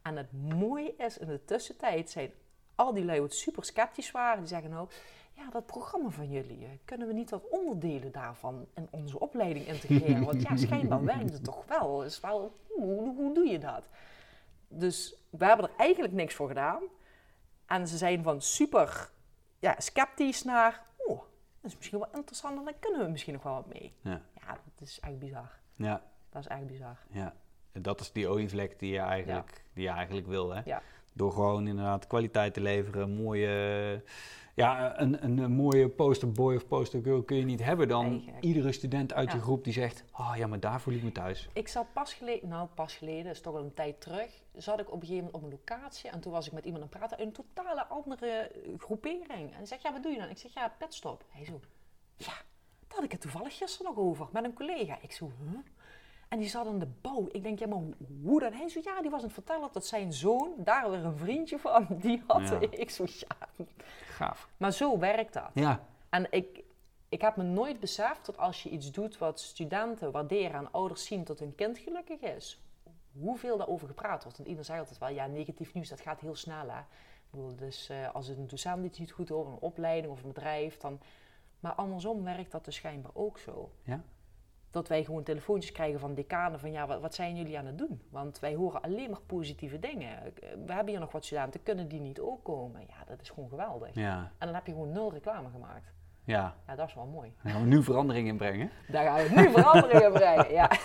En 0.02 0.18
het 0.18 0.32
mooie 0.32 0.96
is, 0.98 1.18
in 1.18 1.28
de 1.28 1.46
tussentijd 1.46 2.10
zijn 2.10 2.32
al 2.76 2.94
die 2.94 3.06
lui 3.06 3.22
wat 3.22 3.34
super 3.34 3.66
sceptisch 3.66 4.12
waren. 4.12 4.40
Die 4.40 4.48
zeggen 4.48 4.70
nou, 4.70 4.90
ja, 5.34 5.50
dat 5.52 5.66
programma 5.66 6.10
van 6.10 6.30
jullie, 6.30 6.66
eh, 6.66 6.70
kunnen 6.86 7.08
we 7.08 7.14
niet 7.14 7.30
wat 7.30 7.48
onderdelen 7.50 8.12
daarvan 8.12 8.68
in 8.76 8.88
onze 8.92 9.20
opleiding 9.20 9.68
integreren? 9.68 10.26
Want 10.26 10.42
ja, 10.42 10.56
schijnbaar 10.58 11.04
werkt 11.04 11.34
het 11.34 11.44
toch 11.44 11.66
wel. 11.68 12.04
Is 12.04 12.20
wel 12.20 12.56
hoe 12.76 13.34
doe 13.34 13.46
je 13.46 13.60
dat? 13.60 13.84
Dus 14.68 15.16
we 15.30 15.46
hebben 15.46 15.66
er 15.70 15.76
eigenlijk 15.78 16.14
niks 16.14 16.34
voor 16.36 16.48
gedaan. 16.48 16.84
En 17.66 17.88
ze 17.88 17.98
zijn 17.98 18.24
van 18.24 18.42
super 18.42 19.10
ja, 19.60 19.76
sceptisch 19.78 20.44
naar, 20.44 20.84
oh, 20.98 21.20
dat 21.62 21.72
is 21.72 21.78
misschien 21.78 22.00
wel 22.00 22.10
interessant 22.14 22.58
en 22.60 22.64
daar 22.66 22.74
kunnen 22.80 23.06
we 23.06 23.12
misschien 23.12 23.34
nog 23.34 23.44
wel 23.44 23.54
wat 23.54 23.68
mee. 23.74 23.94
Ja. 24.02 24.22
Ja, 24.42 24.48
dat 24.76 24.88
is 24.88 25.00
echt 25.00 25.20
bizar. 25.20 25.52
Ja, 25.74 26.02
Dat 26.30 26.42
is 26.42 26.48
echt 26.48 26.66
bizar. 26.68 26.98
ja. 27.10 27.34
En 27.72 27.82
dat 27.82 28.00
is 28.00 28.12
die 28.12 28.28
olievlek 28.28 28.80
die 28.80 28.92
je 28.92 29.00
eigenlijk, 29.00 29.64
die 29.74 29.84
je 29.84 29.90
eigenlijk 29.90 30.28
wil, 30.28 30.50
hè? 30.50 30.62
Ja. 30.66 30.82
Door 31.18 31.32
gewoon 31.32 31.68
inderdaad 31.68 32.08
kwaliteit 32.08 32.54
te 32.54 32.62
leveren, 32.62 33.10
mooie... 33.10 34.04
Ja, 34.56 35.00
een, 35.00 35.24
een, 35.24 35.38
een 35.38 35.52
mooie 35.52 35.90
posterboy 35.90 36.56
of 36.56 36.68
postergirl 36.68 37.24
kun 37.24 37.38
je 37.38 37.46
niet 37.46 37.64
hebben 37.64 37.88
dan 37.88 38.30
iedere 38.40 38.72
student 38.72 39.14
uit 39.14 39.32
je 39.32 39.38
Ja. 39.38 39.44
groep 39.44 39.64
die 39.64 39.74
zegt... 39.74 40.04
Oh 40.12 40.34
ja, 40.38 40.48
maar 40.48 40.60
daar 40.60 40.82
voel 40.82 40.94
ik 40.94 41.04
me 41.04 41.12
thuis. 41.12 41.50
Ik 41.54 41.68
zat 41.68 41.94
pas 41.94 42.14
geleden, 42.14 42.50
nou 42.50 42.68
pas 42.74 42.96
geleden, 42.96 43.24
dat 43.24 43.34
is 43.34 43.42
toch 43.42 43.56
al 43.56 43.64
een 43.64 43.74
tijd 43.74 44.02
terug, 44.02 44.44
zat 44.54 44.80
ik 44.80 44.88
op 44.92 45.02
een 45.02 45.08
gegeven 45.08 45.26
moment 45.26 45.36
op 45.36 45.44
een 45.44 45.50
locatie 45.58 46.10
en 46.10 46.20
toen 46.20 46.32
was 46.32 46.48
ik 46.48 46.54
met 46.54 46.66
iemand 46.66 46.84
aan 46.84 46.90
het 46.90 47.00
praten, 47.00 47.26
een 47.26 47.32
totale 47.32 47.86
andere 47.86 48.52
groepering. 48.78 49.30
En 49.30 49.58
hij 49.58 49.66
zegt, 49.66 49.82
ja 49.82 49.92
wat 49.92 50.04
doe 50.04 50.12
je 50.12 50.20
dan? 50.20 50.30
Ik 50.30 50.38
zeg, 50.38 50.54
ja 50.54 50.76
petstop. 50.78 51.24
Hij 51.30 51.46
zo, 51.46 51.60
ja, 52.16 52.34
daar 52.88 52.96
had 52.96 53.04
ik 53.04 53.12
het 53.12 53.22
toevallig 53.22 53.58
gisteren 53.58 53.94
nog 53.96 54.06
over 54.06 54.28
met 54.32 54.44
een 54.44 54.54
collega. 54.54 54.98
Ik 55.02 55.12
zo, 55.12 55.32
huh? 55.40 55.60
En 56.28 56.40
die 56.40 56.50
zat 56.50 56.68
aan 56.68 56.80
de 56.80 56.88
bouw. 57.02 57.28
Ik 57.32 57.44
denk, 57.44 57.60
ja 57.60 57.68
maar 57.68 57.80
hoe 58.24 58.40
dan? 58.40 58.54
Hij 58.54 58.70
zo, 58.70 58.80
ja 58.84 59.02
die 59.02 59.10
was 59.10 59.20
aan 59.20 59.26
het 59.26 59.34
vertellen 59.34 59.70
dat 59.72 59.86
zijn 59.86 60.14
zoon, 60.14 60.54
daar 60.58 60.90
weer 60.90 61.06
een 61.06 61.18
vriendje 61.18 61.60
van, 61.60 61.88
die 62.02 62.24
had. 62.28 62.48
Ja. 62.48 62.60
Ik 62.70 62.90
zo, 62.90 63.06
ja. 63.08 63.66
Gaaf. 64.06 64.50
Maar 64.58 64.72
zo 64.74 65.00
werkt 65.00 65.34
dat. 65.34 65.50
Ja, 65.54 65.84
En 66.10 66.32
ik, 66.32 66.64
ik 67.10 67.22
heb 67.22 67.36
me 67.36 67.44
nooit 67.44 67.80
beseft 67.80 68.26
dat 68.26 68.38
als 68.38 68.64
je 68.64 68.70
iets 68.70 68.92
doet 68.92 69.18
wat 69.18 69.40
studenten 69.40 70.12
waarderen 70.12 70.60
en 70.60 70.72
ouders 70.72 71.06
zien 71.06 71.24
dat 71.24 71.40
hun 71.40 71.56
kind 71.56 71.78
gelukkig 71.78 72.20
is, 72.20 72.62
hoeveel 73.20 73.58
daarover 73.58 73.88
gepraat 73.88 74.24
wordt. 74.24 74.38
Want 74.38 74.50
iedereen 74.50 74.66
zegt 74.66 74.80
altijd 74.80 74.98
wel, 74.98 75.10
ja, 75.10 75.26
negatief 75.26 75.74
nieuws, 75.74 75.90
dat 75.90 76.02
gaat 76.02 76.20
heel 76.20 76.36
snel. 76.36 76.70
Hè? 76.70 76.80
Ik 76.80 77.34
bedoel, 77.34 77.56
dus 77.56 77.90
eh, 77.90 78.16
als 78.16 78.28
een 78.28 78.48
docent 78.48 78.86
iets 78.86 79.00
niet 79.00 79.12
goed 79.12 79.28
doet, 79.28 79.38
of 79.38 79.48
een 79.48 79.60
opleiding 79.60 80.14
of 80.14 80.24
een 80.24 80.28
bedrijf, 80.34 80.78
dan... 80.78 81.00
Maar 81.60 81.74
andersom 81.74 82.24
werkt 82.24 82.52
dat 82.52 82.66
dus 82.66 82.76
schijnbaar 82.76 83.12
ook 83.14 83.38
zo. 83.38 83.72
Ja. 83.84 84.04
Dat 84.72 84.88
wij 84.88 85.04
gewoon 85.04 85.24
telefoontjes 85.24 85.72
krijgen 85.72 86.00
van 86.00 86.14
decanen 86.14 86.60
van, 86.60 86.72
ja, 86.72 86.88
wat, 86.88 87.02
wat 87.02 87.16
zijn 87.16 87.36
jullie 87.36 87.58
aan 87.58 87.66
het 87.66 87.78
doen? 87.78 88.02
Want 88.10 88.40
wij 88.40 88.56
horen 88.56 88.82
alleen 88.82 89.10
maar 89.10 89.22
positieve 89.26 89.80
dingen. 89.80 90.10
Eh, 90.24 90.32
We 90.66 90.74
hebben 90.74 90.88
hier 90.88 91.00
nog 91.00 91.12
wat 91.12 91.26
studenten, 91.26 91.64
kunnen 91.64 91.88
die 91.88 92.00
niet 92.00 92.20
ook 92.20 92.44
komen? 92.44 92.82
Ja, 92.88 93.04
dat 93.08 93.22
is 93.22 93.30
gewoon 93.30 93.50
geweldig. 93.50 93.90
ja, 93.94 94.32
En 94.38 94.46
dan 94.46 94.56
heb 94.56 94.66
je 94.66 94.72
gewoon 94.72 94.92
nul 94.92 95.12
reclame 95.14 95.50
gemaakt. 95.50 95.94
ja. 96.24 96.56
Ja, 96.68 96.76
dat 96.76 96.88
is 96.88 96.94
wel 96.94 97.06
mooi. 97.06 97.34
Daar 97.44 97.52
gaan 97.54 97.62
we 97.62 97.68
nu 97.68 97.84
verandering 97.84 98.28
in 98.28 98.38
brengen. 98.38 98.70
Daar 98.92 99.04
gaan 99.06 99.16
we 99.36 99.42
nu 99.42 99.52
veranderingen 99.52 100.12
brengen. 100.12 100.52
Ja. 100.54 100.70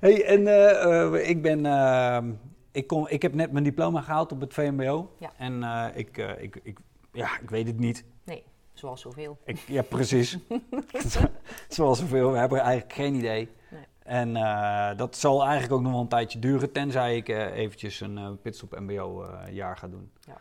Hey, 0.00 0.24
en 0.24 0.46
eh, 0.46 1.04
eh, 1.04 1.28
ik 1.28 1.42
ben... 1.42 1.66
ehm, 1.66 2.32
ik, 2.72 2.86
kom, 2.86 3.06
ik 3.08 3.22
heb 3.22 3.34
net 3.34 3.52
mijn 3.52 3.64
diploma 3.64 4.00
gehaald 4.00 4.32
op 4.32 4.40
het 4.40 4.54
VMBO. 4.54 5.14
Ja. 5.18 5.30
En 5.36 5.62
eh, 5.62 5.86
ik, 5.94 6.18
eh, 6.18 6.42
ik, 6.42 6.60
ik, 6.62 6.78
ja, 7.12 7.28
ik 7.42 7.50
weet 7.50 7.66
het 7.66 7.78
niet. 7.78 8.04
Zoals 8.72 9.00
zoveel. 9.00 9.38
Ik, 9.44 9.58
ja, 9.58 9.82
precies. 9.82 10.38
Zoals 11.68 11.98
zoveel, 11.98 12.32
we 12.32 12.38
hebben 12.38 12.58
eigenlijk 12.58 12.92
geen 12.92 13.14
idee. 13.14 13.48
Nee. 13.70 13.84
En 14.02 14.36
eh, 14.36 14.96
dat 14.96 15.16
zal 15.16 15.42
eigenlijk 15.42 15.72
ook 15.72 15.82
nog 15.82 15.92
wel 15.92 16.00
een 16.00 16.08
tijdje 16.08 16.38
duren, 16.38 16.72
tenzij 16.72 17.16
ik 17.16 17.28
eh, 17.28 17.56
eventjes 17.56 18.00
een 18.00 18.18
eh 18.18 18.30
pitstop 18.42 18.78
mbo 18.78 19.22
eh, 19.22 19.52
jaar 19.54 19.76
ga 19.76 19.88
doen. 19.88 20.10
Ja. 20.20 20.36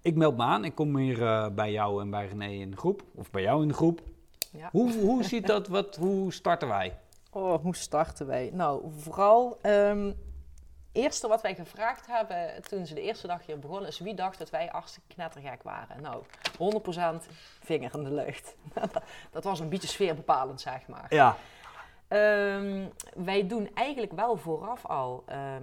Ik 0.00 0.14
meld 0.14 0.36
me 0.36 0.42
aan, 0.42 0.64
ik 0.64 0.74
kom 0.74 0.96
hier 0.96 1.54
bij 1.54 1.72
jou 1.72 2.00
en 2.00 2.10
bij 2.10 2.26
René 2.26 2.48
in 2.48 2.70
de 2.70 2.76
groep, 2.76 3.02
of 3.14 3.30
bij 3.30 3.42
jou 3.42 3.62
in 3.62 3.68
de 3.68 3.74
groep. 3.74 4.00
Ja. 4.52 4.68
Hoe, 4.72 4.92
hoe 4.92 5.24
ziet 5.32 5.46
dat, 5.46 5.68
wat, 5.68 5.96
hoe 5.96 6.32
starten 6.32 6.68
wij? 6.68 6.98
Oh, 7.30 7.62
hoe 7.62 7.76
starten 7.76 8.26
wij? 8.26 8.50
Nou, 8.52 8.82
vooral... 8.98 9.58
ehm 9.60 10.12
eerste 10.92 11.28
wat 11.28 11.42
wij 11.42 11.54
gevraagd 11.54 12.06
hebben 12.06 12.62
toen 12.62 12.86
ze 12.86 12.94
de 12.94 13.02
eerste 13.02 13.26
dag 13.26 13.46
hier 13.46 13.58
begonnen... 13.58 13.88
is 13.88 13.98
wie 13.98 14.14
dacht 14.14 14.38
dat 14.38 14.50
wij 14.50 14.68
hartstikke 14.72 15.14
knettergek 15.14 15.62
waren. 15.62 16.02
Nou, 16.02 16.22
100% 17.22 17.30
vinger 17.60 17.94
in 17.94 18.04
de 18.04 18.12
lucht. 18.12 18.54
dat 19.30 19.44
was 19.44 19.60
een 19.60 19.68
beetje 19.68 19.88
sfeerbepalend, 19.88 20.60
zeg 20.60 20.86
maar. 20.86 21.06
Ja, 21.08 21.36
Ehm, 22.12 22.84
wij 23.14 23.46
doen 23.46 23.70
eigenlijk 23.74 24.12
wel 24.12 24.36
vooraf 24.36 24.86
al 24.86 25.22
ehm 25.26 25.62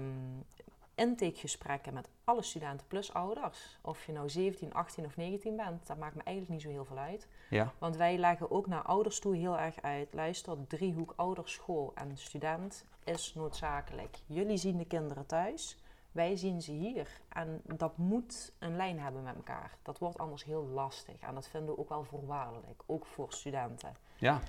intakegesprekken 0.99 1.93
met 1.93 2.09
alle 2.23 2.41
studenten 2.41 2.87
plus 2.87 3.13
ouders. 3.13 3.79
Of 3.81 4.05
je 4.05 4.11
nou 4.11 4.29
17, 4.29 4.73
18 4.73 5.05
of 5.05 5.17
19 5.17 5.55
bent, 5.55 5.87
dat 5.87 5.97
maakt 5.97 6.15
me 6.15 6.23
eigenlijk 6.23 6.55
niet 6.55 6.61
zo 6.65 6.69
heel 6.69 6.85
veel 6.85 6.97
uit. 6.97 7.27
ja, 7.49 7.73
Want 7.77 7.95
wij 7.95 8.17
leggen 8.17 8.51
ook 8.51 8.67
naar 8.67 8.81
ouders 8.81 9.19
toe 9.19 9.35
heel 9.35 9.57
erg 9.59 9.81
uit. 9.81 10.13
Luister, 10.13 10.67
driehoek 10.67 11.13
ouderschool 11.15 11.91
en 11.95 12.17
student 12.17 12.85
is 13.03 13.33
noodzakelijk. 13.33 14.17
Jullie 14.25 14.57
zien 14.57 14.77
de 14.77 14.85
kinderen 14.85 15.25
thuis, 15.25 15.77
wij 16.11 16.35
zien 16.35 16.61
ze 16.61 16.71
hier. 16.71 17.21
En 17.29 17.61
dat 17.63 17.97
moet 17.97 18.51
een 18.59 18.75
lijn 18.75 18.99
hebben 18.99 19.23
met 19.23 19.35
elkaar. 19.35 19.77
Dat 19.81 19.99
wordt 19.99 20.17
anders 20.17 20.43
heel 20.43 20.63
lastig. 20.63 21.19
En 21.19 21.33
dat 21.33 21.47
vinden 21.47 21.69
we 21.75 21.79
ook 21.79 21.89
wel 21.89 22.03
voorwaardelijk, 22.03 22.83
ook 22.85 23.05
voor 23.05 23.33
studenten. 23.33 23.95
ja, 24.15 24.41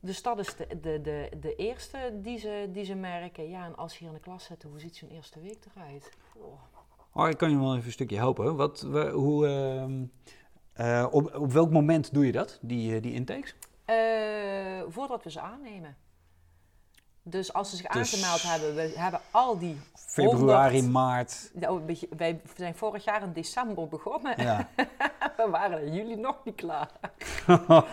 Dus 0.00 0.22
dat 0.22 0.38
is 0.38 0.56
de, 0.56 0.66
de, 0.80 1.00
de, 1.00 1.28
de 1.40 1.54
eerste 1.56 1.98
die 2.14 2.38
ze, 2.38 2.68
die 2.72 2.84
ze 2.84 2.94
merken. 2.94 3.48
Ja, 3.48 3.64
en 3.64 3.76
als 3.76 3.92
ze 3.92 3.98
hier 3.98 4.08
in 4.08 4.14
de 4.14 4.20
klas 4.20 4.44
zitten, 4.44 4.68
hoe 4.68 4.80
ziet 4.80 4.96
zo'n 4.96 5.08
eerste 5.08 5.40
week 5.40 5.64
eruit? 5.76 6.10
Oh. 6.36 6.52
Oh, 7.12 7.28
ik 7.28 7.36
kan 7.38 7.50
je 7.50 7.58
wel 7.58 7.74
even 7.74 7.86
een 7.86 7.92
stukje 7.92 8.16
helpen. 8.16 8.56
Wat, 8.56 8.80
we- 8.80 9.10
hoe, 9.10 9.46
ehm, 9.46 10.04
eh, 10.72 11.06
op, 11.10 11.34
op 11.34 11.52
welk 11.52 11.70
moment 11.70 12.14
doe 12.14 12.26
je 12.26 12.32
dat, 12.32 12.58
die, 12.62 12.94
eh, 12.96 13.02
die 13.02 13.12
intakes? 13.12 13.54
Eh, 13.84 14.82
voordat 14.88 15.24
we 15.24 15.30
ze 15.30 15.40
aannemen. 15.40 15.96
Dus 17.22 17.52
als 17.52 17.70
ze 17.70 17.76
zich 17.76 17.86
Dus- 17.86 18.14
aangemeld 18.14 18.42
hebben, 18.42 18.74
we 18.74 18.98
hebben 19.00 19.20
al 19.30 19.58
die 19.58 19.76
Februari, 19.94 20.74
100 20.74 20.92
maart. 20.92 21.50
Beg- 21.86 22.04
wij 22.16 22.40
zijn 22.56 22.74
vorig 22.74 23.04
jaar 23.04 23.22
in 23.22 23.32
december 23.32 23.88
begonnen. 23.88 24.42
Ja. 24.42 24.68
We 25.36 25.48
waren 25.50 25.82
in 25.86 25.94
juli 25.94 26.16
nog 26.16 26.44
niet 26.44 26.54
klaar. 26.54 26.90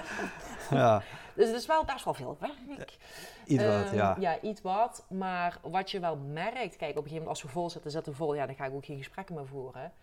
ja, 0.69 1.01
Dus 1.35 1.47
het 1.47 1.55
is 1.55 1.65
wel 1.65 1.85
best 1.85 2.05
wel 2.05 2.13
veel 2.13 2.37
werk. 2.39 2.97
iets 3.45 3.63
wat, 3.63 3.85
Ehm, 3.85 3.95
ja. 3.95 4.15
Ja, 4.19 4.39
iets 4.41 4.61
wat. 4.61 5.05
Maar 5.09 5.59
wat 5.61 5.91
je 5.91 5.99
wel 5.99 6.15
merkt, 6.17 6.75
kijk, 6.75 6.81
op 6.81 6.81
een 6.81 6.93
gegeven 6.93 7.11
moment 7.11 7.27
als 7.27 7.41
we 7.41 7.47
vol 7.47 7.69
zitten, 7.69 7.91
zetten 7.91 8.11
we 8.11 8.17
vol. 8.17 8.35
Ja, 8.35 8.45
dan 8.45 8.55
ga 8.55 8.65
ik 8.65 8.73
ook 8.73 8.85
geen 8.85 8.97
gesprekken 8.97 9.35
meer 9.35 9.47
voeren. 9.47 9.93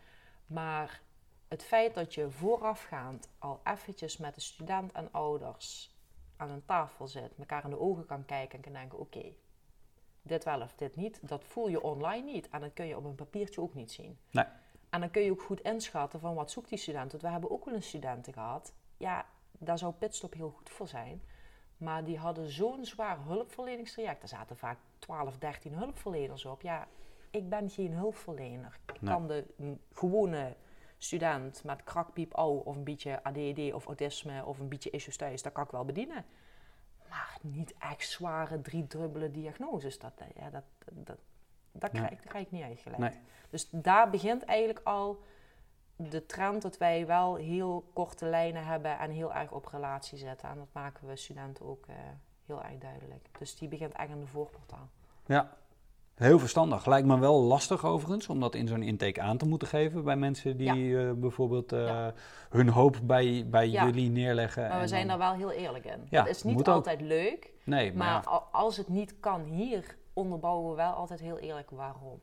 Maar 0.47 1.01
het 1.49 1.63
feit 1.65 1.95
dat 1.95 2.15
je 2.15 2.31
voorafgaand 2.31 3.29
al 3.39 3.61
eventjes 3.65 4.17
met 4.17 4.35
de 4.35 4.41
student 4.41 4.93
en 4.93 5.09
ouders 5.11 5.97
aan 6.37 6.51
een 6.51 6.65
tafel 6.65 7.07
zit, 7.07 7.33
elkaar 7.39 7.65
in 7.65 7.71
de 7.71 7.81
ogen 7.81 8.07
kan 8.07 8.25
kijken 8.25 8.57
en 8.57 8.65
kan 8.65 8.73
denken, 8.73 8.99
oké, 8.99 9.25
dit 10.23 10.45
wel 10.45 10.61
of 10.61 10.75
dit 10.75 10.97
niet, 10.97 11.19
dat 11.29 11.45
voel 11.45 11.69
je 11.69 11.83
online 11.83 12.33
niet. 12.33 12.49
En 12.49 12.61
dat 12.61 12.73
kun 12.75 12.87
je 12.87 12.97
op 12.97 13.05
een 13.05 13.15
papiertje 13.15 13.61
ook 13.61 13.75
niet 13.75 13.93
zien. 13.93 14.19
Nee. 14.31 14.45
En 14.91 15.01
dan 15.01 15.11
kun 15.11 15.23
je 15.23 15.31
ook 15.31 15.43
goed 15.43 15.61
inschatten 15.61 16.21
van 16.21 16.35
wat 16.35 16.51
zoekt 16.51 16.69
die 16.69 16.79
student. 16.79 17.11
Want 17.11 17.23
we 17.23 17.29
hebben 17.29 17.51
ook 17.51 17.65
wel 17.65 17.75
eens 17.75 17.87
studenten 17.89 18.33
gehad. 18.33 18.73
Ja, 18.97 19.27
daar 19.65 19.79
zou 19.79 19.93
Pitstop 19.93 20.33
heel 20.35 20.51
goed 20.51 20.71
voor 20.71 20.89
zijn. 20.89 21.23
Maar 21.77 22.05
die 22.05 22.19
hadden 22.19 22.49
zo'n 22.51 22.85
zwaar 22.85 23.19
hulpverleningstraject. 23.25 24.23
Er 24.23 24.29
zaten 24.29 24.57
vaak 24.57 24.79
12, 24.99 25.39
13 25.39 25.75
hulpverleners 25.75 26.45
op. 26.45 26.63
Ja, 26.63 26.87
ik 27.31 27.49
ben 27.49 27.71
geen 27.71 27.93
hulpverlener. 27.93 28.79
Ik 28.87 29.01
Nee. 29.01 29.11
kan 29.13 29.27
de 29.27 29.45
gewone 29.93 30.57
student 30.99 31.65
met 31.65 31.85
krakpiep, 31.85 32.33
au, 32.33 32.61
of 32.65 32.77
een 32.77 32.85
beetje 32.85 33.23
ADD 33.25 33.73
of 33.73 33.87
autisme 33.87 34.45
of 34.45 34.59
een 34.59 34.69
beetje 34.69 34.91
issues 34.91 35.17
thuis, 35.17 35.43
dat 35.43 35.53
kan 35.53 35.65
ik 35.65 35.71
wel 35.71 35.85
bedienen. 35.85 36.25
Maar 37.09 37.39
niet 37.43 37.75
echt 37.79 38.09
zware, 38.11 38.61
driedubbele 38.61 39.31
diagnoses. 39.31 39.99
Dat, 39.99 40.13
eh, 40.17 40.27
ja, 40.35 40.51
dat, 40.51 40.65
dat, 40.93 41.19
dat, 41.73 41.93
Nee. 41.93 42.03
krijg, 42.03 42.21
dat 42.21 42.29
krijg 42.31 42.45
ik 42.45 42.51
niet 42.53 42.63
uitgelegd. 42.63 43.01
Nee. 43.01 43.21
Dus 43.51 43.69
daar 43.71 44.11
begint 44.11 44.45
eigenlijk 44.45 44.81
al 44.87 45.23
de 46.11 46.27
trend 46.27 46.63
dat 46.63 46.79
wij 46.79 47.07
wel 47.07 47.35
heel 47.35 47.85
korte 47.93 48.27
lijnen 48.27 48.65
hebben 48.65 48.99
en 48.99 49.11
heel 49.11 49.35
erg 49.35 49.51
op 49.53 49.67
relatie 49.67 50.19
zetten. 50.19 50.49
En 50.49 50.57
dat 50.57 50.69
maken 50.73 51.09
we 51.09 51.17
studenten 51.17 51.67
ook 51.67 51.87
eh, 51.87 51.95
heel 52.47 52.63
erg 52.63 52.79
duidelijk. 52.79 53.29
Dus 53.39 53.57
die 53.57 53.69
begint 53.69 53.93
echt 53.93 54.11
aan 54.11 54.21
de 54.21 54.27
voorportaal. 54.27 54.89
Ja, 55.27 55.51
heel 56.15 56.39
verstandig. 56.39 56.87
Lijkt 56.87 57.07
me 57.07 57.19
wel 57.19 57.41
lastig 57.43 57.85
overigens 57.85 58.29
om 58.29 58.41
dat 58.41 58.55
in 58.55 58.69
zo'n 58.69 58.83
intake 58.83 59.21
aan 59.21 59.37
te 59.37 59.47
moeten 59.47 59.69
geven 59.69 60.05
bij 60.05 60.17
mensen 60.17 60.57
die 60.57 60.99
eh, 60.99 61.13
bijvoorbeeld 61.13 61.73
eh, 61.73 61.87
Ja. 61.87 62.13
hun 62.51 62.69
hoop 62.69 62.97
bij, 63.03 63.47
bij 63.51 63.69
Ja. 63.69 63.85
jullie 63.85 64.11
neerleggen. 64.11 64.69
Maar 64.69 64.81
we 64.81 64.87
zijn 64.89 65.09
daar 65.09 65.19
wel 65.19 65.33
heel 65.33 65.51
eerlijk 65.51 65.85
in. 65.85 66.07
Ja, 66.11 66.23
dat 66.23 66.35
is 66.35 66.43
niet 66.43 66.59
ook. 66.59 66.67
altijd 66.69 67.01
leuk, 67.01 67.51
Nee, 67.65 67.89
maar, 67.93 68.07
maar 68.07 68.23
ja, 68.23 68.31
al- 68.31 68.47
als 68.53 68.77
het 68.77 68.89
niet 68.89 69.21
kan 69.21 69.43
hier, 69.43 69.97
onderbouwen 70.13 70.71
we 70.71 70.77
wel 70.77 70.93
altijd 70.93 71.21
heel 71.21 71.39
eerlijk 71.39 71.71
waarom. 71.71 72.21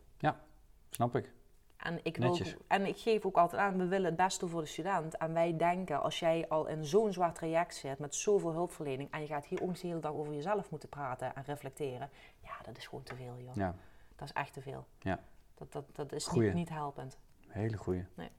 snap 0.90 1.16
ik. 1.16 1.34
En 1.80 2.00
ik, 2.04 2.18
wil, 2.18 2.30
Netjes. 2.30 2.56
en 2.68 2.86
ik 2.86 2.98
geef 2.98 3.26
ook 3.26 3.38
altijd 3.38 3.62
aan, 3.62 3.78
we 3.78 3.86
willen 3.86 4.06
het 4.06 4.16
beste 4.16 4.48
voor 4.48 4.62
de 4.62 4.68
student. 4.68 5.18
En 5.18 5.34
wij 5.34 5.58
denken, 5.58 6.02
als 6.02 6.20
jij 6.20 6.46
al 6.50 6.68
in 6.68 6.86
zo'n 6.86 7.14
zwaar 7.14 7.34
traject 7.34 7.76
zit 7.76 8.00
met 8.00 8.16
zoveel 8.16 8.52
hulpverlening... 8.52 9.12
en 9.12 9.22
je 9.22 9.28
gaat 9.28 9.46
hier 9.46 9.62
ook 9.62 9.70
eens 9.70 9.82
de 9.82 9.88
hele 9.88 10.00
dag 10.00 10.12
over 10.12 10.34
jezelf 10.34 10.70
moeten 10.70 10.90
praten 10.90 11.36
en 11.36 11.44
reflecteren... 11.46 12.10
ja, 12.44 12.52
dat 12.66 12.78
is 12.78 12.88
gewoon 12.88 13.04
te 13.04 13.16
veel, 13.16 13.36
joh. 13.46 13.56
Ja, 13.56 13.76
Dat 14.16 14.28
is 14.28 14.34
echt 14.34 14.54
te 14.54 14.62
veel. 14.62 14.86
Ja. 15.00 15.20
Dat, 15.56 15.72
dat, 15.72 15.84
dat 15.92 16.12
is 16.12 16.30
niet, 16.32 16.54
niet 16.54 16.70
helpend. 16.70 17.18
hele 17.48 17.78
goeie. 17.78 18.06
Nee. 18.14 18.30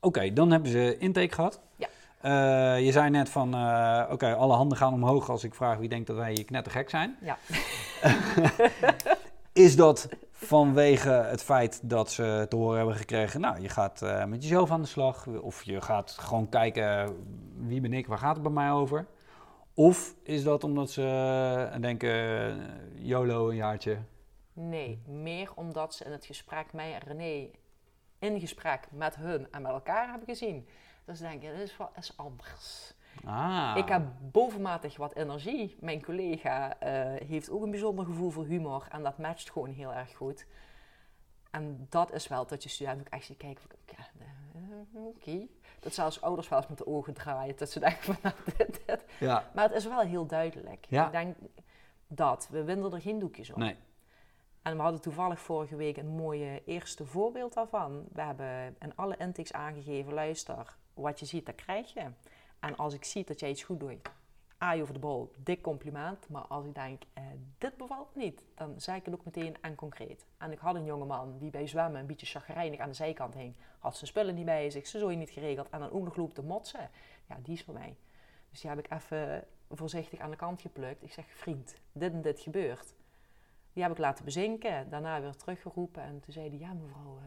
Oké, 0.00 0.32
dan 0.32 0.50
hebben 0.50 0.70
ze 0.70 0.98
intake 0.98 1.34
gehad. 1.34 1.60
Ja. 1.76 1.88
Eh, 2.20 2.84
je 2.84 2.92
zei 2.92 3.10
net 3.10 3.28
van, 3.28 3.54
eh, 3.54 4.08
oké, 4.10 4.34
alle 4.34 4.54
handen 4.54 4.78
gaan 4.78 4.92
omhoog 4.92 5.30
als 5.30 5.44
ik 5.44 5.54
vraag 5.54 5.78
wie 5.78 5.88
denkt 5.88 6.06
dat 6.06 6.16
wij 6.16 6.44
knettergek 6.46 6.90
zijn. 6.90 7.16
Ja. 7.20 7.38
Is 9.52 9.76
dat 9.76 10.08
vanwege 10.42 11.10
het 11.10 11.42
feit 11.42 11.80
dat 11.82 12.10
ze 12.10 12.46
te 12.48 12.56
horen 12.56 12.76
hebben 12.76 12.96
gekregen, 12.96 13.40
nou, 13.40 13.60
je 13.60 13.68
gaat 13.68 14.02
eh, 14.02 14.24
met 14.24 14.42
jezelf 14.42 14.70
aan 14.70 14.80
de 14.80 14.86
slag, 14.86 15.26
of 15.26 15.62
je 15.62 15.80
gaat 15.80 16.10
gewoon 16.10 16.48
kijken 16.48 17.16
wie 17.56 17.80
ben 17.80 17.92
ik, 17.92 18.06
waar 18.06 18.18
gaat 18.18 18.34
het 18.34 18.42
bij 18.42 18.52
mij 18.52 18.70
over? 18.70 19.06
Of 19.74 20.14
is 20.22 20.42
dat 20.44 20.64
omdat 20.64 20.90
ze 20.90 21.02
eh, 21.72 21.80
denken, 21.80 22.10
eh, 22.10 22.54
YOLO 22.94 23.48
een 23.48 23.56
jaartje? 23.56 23.98
Nee, 24.52 25.02
meer 25.06 25.50
omdat 25.54 25.94
ze 25.94 26.04
in 26.04 26.12
het 26.12 26.24
gesprek, 26.24 26.72
mij 26.72 26.94
en 26.94 27.00
René, 27.00 27.50
in 28.18 28.40
gesprek 28.40 28.88
met 28.90 29.16
hun 29.16 29.46
en 29.50 29.62
met 29.62 29.72
elkaar 29.72 30.08
hebben 30.08 30.28
gezien. 30.28 30.68
Dus 31.04 31.18
ze 31.18 31.22
denken, 31.22 31.56
dit 31.56 31.68
is, 31.68 31.76
wat, 31.76 31.90
is 31.96 32.16
anders. 32.16 32.94
Ah. 33.24 33.74
Ik 33.76 33.88
heb 33.88 34.02
bovenmatig 34.20 34.96
wat 34.96 35.14
energie. 35.14 35.76
Mijn 35.80 36.02
collega 36.02 36.78
eh, 36.78 37.28
heeft 37.28 37.50
ook 37.50 37.62
een 37.62 37.70
bijzonder 37.70 38.04
gevoel 38.04 38.30
voor 38.30 38.44
humor 38.44 38.86
en 38.90 39.02
dat 39.02 39.18
matcht 39.18 39.50
gewoon 39.50 39.70
heel 39.70 39.94
erg 39.94 40.16
goed. 40.16 40.46
En 41.50 41.86
dat 41.88 42.12
is 42.12 42.28
wel 42.28 42.46
dat 42.46 42.62
je 42.62 42.68
student 42.68 43.00
ook 43.00 43.08
echt 43.08 43.24
ziet 43.24 43.36
kijken 43.36 43.62
van, 43.62 43.96
ja, 43.96 44.06
eh. 45.24 45.40
Dat 45.80 45.94
zelfs 45.94 46.20
ouders 46.20 46.48
wel 46.48 46.58
eens 46.58 46.68
met 46.68 46.78
de 46.78 46.86
ogen 46.86 47.14
draaien, 47.14 47.56
dat 47.56 47.70
ze 47.70 47.80
denken 47.80 48.02
van, 48.02 48.16
nou, 48.22 48.34
dit, 48.56 48.80
dit. 48.86 49.04
Ja, 49.20 49.50
Maar 49.54 49.64
het 49.64 49.74
is 49.74 49.84
wel 49.84 50.00
heel 50.00 50.26
duidelijk. 50.26 50.86
Ja. 50.88 51.06
Ik 51.06 51.12
denk 51.12 51.36
dat, 52.06 52.48
we 52.50 52.64
winden 52.64 52.92
er 52.92 53.00
geen 53.00 53.18
doekjes 53.18 53.50
op. 53.50 53.56
nee. 53.56 53.76
En 54.62 54.76
we 54.76 54.82
hadden 54.82 55.00
toevallig 55.00 55.40
vorige 55.40 55.76
week 55.76 55.96
een 55.96 56.08
mooie 56.08 56.62
eerste 56.64 57.06
voorbeeld 57.06 57.52
daarvan. 57.54 58.04
We 58.12 58.22
hebben 58.22 58.76
in 58.80 58.96
alle 58.96 59.16
intakes 59.16 59.52
aangegeven, 59.52 60.12
luister, 60.12 60.76
wat 60.94 61.20
je 61.20 61.26
ziet, 61.26 61.46
dat 61.46 61.54
krijg 61.54 61.92
je. 61.92 62.04
En 62.62 62.76
als 62.76 62.94
ik 62.94 63.04
zie 63.04 63.24
dat 63.24 63.40
jij 63.40 63.50
iets 63.50 63.62
goed 63.62 63.80
doet, 63.80 64.10
aai 64.58 64.82
over 64.82 64.94
de 64.94 65.00
bol, 65.00 65.32
dik 65.36 65.62
compliment. 65.62 66.28
Maar 66.28 66.42
als 66.42 66.66
ik 66.66 66.74
denk, 66.74 67.02
eh, 67.12 67.24
dit 67.58 67.76
bevalt 67.76 68.14
niet, 68.14 68.44
dan 68.54 68.80
zeg 68.80 68.96
ik 68.96 69.04
het 69.04 69.14
ook 69.14 69.24
meteen 69.24 69.56
en 69.60 69.74
concreet. 69.74 70.26
En 70.38 70.52
ik 70.52 70.58
had 70.58 70.74
een 70.74 70.84
jongeman 70.84 71.38
die 71.38 71.50
bij 71.50 71.66
zwemmen 71.66 72.00
een 72.00 72.06
beetje 72.06 72.26
chagrijnig 72.26 72.80
aan 72.80 72.88
de 72.88 72.94
zijkant 72.94 73.34
hing. 73.34 73.54
Had 73.78 73.96
zijn 73.96 74.06
spullen 74.06 74.34
niet 74.34 74.44
bij 74.44 74.70
zich, 74.70 74.86
zijn 74.86 75.02
zooi 75.02 75.16
niet 75.16 75.30
geregeld 75.30 75.70
en 75.70 75.80
dan 75.80 75.90
ook 75.90 76.04
nog 76.04 76.16
loopt 76.16 76.34
te 76.34 76.42
motsen. 76.42 76.90
Ja, 77.28 77.38
die 77.42 77.54
is 77.54 77.62
voor 77.62 77.74
mij. 77.74 77.96
Dus 78.50 78.60
die 78.60 78.70
heb 78.70 78.78
ik 78.78 78.90
even 78.90 79.44
voorzichtig 79.70 80.18
aan 80.18 80.30
de 80.30 80.36
kant 80.36 80.60
geplukt. 80.60 81.02
Ik 81.02 81.12
zeg, 81.12 81.26
vriend, 81.26 81.74
dit 81.92 82.12
en 82.12 82.22
dit 82.22 82.40
gebeurt. 82.40 82.94
Die 83.72 83.82
heb 83.82 83.92
ik 83.92 83.98
laten 83.98 84.24
bezinken, 84.24 84.90
daarna 84.90 85.20
weer 85.20 85.36
teruggeroepen. 85.36 86.02
En 86.02 86.20
toen 86.20 86.32
zei 86.32 86.48
hij, 86.48 86.58
ja 86.58 86.72
mevrouw, 86.72 87.18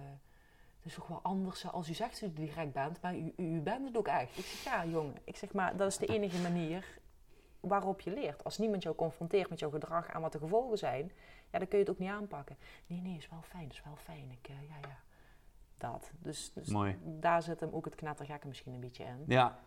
het 0.86 0.94
is 0.94 1.00
toch 1.00 1.08
wel 1.08 1.20
anders 1.24 1.72
als 1.72 1.90
u 1.90 1.94
zegt 1.94 2.20
dat 2.22 2.30
u 2.30 2.34
direct 2.34 2.74
bent, 2.74 3.02
maar 3.02 3.16
u, 3.16 3.34
u, 3.38 3.60
bent 3.60 3.88
het 3.88 3.98
ook 3.98 4.08
echt. 4.08 4.38
Ik 4.38 4.46
zeg, 4.46 4.64
ja 4.64 4.86
jongen, 4.86 5.16
ik 5.24 5.36
zeg, 5.36 5.54
maar 5.54 5.78
dat 5.78 5.88
is 5.88 5.98
de 5.98 6.06
enige 6.06 6.42
manier 6.42 7.00
waarop 7.60 8.02
je 8.02 8.14
leert. 8.14 8.44
Als 8.44 8.58
niemand 8.58 8.84
jou 8.84 8.96
confronteert 8.96 9.50
met 9.50 9.60
jouw 9.60 9.70
gedrag 9.70 10.08
en 10.08 10.22
wat 10.22 10.32
de 10.32 10.40
gevolgen 10.40 10.78
zijn, 10.78 11.12
ja, 11.52 11.60
dan 11.60 11.68
kun 11.68 11.78
je 11.78 11.84
het 11.84 11.94
ook 11.94 12.00
niet 12.00 12.10
aanpakken. 12.10 12.58
Nee, 12.88 13.02
nee, 13.02 13.18
is 13.18 13.30
wel 13.30 13.42
fijn, 13.42 13.70
is 13.70 13.82
wel 13.84 13.96
fijn. 13.96 14.32
Ik, 14.32 14.48
eh, 14.48 14.56
ja, 14.70 14.76
ja, 14.90 14.98
dat. 15.78 16.12
Dus, 16.20 16.52
dus 16.54 16.68
Mooi. 16.68 16.98
daar 17.04 17.42
zit 17.42 17.60
hem 17.60 17.70
ook 17.74 17.86
het 17.86 17.96
knettergekke 17.96 18.48
misschien 18.48 18.74
een 18.74 18.80
beetje 18.80 19.04
in. 19.04 19.24
Ja, 19.28 19.60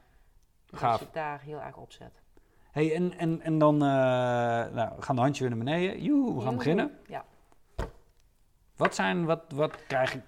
Als 0.71 0.81
gaaf. 0.81 0.99
je 0.99 1.05
het 1.05 1.15
daar 1.15 1.41
heel 1.41 1.61
erg 1.61 1.77
op 1.77 1.93
zet. 1.93 2.23
Hey, 2.71 2.95
en, 2.95 3.19
en, 3.19 3.41
en 3.41 3.59
dan 3.59 3.75
eh, 3.75 3.81
nou, 4.75 4.97
we 4.97 5.03
gaan 5.03 5.17
de 5.17 5.23
handje 5.23 5.49
weer 5.49 5.57
naar 5.57 5.65
beneden. 5.65 6.03
Joe, 6.03 6.19
we 6.19 6.27
gaan 6.27 6.35
Joehoe. 6.35 6.57
beginnen. 6.57 6.99
Ja. 7.07 7.25
Wat, 8.77 8.95
zijn, 8.95 9.25
wat, 9.25 9.53
wat, 9.53 9.87
krijg 9.87 10.15
ik, 10.15 10.23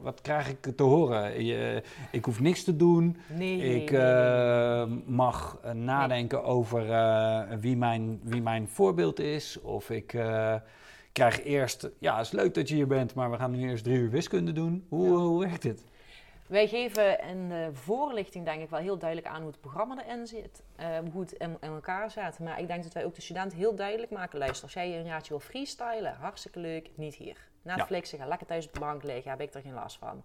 wat 0.00 0.20
krijg 0.20 0.48
ik 0.48 0.60
te 0.76 0.82
horen? 0.82 1.44
Je, 1.44 1.82
ik 2.12 2.24
hoef 2.24 2.40
niks 2.40 2.64
te 2.64 2.76
doen. 2.76 3.16
Nee, 3.36 3.56
Ik 3.56 3.60
nee, 3.60 3.72
nee, 3.72 3.84
nee. 3.90 4.80
eh, 4.82 4.86
mag 5.06 5.58
eh, 5.62 5.72
nadenken 5.72 6.44
over 6.44 6.90
eh, 6.92 7.42
wie, 7.60 7.76
mijn, 7.76 8.20
wie 8.22 8.42
mijn 8.42 8.68
voorbeeld 8.68 9.18
is. 9.20 9.60
Of 9.60 9.90
ik 9.90 10.06
krijg 11.12 11.44
eerst... 11.44 11.90
Ja, 11.98 12.16
het 12.16 12.26
is 12.26 12.32
leuk 12.32 12.54
dat 12.54 12.68
je 12.68 12.74
hier 12.74 12.86
bent, 12.86 13.14
maar 13.14 13.30
we 13.30 13.36
gaan 13.36 13.50
nu 13.50 13.68
eerst 13.68 13.84
drie 13.84 13.98
uur 13.98 14.10
wiskunde 14.10 14.52
doen. 14.52 14.86
Hoe, 14.88 15.06
Ja. 15.08 15.14
hoe 15.14 15.40
werkt 15.40 15.62
dit? 15.62 15.84
Wij 16.46 16.68
geven 16.68 17.20
in 17.28 17.48
de 17.48 17.68
voorlichting 17.72 18.44
denk 18.44 18.62
ik 18.62 18.70
wel 18.70 18.80
heel 18.80 18.98
duidelijk 18.98 19.28
aan 19.28 19.40
hoe 19.42 19.50
het 19.50 19.60
programma 19.60 20.04
erin 20.04 20.26
zit. 20.26 20.62
eh, 20.76 20.86
hoe 21.12 21.20
het 21.20 21.32
in, 21.32 21.56
in 21.60 21.68
elkaar 21.70 22.10
zit. 22.10 22.38
Maar 22.38 22.60
ik 22.60 22.66
denk 22.66 22.82
dat 22.82 22.92
wij 22.92 23.04
ook 23.04 23.14
de 23.14 23.20
studenten 23.20 23.58
heel 23.58 23.74
duidelijk 23.74 24.10
maken. 24.10 24.38
Luister, 24.38 24.62
als 24.62 24.72
jij 24.72 24.86
hier 24.88 24.98
een 24.98 25.04
jaartje 25.06 25.30
wil 25.30 25.40
freestylen, 25.40 26.14
hartstikke 26.20 26.58
leuk, 26.60 26.90
niet 26.94 27.14
hier. 27.14 27.48
Netflixen, 27.62 28.18
ga 28.18 28.26
lekker 28.26 28.46
thuis 28.46 28.66
op 28.66 28.72
de 28.74 28.80
bank 28.80 29.02
liggen, 29.02 29.30
heb 29.30 29.40
ik 29.40 29.54
er 29.54 29.60
geen 29.60 29.72
last 29.74 29.98
van. 29.98 30.24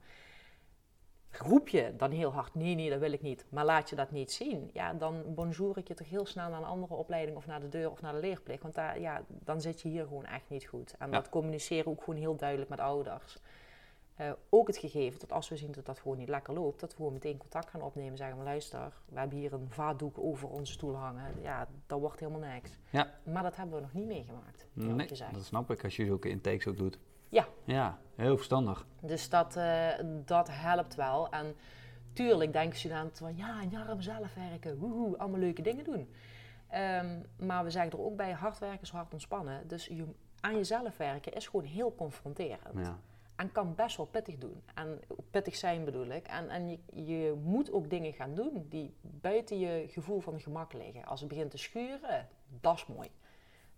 Roep 1.31 1.67
je 1.69 1.93
dan 1.97 2.11
heel 2.11 2.31
hard, 2.33 2.55
nee, 2.55 2.75
nee, 2.75 2.89
dat 2.89 2.99
wil 2.99 3.11
ik 3.11 3.21
niet. 3.21 3.45
Maar 3.49 3.65
laat 3.65 3.89
je 3.89 3.95
dat 3.95 4.11
niet 4.11 4.31
zien. 4.31 4.69
Ja, 4.73 4.93
dan 4.93 5.23
bonjour 5.33 5.77
ik 5.77 5.87
je 5.87 5.93
toch 5.93 6.09
heel 6.09 6.25
snel 6.25 6.49
naar 6.49 6.59
een 6.59 6.65
andere 6.65 6.93
opleiding 6.93 7.37
of 7.37 7.45
naar 7.45 7.59
de 7.59 7.69
deur 7.69 7.91
of 7.91 8.01
naar 8.01 8.13
de 8.13 8.19
leerplicht. 8.19 8.61
Want 8.61 8.73
daar, 8.73 8.99
ja, 8.99 9.21
dan 9.27 9.61
zit 9.61 9.81
je 9.81 9.89
hier 9.89 10.03
gewoon 10.03 10.25
echt 10.25 10.49
niet 10.49 10.65
goed. 10.65 10.95
En 10.99 11.07
Ja. 11.07 11.13
dat 11.13 11.29
communiceren 11.29 11.87
ook 11.91 12.03
gewoon 12.03 12.19
heel 12.19 12.35
duidelijk 12.35 12.69
met 12.69 12.79
ouders. 12.79 13.37
Eh, 14.15 14.31
ook 14.49 14.67
het 14.67 14.77
gegeven 14.77 15.19
dat 15.19 15.31
als 15.31 15.49
we 15.49 15.57
zien 15.57 15.71
dat 15.71 15.85
dat 15.85 15.99
gewoon 15.99 16.17
niet 16.17 16.29
lekker 16.29 16.53
loopt, 16.53 16.79
dat 16.79 16.89
we 16.89 16.95
gewoon 16.95 17.13
meteen 17.13 17.37
contact 17.37 17.69
gaan 17.69 17.81
opnemen. 17.81 18.17
Zeggen 18.17 18.37
we, 18.37 18.43
luister, 18.43 18.93
we 19.05 19.19
hebben 19.19 19.37
hier 19.37 19.53
een 19.53 19.67
vaatdoek 19.69 20.17
over 20.17 20.49
onze 20.49 20.71
stoel 20.73 20.95
hangen. 20.95 21.41
Ja, 21.41 21.67
dat 21.87 21.99
wordt 21.99 22.19
helemaal 22.19 22.49
niks. 22.53 22.77
Ja. 22.89 23.11
Maar 23.23 23.43
dat 23.43 23.55
hebben 23.55 23.75
we 23.75 23.81
nog 23.81 23.93
niet 23.93 24.05
meegemaakt, 24.07 24.67
Nee, 24.73 25.07
dat 25.33 25.43
snap 25.43 25.71
ik 25.71 25.83
als 25.83 25.95
je 25.95 26.05
zulke 26.05 26.29
intakes 26.29 26.67
ook 26.67 26.77
doet. 26.77 26.99
Ja. 27.35 27.47
Ja, 27.63 27.97
heel 28.15 28.35
verstandig. 28.35 28.85
Dus 29.01 29.29
dat, 29.29 29.55
eh, 29.55 29.87
dat 30.25 30.47
helpt 30.51 30.95
wel. 30.95 31.29
En 31.29 31.55
tuurlijk 32.13 32.53
denken 32.53 32.79
studenten 32.79 33.17
van, 33.17 33.35
ja, 33.35 33.61
een 33.61 33.69
jaar 33.69 33.87
aan 33.87 33.95
mezelf 33.95 34.33
werken, 34.33 34.77
woehoe, 34.77 35.17
allemaal 35.17 35.39
leuke 35.39 35.61
dingen 35.61 35.83
doen. 35.83 36.09
Ehm, 36.69 37.19
maar 37.37 37.63
we 37.63 37.69
zeggen 37.69 37.91
er 37.91 38.05
ook 38.05 38.15
bij, 38.15 38.31
hard 38.31 38.59
werken 38.59 38.81
is 38.81 38.89
hard 38.89 39.13
ontspannen. 39.13 39.67
Dus 39.67 39.85
je, 39.85 40.05
aan 40.39 40.55
jezelf 40.55 40.97
werken 40.97 41.33
is 41.33 41.47
gewoon 41.47 41.65
heel 41.65 41.95
confronterend. 41.95 42.85
Ja. 42.85 42.99
En 43.35 43.51
kan 43.51 43.75
best 43.75 43.97
wel 43.97 44.05
pittig 44.05 44.37
doen. 44.37 44.63
En 44.73 44.99
pittig 45.31 45.55
zijn 45.55 45.85
bedoel 45.85 46.07
ik. 46.07 46.27
En, 46.27 46.49
en 46.49 46.69
je, 46.69 46.79
je 47.05 47.33
moet 47.43 47.71
ook 47.71 47.89
dingen 47.89 48.13
gaan 48.13 48.35
doen 48.35 48.65
die 48.69 48.95
buiten 49.01 49.59
je 49.59 49.85
gevoel 49.87 50.19
van 50.19 50.39
gemak 50.39 50.73
liggen. 50.73 51.05
Als 51.05 51.19
het 51.19 51.29
begint 51.29 51.51
te 51.51 51.57
schuren, 51.57 52.27
dat 52.61 52.75
is 52.75 52.85
mooi. 52.85 53.09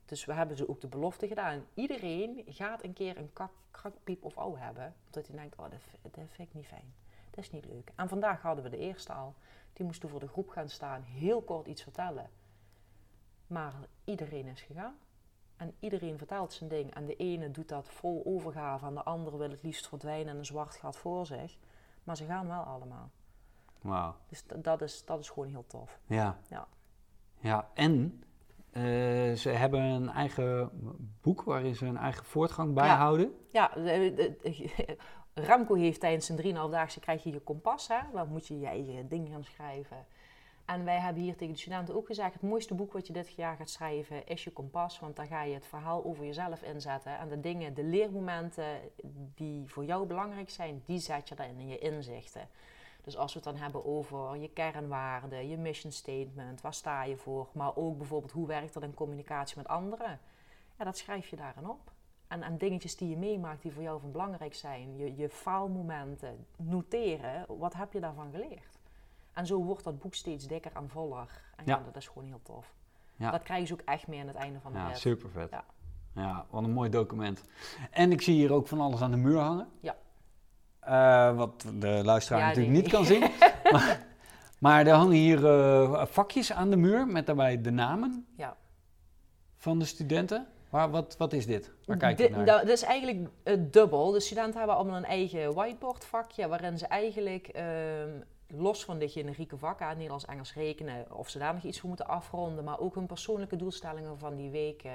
Dus 0.07 0.25
we 0.25 0.33
hebben 0.33 0.57
ze 0.57 0.69
ook 0.69 0.81
de 0.81 0.87
belofte 0.87 1.27
gedaan. 1.27 1.65
Iedereen 1.73 2.43
gaat 2.45 2.83
een 2.83 2.93
keer 2.93 3.17
een 3.17 3.33
kak, 3.33 3.51
krakpiep 3.71 4.23
of 4.25 4.37
ouw 4.37 4.55
hebben. 4.55 4.95
Omdat 5.05 5.27
hij 5.27 5.37
denkt, 5.37 5.55
oh, 5.55 5.65
dat, 5.69 5.79
dat 6.01 6.25
vind 6.29 6.47
ik 6.49 6.53
niet 6.53 6.65
fijn. 6.65 6.93
Dat 7.29 7.43
is 7.43 7.51
niet 7.51 7.65
leuk. 7.65 7.91
En 7.95 8.09
vandaag 8.09 8.41
hadden 8.41 8.63
we 8.63 8.69
de 8.69 8.77
eerste 8.77 9.13
al. 9.13 9.35
Die 9.73 9.85
moesten 9.85 10.09
voor 10.09 10.19
de 10.19 10.27
groep 10.27 10.49
gaan 10.49 10.69
staan. 10.69 11.01
Heel 11.01 11.41
kort 11.41 11.67
iets 11.67 11.83
vertellen. 11.83 12.29
Maar 13.47 13.73
iedereen 14.03 14.45
is 14.45 14.61
gegaan. 14.61 14.97
En 15.55 15.75
iedereen 15.79 16.17
vertelt 16.17 16.53
zijn 16.53 16.69
ding. 16.69 16.93
En 16.93 17.05
de 17.05 17.15
ene 17.15 17.51
doet 17.51 17.69
dat 17.69 17.89
vol 17.89 18.21
overgave. 18.25 18.85
En 18.85 18.93
de 18.93 19.03
andere 19.03 19.37
wil 19.37 19.49
het 19.49 19.63
liefst 19.63 19.87
verdwijnen 19.87 20.33
in 20.33 20.37
een 20.37 20.45
zwart 20.45 20.75
gat 20.75 20.97
voor 20.97 21.25
zich. 21.25 21.57
Maar 22.03 22.17
ze 22.17 22.25
gaan 22.25 22.47
wel 22.47 22.63
allemaal. 22.63 23.11
Wauw. 23.81 24.15
Dus 24.27 24.43
dat 24.55 24.81
is, 24.81 25.05
dat 25.05 25.19
is 25.19 25.29
gewoon 25.29 25.49
heel 25.49 25.67
tof. 25.67 25.99
Ja. 26.05 26.37
Ja. 26.49 26.67
Ja, 27.39 27.69
en 27.73 28.23
eh, 28.77 29.33
ze 29.33 29.49
hebben 29.49 29.81
een 29.81 30.09
eigen 30.09 30.69
boek 31.21 31.43
waarin 31.43 31.75
ze 31.75 31.85
een 31.85 31.97
eigen 31.97 32.25
voortgang 32.25 32.73
bijhouden. 32.73 33.33
Ja, 33.51 33.71
de- 33.75 34.35
Remco 35.33 35.75
heeft 35.75 35.99
tijdens 35.99 36.25
zijn 36.25 36.37
3,5-daagse 36.37 36.99
krijg 36.99 37.23
je 37.23 37.31
je 37.31 37.39
kompas. 37.39 37.87
Hè? 37.87 37.97
Dan 38.13 38.27
moet 38.27 38.47
je 38.47 38.59
je 38.59 38.67
eigen 38.67 39.07
ding 39.07 39.29
gaan 39.29 39.43
schrijven. 39.43 40.05
En 40.65 40.85
wij 40.85 40.99
hebben 40.99 41.23
hier 41.23 41.35
tegen 41.35 41.53
de 41.53 41.59
studenten 41.59 41.95
ook 41.95 42.05
gezegd... 42.05 42.33
het 42.33 42.41
mooiste 42.41 42.75
boek 42.75 42.93
wat 42.93 43.07
je 43.07 43.13
dit 43.13 43.33
jaar 43.33 43.55
gaat 43.55 43.69
schrijven 43.69 44.27
is 44.27 44.43
je 44.43 44.51
kompas. 44.51 44.99
Want 44.99 45.15
dan 45.15 45.27
ga 45.27 45.43
je 45.43 45.53
het 45.53 45.65
verhaal 45.65 46.05
over 46.05 46.25
jezelf 46.25 46.61
inzetten. 46.61 47.19
En 47.19 47.29
de 47.29 47.39
dingen, 47.39 47.73
de 47.73 47.83
leermomenten 47.83 48.79
die 49.35 49.67
voor 49.67 49.85
jou 49.85 50.05
belangrijk 50.07 50.49
zijn... 50.49 50.81
die 50.85 50.99
zet 50.99 51.29
je 51.29 51.35
daarin 51.35 51.59
in 51.59 51.67
je 51.67 51.77
inzichten. 51.77 52.49
Dus 53.07 53.17
als 53.17 53.33
we 53.33 53.39
het 53.39 53.49
dan 53.53 53.61
hebben 53.61 53.85
over 53.85 54.37
je 54.37 54.49
kernwaarden, 54.49 55.47
je 55.47 55.57
mission 55.57 55.91
statement... 55.91 56.61
waar 56.61 56.73
sta 56.73 57.03
je 57.03 57.17
voor? 57.17 57.47
Maar 57.51 57.75
ook 57.75 57.97
bijvoorbeeld 57.97 58.31
hoe 58.31 58.47
werkt 58.47 58.73
dat 58.73 58.83
in 58.83 58.93
communicatie 58.93 59.57
met 59.57 59.67
anderen? 59.67 60.19
Ja, 60.77 60.85
dat 60.85 60.97
schrijf 60.97 61.29
je 61.29 61.35
daarin 61.35 61.69
op. 61.69 61.91
En, 62.27 62.43
en 62.43 62.57
dingetjes 62.57 62.95
die 62.95 63.09
je 63.09 63.17
meemaakt 63.17 63.61
die 63.61 63.71
voor 63.71 63.83
jou 63.83 63.99
van 63.99 64.11
belangrijk 64.11 64.55
zijn. 64.55 64.97
Je, 64.97 65.15
je 65.15 65.29
faalmomenten, 65.29 66.45
noteren. 66.57 67.45
Wat 67.57 67.73
heb 67.73 67.93
je 67.93 67.99
daarvan 67.99 68.31
geleerd? 68.31 68.79
En 69.33 69.45
zo 69.45 69.63
wordt 69.63 69.83
dat 69.83 69.99
boek 69.99 70.13
steeds 70.13 70.47
dikker 70.47 70.71
en 70.75 70.89
voller. 70.89 71.41
En 71.55 71.63
ja, 71.65 71.77
Ja. 71.77 71.83
dat 71.83 71.95
is 71.95 72.07
gewoon 72.07 72.27
heel 72.27 72.41
tof. 72.43 72.73
Ja. 73.15 73.31
Dat 73.31 73.43
krijgen 73.43 73.67
ze 73.67 73.73
ook 73.73 73.81
echt 73.85 74.07
mee 74.07 74.19
aan 74.21 74.27
het 74.27 74.35
einde 74.35 74.59
van 74.59 74.71
de 74.71 74.77
Ja, 74.77 74.93
super 74.93 75.29
vet. 75.29 75.49
Ja. 75.49 75.65
Ja. 76.13 76.45
wat 76.49 76.63
een 76.63 76.73
mooi 76.73 76.89
document. 76.89 77.43
En 77.91 78.11
ik 78.11 78.21
zie 78.21 78.35
hier 78.35 78.53
ook 78.53 78.67
van 78.67 78.81
alles 78.81 79.01
aan 79.01 79.11
de 79.11 79.17
muur 79.17 79.39
hangen. 79.39 79.67
Ja. 79.79 79.95
Eh, 80.87 81.35
wat 81.35 81.65
de 81.73 82.01
luisteraar 82.03 82.39
Ja, 82.41 82.47
natuurlijk 82.47 82.73
nee. 82.73 82.81
niet 82.81 82.91
kan 82.91 83.05
zien. 83.05 83.19
maar, 83.71 84.05
maar 84.59 84.87
er 84.87 84.93
hangen 84.93 85.15
hier 85.15 85.45
eh, 85.45 86.05
vakjes 86.05 86.53
aan 86.53 86.69
de 86.69 86.75
muur 86.75 87.07
met 87.07 87.25
daarbij 87.25 87.61
de 87.61 87.71
namen 87.71 88.25
Ja. 88.37 88.55
van 89.57 89.79
de 89.79 89.85
studenten. 89.85 90.47
Waar, 90.69 90.89
wat, 90.89 91.15
wat 91.17 91.33
is 91.33 91.45
dit? 91.45 91.71
Waar 91.85 91.97
kijk 91.97 92.17
je 92.17 92.29
naar? 92.29 92.45
nou, 92.45 92.59
dat 92.65 92.69
is 92.69 92.83
eigenlijk 92.83 93.29
eh, 93.43 93.55
dubbel. 93.59 94.11
De 94.11 94.19
studenten 94.19 94.57
hebben 94.57 94.75
allemaal 94.75 94.97
een 94.97 95.05
eigen 95.05 95.53
whiteboardvakje 95.53 96.47
waarin 96.47 96.77
ze 96.77 96.87
eigenlijk 96.87 97.47
ehm, 97.47 98.09
los 98.47 98.85
van 98.85 98.99
de 98.99 99.09
generieke 99.09 99.57
vakken, 99.57 99.87
Nederlands, 99.87 100.25
Engels, 100.25 100.53
rekenen, 100.53 101.05
of 101.11 101.29
ze 101.29 101.39
daar 101.39 101.53
nog 101.53 101.63
iets 101.63 101.79
voor 101.79 101.87
moeten 101.89 102.07
afronden, 102.07 102.63
maar 102.63 102.79
ook 102.79 102.95
hun 102.95 103.05
persoonlijke 103.05 103.55
doelstellingen 103.55 104.19
van 104.19 104.35
die 104.35 104.49
week 104.49 104.83
eh, 104.83 104.91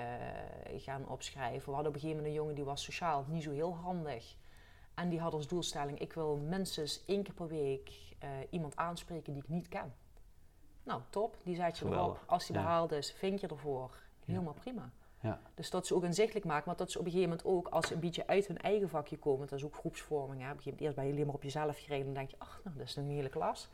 gaan 0.76 1.08
opschrijven. 1.08 1.68
We 1.68 1.74
hadden 1.74 1.88
op 1.88 1.94
een 1.94 2.00
gegeven 2.00 2.16
moment 2.16 2.26
een 2.26 2.40
jongen 2.40 2.54
die 2.54 2.64
was 2.64 2.82
sociaal 2.82 3.24
niet 3.28 3.42
zo 3.42 3.50
heel 3.50 3.76
handig. 3.82 4.34
En 4.94 5.08
die 5.08 5.20
had 5.20 5.32
als 5.32 5.48
doelstelling, 5.48 5.98
ik 5.98 6.12
wil 6.12 6.36
minstens 6.36 7.04
één 7.04 7.22
keer 7.22 7.34
per 7.34 7.48
week 7.48 8.14
eh, 8.18 8.28
iemand 8.50 8.76
aanspreken 8.76 9.32
die 9.32 9.42
ik 9.42 9.48
niet 9.48 9.68
ken. 9.68 9.94
Nou, 10.82 11.02
top, 11.10 11.36
die 11.42 11.54
zet 11.54 11.78
je 11.78 11.84
Geweldig, 11.84 12.16
erop. 12.16 12.30
Als 12.30 12.46
die 12.46 12.56
ja. 12.56 12.62
behaald 12.62 12.92
is, 12.92 13.12
vind 13.12 13.40
je 13.40 13.48
ervoor. 13.48 14.00
Helemaal 14.24 14.52
prima. 14.54 14.90
Ja. 15.20 15.40
Dus 15.54 15.70
dat 15.70 15.86
ze 15.86 15.94
ook 15.94 16.04
inzichtelijk 16.04 16.44
maken, 16.46 16.64
maar 16.66 16.76
dat 16.76 16.90
ze 16.90 16.98
op 16.98 17.04
een 17.04 17.10
gegeven 17.10 17.30
moment 17.30 17.48
ook, 17.48 17.68
als 17.68 17.86
ze 17.86 17.94
een 17.94 18.00
beetje 18.00 18.26
uit 18.26 18.46
hun 18.46 18.58
eigen 18.58 18.88
vakje 18.88 19.18
komen, 19.18 19.46
dat 19.48 19.58
is 19.58 19.64
ook 19.64 19.74
groepsvorming, 19.74 20.40
hè. 20.42 20.50
op 20.50 20.56
een 20.56 20.62
gegeven 20.62 20.70
moment 20.70 20.80
eerst 20.80 20.96
ben 20.96 21.06
je 21.06 21.12
alleen 21.12 21.26
maar 21.26 21.34
op 21.34 21.42
jezelf 21.42 21.78
gereden, 21.78 22.04
dan 22.04 22.14
denk 22.14 22.30
je, 22.30 22.36
ach, 22.38 22.60
nou, 22.64 22.76
dat 22.76 22.86
is 22.86 22.96
een 22.96 23.08
hele 23.08 23.28
klas. 23.28 23.68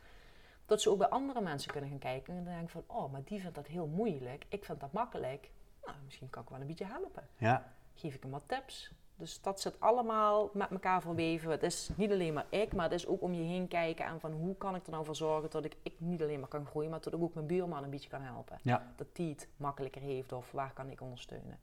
Dat 0.65 0.81
ze 0.81 0.89
ook 0.89 0.97
bij 0.97 1.09
andere 1.09 1.41
mensen 1.41 1.71
kunnen 1.71 1.89
gaan 1.89 1.99
kijken 1.99 2.35
en 2.35 2.43
dan 2.43 2.53
denk 2.53 2.65
je 2.65 2.71
van, 2.71 2.83
oh, 2.97 3.11
maar 3.11 3.23
die 3.23 3.39
vindt 3.39 3.55
dat 3.55 3.67
heel 3.67 3.87
moeilijk, 3.87 4.45
ik 4.49 4.65
vind 4.65 4.79
dat 4.79 4.91
makkelijk. 4.91 5.51
Nou, 5.85 5.97
misschien 6.05 6.29
kan 6.29 6.43
ik 6.43 6.49
wel 6.49 6.59
een 6.59 6.67
beetje 6.67 6.85
helpen. 6.85 7.27
Ja, 7.37 7.73
Geef 7.93 8.15
ik 8.15 8.21
hem 8.21 8.31
wat 8.31 8.43
tips. 8.45 8.91
Dus 9.19 9.41
dat 9.41 9.61
zit 9.61 9.79
allemaal 9.79 10.49
met 10.53 10.69
elkaar 10.71 11.01
verweven. 11.01 11.51
Het 11.51 11.63
is 11.63 11.89
niet 11.95 12.11
alleen 12.11 12.33
maar 12.33 12.45
ik, 12.49 12.73
maar 12.73 12.83
het 12.89 12.93
is 12.93 13.07
ook 13.07 13.21
om 13.21 13.33
je 13.33 13.41
heen 13.43 13.67
kijken 13.67 14.05
en 14.05 14.19
van 14.19 14.31
hoe 14.31 14.55
kan 14.57 14.75
ik 14.75 14.85
er 14.85 14.91
nou 14.91 15.05
voor 15.05 15.15
zorgen 15.15 15.49
dat 15.49 15.65
ik, 15.65 15.75
ik 15.83 15.93
niet 15.97 16.21
alleen 16.21 16.39
maar 16.39 16.49
kan 16.49 16.65
groeien, 16.65 16.89
maar 16.89 16.99
dat 17.01 17.13
ik 17.13 17.21
ook 17.21 17.33
mijn 17.33 17.47
buurman 17.47 17.83
een 17.83 17.89
beetje 17.89 18.09
kan 18.09 18.21
helpen. 18.21 18.59
ja. 18.63 18.93
Dat 18.95 19.07
die 19.13 19.29
het 19.29 19.47
makkelijker 19.57 20.01
heeft 20.01 20.31
of 20.31 20.51
waar 20.51 20.71
kan 20.73 20.89
ik 20.89 21.01
ondersteunen. 21.01 21.59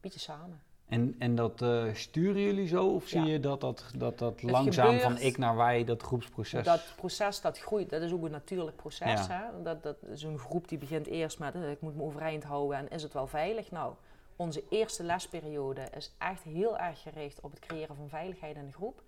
Beetje 0.00 0.20
samen. 0.20 0.62
En, 0.86 1.14
en 1.18 1.34
dat 1.34 1.62
eh, 1.62 1.84
sturen 1.94 2.42
jullie 2.42 2.66
zo? 2.66 2.86
Of 2.86 3.06
zie 3.08 3.20
Ja. 3.20 3.26
je 3.26 3.40
dat 3.40 3.60
dat, 3.60 3.84
dat, 3.96 4.18
dat 4.18 4.42
langzaam 4.42 4.84
gebeurt- 4.86 5.02
van 5.02 5.18
ik 5.18 5.38
naar 5.38 5.56
wij, 5.56 5.84
dat 5.84 6.02
groepsproces? 6.02 6.64
Dat 6.64 6.92
proces 6.96 7.40
dat 7.40 7.58
groeit, 7.58 7.90
dat 7.90 8.02
is 8.02 8.12
ook 8.12 8.24
een 8.24 8.30
natuurlijk 8.30 8.76
proces. 8.76 9.26
Hè? 9.28 9.62
Dat, 9.62 9.82
dat, 9.82 9.96
Zo'n 10.12 10.38
groep 10.38 10.68
die 10.68 10.78
begint 10.78 11.06
eerst 11.06 11.38
met 11.38 11.54
eh, 11.54 11.70
ik 11.70 11.80
moet 11.80 11.96
me 11.96 12.02
overeind 12.02 12.44
houden 12.44 12.78
en 12.78 12.88
is 12.88 13.02
het 13.02 13.12
wel 13.12 13.26
veilig? 13.26 13.70
Nou, 13.70 13.94
onze 14.36 14.64
eerste 14.68 15.04
lesperiode 15.04 15.88
is 15.96 16.14
echt 16.18 16.42
heel 16.42 16.78
erg 16.78 17.02
gericht 17.02 17.40
op 17.40 17.50
het 17.50 17.60
creëren 17.60 17.96
van 17.96 18.08
veiligheid 18.08 18.56
in 18.56 18.66
de 18.66 18.72
groep. 18.72 19.02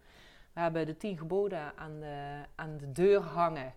We 0.52 0.60
hebben 0.60 0.86
de 0.86 0.96
tien 0.96 1.18
geboden 1.18 1.72
aan 1.76 2.00
de, 2.00 2.42
aan 2.54 2.76
de 2.76 2.92
deur 2.92 3.20
hangen. 3.20 3.72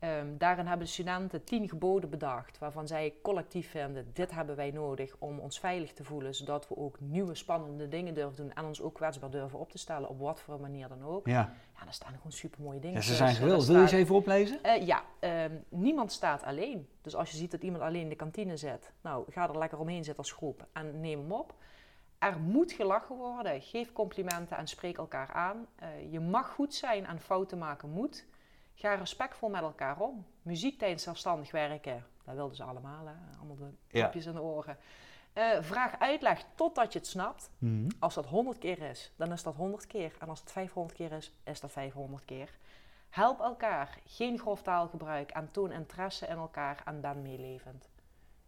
Ehm, 0.00 0.26
daarin 0.38 0.66
hebben 0.66 0.86
de 0.86 0.92
studenten 0.92 1.44
tien 1.44 1.68
geboden 1.68 2.10
bedacht, 2.10 2.58
waarvan 2.58 2.86
zij 2.86 3.14
collectief 3.22 3.70
vinden, 3.70 4.10
dit 4.12 4.30
hebben 4.30 4.56
wij 4.56 4.70
nodig 4.70 5.16
om 5.18 5.38
ons 5.38 5.60
veilig 5.60 5.92
te 5.92 6.04
voelen, 6.04 6.34
zodat 6.34 6.68
we 6.68 6.76
ook 6.76 7.00
nieuwe 7.00 7.34
spannende 7.34 7.88
dingen 7.88 8.14
durven 8.14 8.36
doen 8.36 8.54
en 8.54 8.64
ons 8.64 8.80
ook 8.82 8.94
kwetsbaar 8.94 9.30
durven 9.30 9.58
op 9.58 9.70
te 9.70 9.78
stellen, 9.78 10.08
op 10.08 10.18
wat 10.18 10.40
voor 10.40 10.60
manier 10.60 10.88
dan 10.88 11.04
ook. 11.04 11.26
Ja. 11.26 11.52
Ja, 11.80 11.86
daar 11.86 11.94
staan 11.94 12.14
gewoon 12.16 12.32
super 12.32 12.62
mooie 12.62 12.78
dingen. 12.80 12.96
ja, 12.96 13.02
ze 13.02 13.14
zijn 13.14 13.34
geweldig. 13.34 13.66
Wil 13.66 13.74
je 13.76 13.80
ze 13.82 13.86
staat- 13.88 14.00
even 14.00 14.14
oplezen? 14.14 14.62
eh, 14.62 14.86
ja, 14.86 15.02
ehm, 15.20 15.54
niemand 15.68 16.12
staat 16.12 16.42
alleen. 16.42 16.88
Dus 17.02 17.14
als 17.16 17.30
je 17.30 17.36
ziet 17.36 17.50
dat 17.50 17.62
iemand 17.62 17.82
alleen 17.82 18.00
in 18.02 18.08
de 18.08 18.14
kantine 18.16 18.56
zit, 18.56 18.92
nou, 19.00 19.32
ga 19.32 19.48
er 19.48 19.58
lekker 19.58 19.78
omheen 19.78 20.04
zitten 20.04 20.22
als 20.22 20.32
groep 20.32 20.66
en 20.72 21.00
neem 21.00 21.20
hem 21.20 21.32
op. 21.32 21.54
Er 22.18 22.38
moet 22.40 22.72
gelachen 22.72 23.16
worden. 23.16 23.60
Geef 23.62 23.92
complimenten 23.92 24.56
en 24.56 24.66
spreek 24.66 24.98
elkaar 24.98 25.32
aan. 25.32 25.66
Eh, 25.76 26.12
je 26.12 26.20
mag 26.20 26.50
goed 26.50 26.74
zijn 26.74 27.06
en 27.06 27.20
fouten 27.20 27.58
maken 27.58 27.90
moet. 27.90 28.24
Ga 28.74 28.94
respectvol 28.94 29.48
met 29.48 29.62
elkaar 29.62 30.00
om. 30.00 30.26
Muziek 30.42 30.78
tijdens 30.78 31.02
zelfstandig 31.02 31.50
werken, 31.50 32.04
dat 32.24 32.34
wilden 32.34 32.56
ze 32.56 32.62
allemaal, 32.62 33.06
hè? 33.06 33.12
allemaal 33.38 33.56
de 33.56 34.00
kopjes 34.02 34.26
in 34.26 34.32
de 34.32 34.42
oren. 34.42 34.76
Eh, 35.32 35.44
vraag 35.60 35.98
uitleg 35.98 36.44
totdat 36.54 36.92
je 36.92 36.98
het 36.98 37.08
snapt. 37.08 37.50
Mhm. 37.58 37.88
Als 37.98 38.14
dat 38.14 38.26
100 38.26 38.58
keer 38.58 38.82
is, 38.82 39.12
dan 39.16 39.32
is 39.32 39.42
dat 39.42 39.54
100 39.54 39.86
keer. 39.86 40.12
En 40.18 40.28
als 40.28 40.40
het 40.40 40.52
500 40.52 40.96
keer 40.96 41.12
is, 41.12 41.32
is 41.44 41.60
dat 41.60 41.70
500 41.72 42.24
keer. 42.24 42.48
Help 43.10 43.40
elkaar. 43.40 43.98
Geen 44.06 44.38
grof 44.38 44.62
taalgebruik. 44.62 45.30
En 45.30 45.48
toon 45.50 45.72
interesse 45.72 46.26
in 46.26 46.36
elkaar 46.36 46.82
en 46.84 47.00
ben 47.00 47.22
meelevend. 47.22 47.88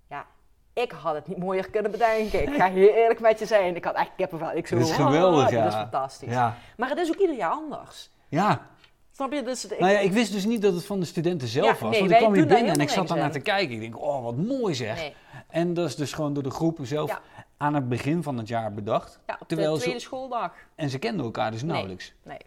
Ja, 0.08 0.26
ik 0.72 0.90
had 0.92 1.14
het 1.14 1.26
niet 1.26 1.38
mooier 1.38 1.70
kunnen 1.70 1.90
bedenken. 1.90 2.42
Ik 2.42 2.54
ga 2.54 2.68
heel 2.70 2.88
eerlijk 2.94 3.20
met 3.20 3.38
je 3.38 3.46
zijn. 3.46 3.76
Ik 3.76 3.84
had 3.84 3.94
echt 3.94 4.10
kippenvel. 4.16 4.52
Ik 4.52 4.66
zo, 4.66 4.76
Dit 4.76 4.84
is 4.88 4.98
"Ah, 4.98 5.06
geweldig, 5.06 5.50
ja. 5.50 5.66
is 5.66 5.74
fantastisch. 5.74 6.32
Ja. 6.32 6.56
Maar 6.76 6.88
het 6.88 6.98
is 6.98 7.08
ook 7.08 7.16
ieder 7.20 7.36
jaar 7.36 7.50
anders. 7.50 8.10
ja. 8.28 8.66
Snap 9.12 9.32
je? 9.32 9.42
Dus 9.42 9.64
ik- 9.70 9.78
Nou 9.78 9.92
ja, 9.92 9.98
ik 9.98 10.12
wist 10.12 10.32
dus 10.32 10.44
niet 10.44 10.62
dat 10.62 10.74
het 10.74 10.84
van 10.84 11.00
de 11.00 11.06
studenten 11.06 11.48
zelf 11.48 11.66
Ja, 11.66 11.72
was. 11.86 11.90
nee, 11.90 12.00
want 12.00 12.10
ik 12.12 12.16
kwam 12.18 12.34
hier 12.34 12.46
binnen 12.46 12.72
en 12.74 12.80
ik 12.80 12.88
zat 12.88 13.08
daar 13.08 13.16
niks 13.16 13.20
naar 13.20 13.30
te 13.30 13.40
kijken. 13.50 13.74
Ik 13.74 13.80
denk, 13.80 14.00
oh, 14.02 14.22
wat 14.22 14.36
mooi 14.36 14.74
zeg. 14.74 14.96
nee. 14.96 15.14
En 15.48 15.74
dat 15.74 15.88
is 15.88 15.96
dus 15.96 16.12
gewoon 16.12 16.32
door 16.34 16.42
de 16.42 16.50
groepen 16.50 16.86
zelf 16.86 17.10
Ja. 17.10 17.20
aan 17.56 17.74
het 17.74 17.88
begin 17.88 18.22
van 18.22 18.38
het 18.38 18.48
jaar 18.48 18.72
bedacht. 18.72 19.20
Ja, 19.26 19.36
op 19.40 19.48
Terwijl 19.48 19.70
de 19.70 19.76
ze- 19.76 19.82
tweede 19.82 20.00
schooldag. 20.00 20.52
En 20.74 20.90
ze 20.90 20.98
kenden 20.98 21.24
elkaar 21.24 21.50
dus 21.50 21.62
nauwelijks. 21.62 22.14
Nee. 22.22 22.38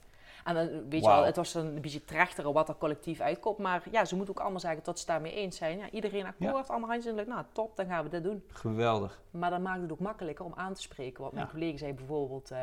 En 0.44 0.54
dan, 0.56 0.68
weet 0.90 1.02
je 1.02 1.08
wel, 1.08 1.24
het 1.26 1.36
was 1.36 1.54
een 1.54 1.82
beetje 1.82 2.06
trechteren 2.06 2.54
wat 2.54 2.70
er 2.70 2.76
collectief 2.78 3.20
uitkomt. 3.20 3.58
Maar 3.58 3.84
ja, 3.92 4.06
ze 4.06 4.16
moeten 4.16 4.34
ook 4.36 4.42
allemaal 4.42 4.60
zeggen 4.60 4.80
dat 4.84 5.00
ze 5.00 5.06
daarmee 5.06 5.34
eens 5.34 5.58
zijn. 5.58 5.78
Ja, 5.78 5.90
iedereen 5.90 6.26
akkoord, 6.26 6.70
allemaal 6.70 6.90
handjes 6.90 7.06
in 7.12 7.18
de 7.18 7.24
lucht. 7.26 7.36
Nou, 7.36 7.46
top, 7.52 7.76
dan 7.78 7.86
gaan 7.86 8.04
we 8.04 8.10
dit 8.10 8.24
doen. 8.24 8.44
Geweldig. 8.48 9.22
Maar 9.32 9.50
dan 9.50 9.62
maakt 9.62 9.82
het 9.82 9.92
ook 9.92 10.00
makkelijker 10.00 10.46
om 10.46 10.54
aan 10.56 10.74
te 10.74 10.82
spreken. 10.82 11.22
Want 11.22 11.34
mijn 11.34 11.50
collega 11.50 11.78
zei 11.78 11.94
bijvoorbeeld 11.94 12.52
eh, 12.52 12.60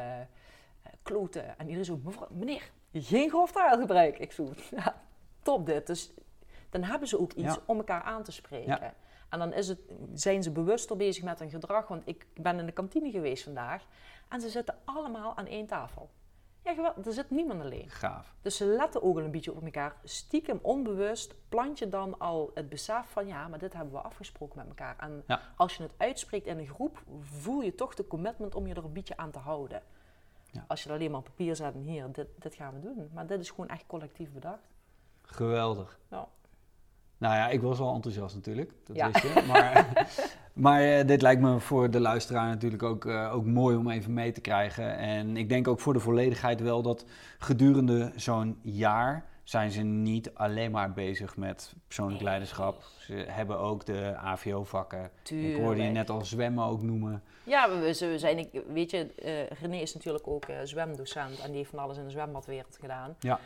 kloten. 1.02 1.58
En 1.58 1.68
iedereen 1.68 1.84
zo, 1.84 2.00
meneer, 2.30 2.70
geen 2.92 3.28
grof 3.30 3.52
taalgebruik. 3.52 4.18
Ik 4.18 4.32
zo, 4.32 4.52
ja, 4.76 5.02
top 5.42 5.66
dit. 5.66 5.86
Dus 5.86 6.12
dan 6.70 6.82
hebben 6.82 7.08
ze 7.08 7.18
ook 7.20 7.32
iets 7.32 7.54
Ja. 7.54 7.60
om 7.66 7.76
elkaar 7.76 8.02
aan 8.02 8.22
te 8.22 8.32
spreken. 8.32 8.78
Ja. 8.80 8.94
En 9.28 9.38
dan 9.38 9.52
is 9.52 9.68
het, 9.68 9.78
zijn 10.14 10.42
ze 10.42 10.50
bewuster 10.50 10.96
bezig 10.96 11.24
met 11.24 11.38
hun 11.38 11.50
gedrag. 11.50 11.88
Want 11.88 12.02
ik 12.04 12.26
ben 12.34 12.58
in 12.58 12.66
de 12.66 12.72
kantine 12.72 13.10
geweest 13.10 13.44
vandaag. 13.44 13.84
En 14.28 14.40
ze 14.40 14.48
zitten 14.48 14.74
allemaal 14.84 15.36
aan 15.36 15.46
één 15.46 15.66
tafel. 15.66 16.10
Ja, 16.64 16.74
geweldig. 16.74 17.06
Er 17.06 17.12
zit 17.12 17.30
niemand 17.30 17.60
alleen. 17.60 17.90
Gaaf. 17.90 18.34
Dus 18.42 18.56
ze 18.56 18.64
letten 18.64 19.02
ook 19.02 19.16
al 19.16 19.22
een 19.24 19.30
beetje 19.30 19.54
op 19.54 19.64
elkaar. 19.64 19.96
Stiekem 20.04 20.58
onbewust 20.62 21.34
plant 21.48 21.78
je 21.78 21.88
dan 21.88 22.18
al 22.18 22.50
het 22.54 22.68
besef 22.68 23.06
van 23.08 23.26
ja, 23.26 23.48
maar 23.48 23.58
dit 23.58 23.72
hebben 23.72 23.92
we 23.92 24.00
afgesproken 24.00 24.58
met 24.58 24.66
elkaar. 24.68 24.96
En 24.98 25.22
Ja. 25.26 25.40
als 25.56 25.76
je 25.76 25.82
het 25.82 25.92
uitspreekt 25.96 26.46
in 26.46 26.58
een 26.58 26.66
groep, 26.66 27.02
voel 27.20 27.60
je 27.60 27.74
toch 27.74 27.94
de 27.94 28.06
commitment 28.06 28.54
om 28.54 28.66
je 28.66 28.74
er 28.74 28.84
een 28.84 28.92
beetje 28.92 29.16
aan 29.16 29.30
te 29.30 29.38
houden. 29.38 29.82
Ja. 30.52 30.64
Als 30.68 30.82
je 30.82 30.88
er 30.88 30.94
alleen 30.94 31.10
maar 31.10 31.18
op 31.20 31.24
papier 31.24 31.56
zet 31.56 31.74
en 31.74 31.80
hier, 31.82 32.06
dit, 32.12 32.26
dit 32.38 32.54
gaan 32.54 32.74
we 32.74 32.80
doen. 32.80 33.10
Maar 33.12 33.26
dit 33.26 33.40
is 33.40 33.50
gewoon 33.50 33.68
echt 33.68 33.84
collectief 33.86 34.32
bedacht. 34.32 34.70
Geweldig. 35.22 35.98
Ja. 36.10 36.28
Nou 37.18 37.34
ja, 37.34 37.48
ik 37.48 37.60
was 37.60 37.78
al 37.78 37.94
enthousiast 37.94 38.34
natuurlijk, 38.34 38.72
dat 38.86 38.96
Ja. 38.96 39.10
wist 39.10 39.22
je. 39.22 39.44
Maar, 39.48 40.06
maar 40.64 40.82
eh, 40.82 41.06
dit 41.06 41.22
lijkt 41.22 41.40
me 41.40 41.60
voor 41.60 41.90
de 41.90 42.00
luisteraar 42.00 42.46
natuurlijk 42.48 42.82
ook, 42.82 43.04
eh, 43.04 43.34
ook 43.34 43.44
mooi 43.46 43.76
om 43.76 43.90
even 43.90 44.12
mee 44.14 44.32
te 44.32 44.40
krijgen. 44.40 44.96
En 44.96 45.36
ik 45.36 45.48
denk 45.48 45.68
ook 45.68 45.80
voor 45.80 45.92
de 45.92 46.00
volledigheid 46.00 46.60
wel 46.60 46.82
dat 46.82 47.04
gedurende 47.38 48.12
zo'n 48.16 48.58
jaar 48.62 49.24
zijn 49.42 49.70
ze 49.70 49.82
niet 49.82 50.34
alleen 50.34 50.70
maar 50.70 50.92
bezig 50.92 51.36
met 51.36 51.74
persoonlijk 51.86 52.22
leiderschap. 52.22 52.82
Ze 52.98 53.14
hebben 53.14 53.58
ook 53.58 53.86
de 53.86 54.14
AVO-vakken. 54.16 55.10
Ik 55.28 55.56
hoorde 55.56 55.82
je 55.82 55.90
net 55.90 56.10
al 56.10 56.24
zwemmen 56.24 56.64
ook 56.64 56.82
noemen. 56.82 57.22
Ja, 57.44 57.80
we, 57.80 57.94
zijn, 58.18 58.48
weet 58.66 58.90
je, 58.90 59.14
eh, 59.14 59.60
René 59.60 59.76
is 59.76 59.94
natuurlijk 59.94 60.26
ook 60.28 60.44
eh, 60.44 60.56
zwemdocent 60.64 61.40
en 61.40 61.46
die 61.46 61.56
heeft 61.56 61.70
van 61.70 61.78
alles 61.78 61.96
in 61.96 62.04
de 62.04 62.10
zwembadwereld 62.10 62.76
gedaan. 62.80 63.16
Ja. 63.18 63.40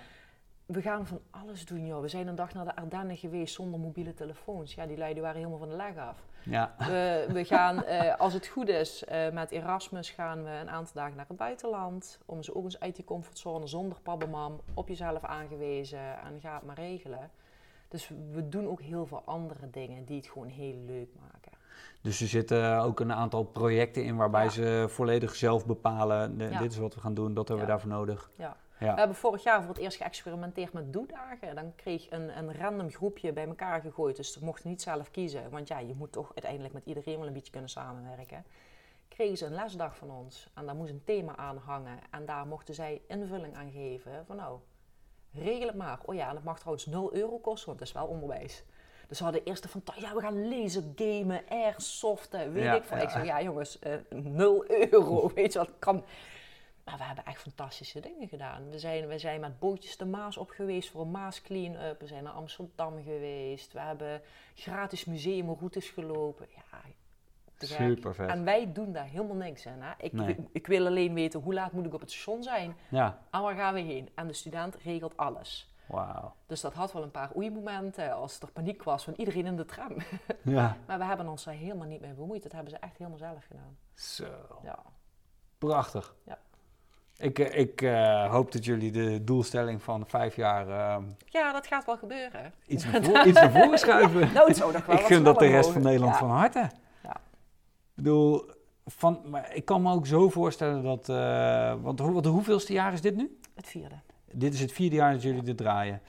We 0.66 0.82
gaan 0.82 1.06
van 1.06 1.20
alles 1.30 1.64
doen, 1.64 1.86
joh. 1.86 2.00
We 2.00 2.08
zijn 2.08 2.26
een 2.26 2.34
dag 2.34 2.54
naar 2.54 2.64
de 2.64 2.76
Ardennen 2.76 3.16
geweest 3.16 3.54
zonder 3.54 3.80
mobiele 3.80 4.14
telefoons. 4.14 4.74
Ja, 4.74 4.86
die 4.86 4.96
lui 4.96 5.12
die 5.12 5.22
waren 5.22 5.36
helemaal 5.36 5.58
van 5.58 5.68
de 5.68 5.76
leg 5.76 5.96
af. 5.96 6.24
Ja, 6.50 6.74
We, 6.78 7.26
we 7.32 7.44
gaan, 7.44 7.84
eh, 7.84 8.14
als 8.20 8.32
het 8.32 8.46
goed 8.46 8.68
is, 8.68 9.04
eh, 9.04 9.30
met 9.32 9.50
Erasmus 9.50 10.10
gaan 10.10 10.44
we 10.44 10.50
een 10.50 10.70
aantal 10.70 10.94
dagen 10.94 11.16
naar 11.16 11.24
het 11.28 11.36
buitenland. 11.36 12.18
Om 12.26 12.42
ze 12.42 12.54
ook 12.54 12.64
eens 12.64 12.80
uit 12.80 12.96
die 12.96 13.04
comfortzone 13.04 13.66
zonder 13.66 13.98
pabbemam, 14.00 14.60
op 14.74 14.88
jezelf 14.88 15.22
aangewezen 15.24 15.98
en 16.24 16.40
ga 16.40 16.54
het 16.54 16.62
maar 16.64 16.76
regelen. 16.78 17.30
Dus 17.88 18.08
we 18.32 18.48
doen 18.48 18.68
ook 18.68 18.80
heel 18.80 19.06
veel 19.06 19.22
andere 19.24 19.70
dingen 19.70 20.04
die 20.04 20.16
het 20.16 20.26
gewoon 20.26 20.48
heel 20.48 20.76
leuk 20.86 21.08
maken. 21.20 21.52
dus 22.02 22.20
er 22.20 22.26
zitten 22.28 22.78
ook 22.80 23.00
een 23.00 23.12
aantal 23.12 23.44
projecten 23.44 24.04
in 24.04 24.16
waarbij 24.16 24.44
Ja. 24.44 24.50
ze 24.50 24.84
volledig 24.88 25.34
zelf 25.34 25.66
bepalen. 25.66 26.38
de- 26.38 26.44
Ja. 26.48 26.58
Dit 26.58 26.72
is 26.72 26.78
wat 26.78 26.94
we 26.94 27.00
gaan 27.00 27.14
doen, 27.14 27.34
dat 27.34 27.48
hebben 27.48 27.66
we 27.66 27.72
daarvoor 27.72 27.90
nodig. 27.90 28.30
Ja. 28.36 28.56
Ja. 28.78 28.92
We 28.92 28.98
hebben 28.98 29.16
vorig 29.16 29.42
jaar 29.42 29.60
voor 29.62 29.74
het 29.74 29.82
eerst 29.82 29.96
geëxperimenteerd 29.96 30.72
met 30.72 30.92
doedagen. 30.92 31.54
Dan 31.54 31.74
kreeg 31.76 32.10
een, 32.10 32.38
een 32.38 32.54
random 32.54 32.90
groepje 32.90 33.32
bij 33.32 33.46
elkaar 33.46 33.80
gegooid. 33.80 34.16
Dus 34.16 34.32
ze 34.32 34.44
mochten 34.44 34.68
niet 34.70 34.82
zelf 34.82 35.10
kiezen. 35.10 35.50
Want 35.50 35.68
ja, 35.68 35.78
je 35.78 35.94
moet 35.94 36.12
toch 36.12 36.26
uiteindelijk 36.34 36.74
met 36.74 36.84
iedereen 36.86 37.18
wel 37.18 37.26
een 37.26 37.32
beetje 37.32 37.52
kunnen 37.52 37.70
samenwerken. 37.70 38.44
Kregen 39.08 39.36
ze 39.36 39.46
een 39.46 39.54
lesdag 39.54 39.96
van 39.96 40.10
ons. 40.10 40.50
En 40.54 40.66
daar 40.66 40.74
moest 40.74 40.90
een 40.90 41.04
thema 41.04 41.36
aan 41.36 41.56
hangen. 41.56 41.98
En 42.10 42.26
daar 42.26 42.46
mochten 42.46 42.74
zij 42.74 43.00
invulling 43.08 43.56
aan 43.56 43.70
geven. 43.70 44.24
Van 44.26 44.36
nou, 44.36 44.58
regel 45.32 45.66
het 45.66 45.76
maar. 45.76 45.98
Oh 46.04 46.14
ja, 46.14 46.28
en 46.28 46.34
dat 46.34 46.44
mag 46.44 46.58
trouwens 46.58 46.86
0 46.86 47.14
euro 47.14 47.38
kosten, 47.38 47.66
want 47.66 47.78
het 47.78 47.88
is 47.88 47.94
wel 47.94 48.06
onderwijs. 48.06 48.64
Dus 49.08 49.16
ze 49.18 49.24
hadden 49.24 49.44
eerst 49.44 49.62
de 49.62 49.68
van, 49.68 49.82
ja, 49.96 50.14
we 50.14 50.20
gaan 50.20 50.48
laser 50.48 50.82
gamen, 50.96 51.42
airsoften, 51.48 52.52
weet 52.52 52.62
Ja, 52.62 52.74
ik 52.74 52.84
veel. 52.84 52.96
ja. 52.96 53.02
Ik 53.02 53.10
zeg, 53.10 53.24
ja 53.24 53.42
jongens, 53.42 53.78
eh 53.78 53.92
0 54.10 54.64
euro, 54.70 55.30
weet 55.34 55.52
je 55.52 55.58
wat, 55.58 55.70
kan... 55.78 56.04
Maar 56.86 56.96
we 56.98 57.04
hebben 57.04 57.24
echt 57.24 57.40
fantastische 57.42 58.00
dingen 58.00 58.28
gedaan. 58.28 58.70
We 58.70 58.78
zijn, 58.78 59.06
we 59.06 59.18
zijn 59.18 59.40
met 59.40 59.58
bootjes 59.58 59.96
de 59.96 60.04
Maas 60.04 60.36
op 60.36 60.50
geweest 60.50 60.90
voor 60.90 61.00
een 61.00 61.10
Maas 61.10 61.42
clean-up. 61.42 62.00
We 62.00 62.06
zijn 62.06 62.22
naar 62.24 62.32
Amsterdam 62.32 63.02
geweest. 63.02 63.72
We 63.72 63.80
hebben 63.80 64.22
gratis 64.54 65.04
museumroutes 65.04 65.88
gelopen. 65.88 66.46
Ja. 66.54 66.64
Super 67.58 68.14
vet. 68.14 68.28
En 68.28 68.44
wij 68.44 68.72
doen 68.72 68.92
daar 68.92 69.04
helemaal 69.04 69.36
niks 69.36 69.66
aan. 69.66 69.80
Hè? 69.80 69.92
Ik, 69.98 70.12
Nee. 70.12 70.48
ik 70.52 70.66
wil 70.66 70.86
alleen 70.86 71.14
weten 71.14 71.40
hoe 71.40 71.54
laat 71.54 71.72
moet 71.72 71.86
ik 71.86 71.94
op 71.94 72.00
het 72.00 72.10
station 72.10 72.42
zijn 72.42 72.76
Ja, 72.88 73.18
en 73.30 73.40
waar 73.42 73.54
gaan 73.54 73.74
we 73.74 73.80
heen. 73.80 74.08
En 74.14 74.26
de 74.26 74.32
student 74.32 74.76
regelt 74.76 75.16
alles. 75.16 75.70
wauw. 75.86 76.34
Dus 76.46 76.60
dat 76.60 76.74
had 76.74 76.92
wel 76.92 77.02
een 77.02 77.10
paar 77.10 77.36
oei-momenten 77.36 78.12
als 78.14 78.40
er 78.40 78.50
paniek 78.52 78.82
was 78.82 79.04
van 79.04 79.14
iedereen 79.16 79.46
in 79.46 79.56
de 79.56 79.64
tram. 79.64 79.96
Ja, 80.42 80.76
Maar 80.86 80.98
we 80.98 81.04
hebben 81.04 81.28
ons 81.28 81.44
daar 81.44 81.54
helemaal 81.54 81.86
niet 81.86 82.00
mee 82.00 82.12
bemoeid. 82.12 82.42
Dat 82.42 82.52
hebben 82.52 82.70
ze 82.70 82.78
echt 82.78 82.96
helemaal 82.98 83.18
zelf 83.18 83.44
gedaan. 83.44 83.76
zo. 83.94 84.60
Ja. 84.62 84.78
Prachtig. 85.58 86.14
Ja. 86.24 86.38
Ik, 87.18 87.38
eh, 87.38 87.58
ik 87.60 87.82
eh, 87.82 88.30
hoop 88.30 88.52
dat 88.52 88.64
jullie 88.64 88.90
de 88.92 89.24
doelstelling 89.24 89.82
van 89.82 90.06
vijf 90.06 90.36
jaar 90.36 90.68
eh, 90.68 91.02
Ja, 91.26 91.52
dat 91.52 91.66
gaat 91.66 91.84
wel 91.84 91.96
gebeuren. 91.96 92.52
iets, 92.66 92.84
naar 92.84 93.02
voren, 93.04 93.28
iets 93.28 93.40
naar 93.40 93.50
voren 93.52 93.78
schuiven. 93.78 94.32
Nou, 94.32 94.50
ik 94.50 95.00
gun 95.00 95.24
dat 95.24 95.38
de 95.38 95.46
rest 95.46 95.70
van. 95.70 95.82
Nederland 95.82 96.12
Ja. 96.12 96.18
van 96.18 96.30
harte. 96.30 96.70
Ja. 97.02 97.16
Ik 97.16 97.94
bedoel, 97.94 98.50
van, 98.86 99.20
maar 99.24 99.54
ik 99.54 99.64
kan 99.64 99.82
me 99.82 99.92
ook 99.92 100.06
zo 100.06 100.28
voorstellen 100.30 100.82
dat... 100.82 101.08
eh, 101.08 101.74
want 101.82 101.98
hoe, 102.00 102.12
wat, 102.12 102.24
hoeveelste 102.24 102.72
jaar 102.72 102.92
is 102.92 103.00
dit 103.00 103.16
nu? 103.16 103.38
Het 103.54 103.66
vierde. 103.66 103.94
Dit 104.32 104.54
is 104.54 104.60
het 104.60 104.72
vierde 104.72 104.96
jaar 104.96 105.12
dat 105.12 105.22
jullie 105.22 105.42
dit 105.42 105.56
draaien. 105.56 106.00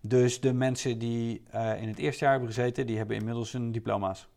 Dus 0.00 0.40
de 0.40 0.52
mensen 0.52 0.98
die 0.98 1.42
in 1.78 1.88
het 1.88 1.98
eerste 1.98 2.22
jaar 2.24 2.32
hebben 2.32 2.52
gezeten, 2.52 2.86
die 2.86 2.96
hebben 2.96 3.16
inmiddels 3.16 3.52
hun 3.52 3.72
diploma's. 3.72 4.28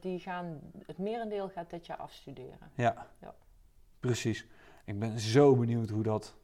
Die 0.00 0.18
gaan, 0.18 0.60
het 0.86 0.98
merendeel 0.98 1.48
gaat 1.48 1.70
dit 1.70 1.86
jaar 1.86 1.96
afstuderen. 1.96 2.58
Ja, 2.74 3.06
Ja. 3.20 3.34
precies. 4.00 4.46
Ik 4.88 4.98
ben 4.98 5.18
zo 5.20 5.56
benieuwd 5.56 5.90
hoe 5.90 6.02
dat... 6.02 6.34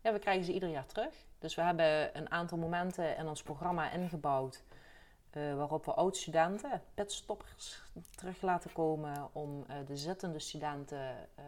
Ja, 0.00 0.12
we 0.12 0.18
krijgen 0.18 0.44
ze 0.44 0.52
ieder 0.52 0.68
jaar 0.68 0.86
terug. 0.86 1.14
Dus 1.38 1.54
we 1.54 1.62
hebben 1.62 2.16
een 2.18 2.30
aantal 2.30 2.58
momenten 2.58 3.16
in 3.16 3.26
ons 3.28 3.42
programma 3.42 3.90
ingebouwd. 3.90 4.62
eh, 5.30 5.56
waarop 5.56 5.84
we 5.84 5.92
oud-studenten, 5.94 6.82
petstoppers, 6.94 7.82
terug 8.16 8.42
laten 8.42 8.72
komen 8.72 9.28
om 9.32 9.64
eh, 9.66 9.76
de 9.86 9.96
zittende 9.96 10.38
studenten 10.38 11.16
eh, 11.34 11.44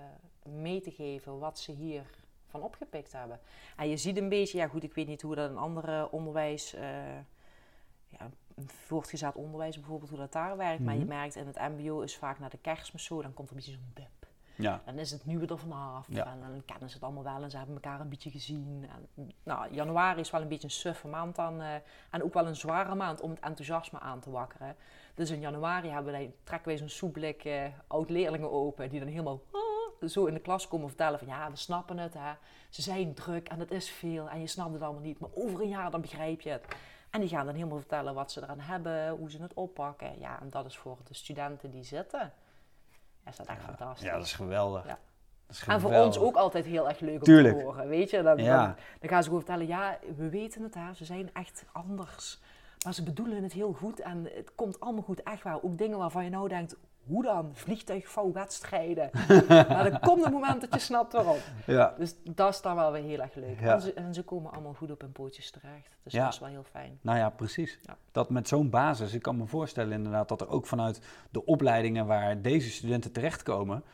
mee 0.52 0.80
te 0.80 0.90
geven 0.90 1.38
wat 1.38 1.58
ze 1.58 1.72
hier 1.72 2.02
van 2.46 2.62
opgepikt 2.62 3.12
hebben. 3.12 3.40
En 3.76 3.88
je 3.88 3.96
ziet 3.96 4.16
een 4.16 4.28
beetje, 4.28 4.58
ja 4.58 4.68
goed, 4.68 4.82
ik 4.82 4.94
weet 4.94 5.06
niet 5.06 5.22
hoe 5.22 5.34
dat 5.34 5.50
in 5.50 5.56
andere 5.56 6.10
onderwijs, 6.10 6.70
ja, 8.08 8.30
voortgezet 8.66 9.34
onderwijs 9.34 9.76
bijvoorbeeld, 9.76 10.10
hoe 10.10 10.18
dat 10.18 10.32
daar 10.32 10.56
werkt. 10.56 10.80
Maar 10.82 10.94
je 10.94 11.00
Mhm. 11.00 11.08
merkt 11.08 11.36
in 11.36 11.46
het 11.46 11.58
mbo 11.58 12.00
is 12.00 12.16
vaak 12.16 12.38
na 12.38 12.48
de 12.48 12.58
kerstmis 12.58 13.04
zo, 13.04 13.22
dan 13.22 13.34
komt 13.34 13.50
er 13.50 13.56
een 13.56 13.62
beetje 13.64 13.78
zo'n. 13.94 14.06
Ja, 14.56 14.82
Dan 14.84 14.98
is 14.98 15.10
het 15.10 15.24
nieuwe 15.26 15.46
er 15.46 15.58
vanaf. 15.58 16.06
Ja. 16.10 16.26
En 16.26 16.40
dan 16.40 16.62
kennen 16.64 16.88
ze 16.88 16.94
het 16.94 17.04
allemaal 17.04 17.22
wel 17.22 17.42
en 17.42 17.50
ze 17.50 17.56
hebben 17.56 17.74
elkaar 17.74 18.00
een 18.00 18.08
beetje 18.08 18.30
gezien. 18.30 18.88
En, 19.16 19.32
nou, 19.42 19.74
januari 19.74 20.20
is 20.20 20.30
wel 20.30 20.40
een 20.40 20.48
beetje 20.48 20.64
een 20.64 20.70
suffe 20.70 21.08
maand 21.08 21.36
dan. 21.36 21.60
eh, 21.60 21.74
en 22.10 22.22
ook 22.22 22.34
wel 22.34 22.46
een 22.46 22.56
zware 22.56 22.94
maand 22.94 23.20
om 23.20 23.30
het 23.30 23.40
enthousiasme 23.40 24.00
aan 24.00 24.20
te 24.20 24.30
wakkeren. 24.30 24.76
Dus 25.14 25.30
in 25.30 25.40
januari 25.40 25.88
hebben 25.88 26.12
wij, 26.12 26.34
trekken 26.44 26.68
wij 26.68 26.78
zo'n 26.78 26.88
soepblik 26.88 27.44
eh 27.44 27.64
oud-leerlingen 27.86 28.50
open. 28.52 28.90
Die 28.90 29.00
dan 29.00 29.08
helemaal 29.08 29.42
ah, 29.52 30.08
zo 30.08 30.24
in 30.26 30.34
de 30.34 30.40
klas 30.40 30.68
komen 30.68 30.88
vertellen 30.88 31.18
van 31.18 31.28
ja, 31.28 31.50
we 31.50 31.56
snappen 31.56 31.98
het. 31.98 32.14
Hè. 32.14 32.32
Ze 32.70 32.82
zijn 32.82 33.14
druk 33.14 33.48
en 33.48 33.58
het 33.58 33.70
is 33.70 33.90
veel 33.90 34.28
en 34.28 34.40
je 34.40 34.46
snapt 34.46 34.72
het 34.72 34.82
allemaal 34.82 35.02
niet. 35.02 35.18
Maar 35.18 35.30
over 35.34 35.60
een 35.60 35.68
jaar 35.68 35.90
dan 35.90 36.00
begrijp 36.00 36.40
je 36.40 36.50
het. 36.50 36.66
En 37.10 37.20
die 37.20 37.28
gaan 37.28 37.46
dan 37.46 37.54
helemaal 37.54 37.78
vertellen 37.78 38.14
wat 38.14 38.32
ze 38.32 38.42
eraan 38.42 38.60
hebben, 38.60 39.10
hoe 39.10 39.30
ze 39.30 39.42
het 39.42 39.54
oppakken. 39.54 40.18
Ja, 40.18 40.40
en 40.40 40.50
dat 40.50 40.66
is 40.66 40.76
voor 40.78 40.98
de 41.04 41.14
studenten 41.14 41.70
die 41.70 41.84
zitten. 41.84 42.32
Ja, 43.24 43.30
is 43.30 43.36
dat 43.36 43.46
echt 43.46 43.62
fantastisch. 43.62 44.06
ja 44.06 44.16
dat 44.16 44.24
is 44.26 44.32
geweldig. 44.32 44.86
En 45.66 45.80
voor 45.80 45.92
ons 45.94 46.18
ook 46.18 46.36
altijd 46.36 46.64
heel 46.64 46.88
erg 46.88 47.00
leuk 47.00 47.14
om 47.18 47.22
Tuurlijk. 47.22 47.56
te 47.58 47.62
horen, 47.62 47.88
weet 47.88 48.10
je. 48.10 48.22
Dan, 48.22 48.36
Ja. 48.38 48.64
dan, 48.66 48.74
dan 49.00 49.08
gaan 49.08 49.22
ze 49.22 49.28
gewoon 49.28 49.44
vertellen, 49.44 49.66
ja, 49.66 49.98
we 50.16 50.28
weten 50.28 50.62
het, 50.62 50.74
hè, 50.74 50.94
ze 50.94 51.04
zijn 51.04 51.30
echt 51.32 51.64
anders. 51.72 52.40
Maar 52.84 52.94
ze 52.94 53.02
bedoelen 53.02 53.42
het 53.42 53.52
heel 53.52 53.72
goed 53.72 54.00
en 54.00 54.24
het 54.34 54.54
komt 54.54 54.80
allemaal 54.80 55.02
goed, 55.02 55.22
echt 55.22 55.42
waar. 55.42 55.62
Ook 55.62 55.78
dingen 55.78 55.98
waarvan 55.98 56.24
je 56.24 56.30
nou 56.30 56.48
denkt, 56.48 56.76
hoe 57.06 57.22
dan? 57.22 57.50
Vliegtuigvouwwedstrijden. 57.52 59.10
maar 59.48 59.86
er 59.86 59.98
komt 60.00 60.24
een 60.24 60.32
moment 60.32 60.60
dat 60.60 60.74
je 60.74 60.78
snapt 60.78 61.12
waarom. 61.12 61.36
Ja. 61.66 61.94
Dus 61.98 62.14
dat 62.24 62.54
is 62.54 62.60
dan 62.60 62.76
wel 62.76 62.92
weer 62.92 63.02
heel 63.02 63.20
erg 63.20 63.34
leuk. 63.34 63.60
Ja. 63.60 63.74
En, 63.74 63.80
ze, 63.80 63.92
en 63.92 64.14
ze 64.14 64.22
komen 64.22 64.52
allemaal 64.52 64.74
goed 64.74 64.90
op 64.90 65.00
hun 65.00 65.12
pootjes 65.12 65.50
terecht. 65.50 65.96
Dus 66.02 66.12
Ja. 66.12 66.24
dat 66.24 66.32
is 66.32 66.38
wel 66.38 66.48
heel 66.48 66.64
fijn. 66.70 66.98
Nou 67.00 67.18
ja, 67.18 67.30
precies. 67.30 67.78
Dat 68.12 68.30
met 68.30 68.48
zo'n 68.48 68.70
basis, 68.70 69.14
ik 69.14 69.22
kan 69.22 69.36
me 69.36 69.46
voorstellen 69.46 69.92
inderdaad 69.92 70.28
dat 70.28 70.40
er 70.40 70.48
ook 70.48 70.66
vanuit 70.66 71.00
de 71.30 71.44
opleidingen 71.44 72.06
waar 72.06 72.42
deze 72.42 72.70
studenten 72.70 73.12
terechtkomen, 73.12 73.84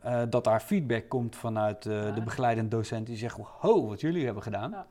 eh, 0.00 0.22
dat 0.28 0.44
daar 0.44 0.60
feedback 0.60 1.08
komt 1.08 1.36
vanuit 1.36 1.86
eh, 1.86 2.14
de 2.14 2.22
begeleidende 2.22 2.76
docent 2.76 3.06
die 3.06 3.16
zegt, 3.16 3.38
ho, 3.38 3.86
wat 3.86 4.00
jullie 4.00 4.24
hebben 4.24 4.42
gedaan. 4.42 4.86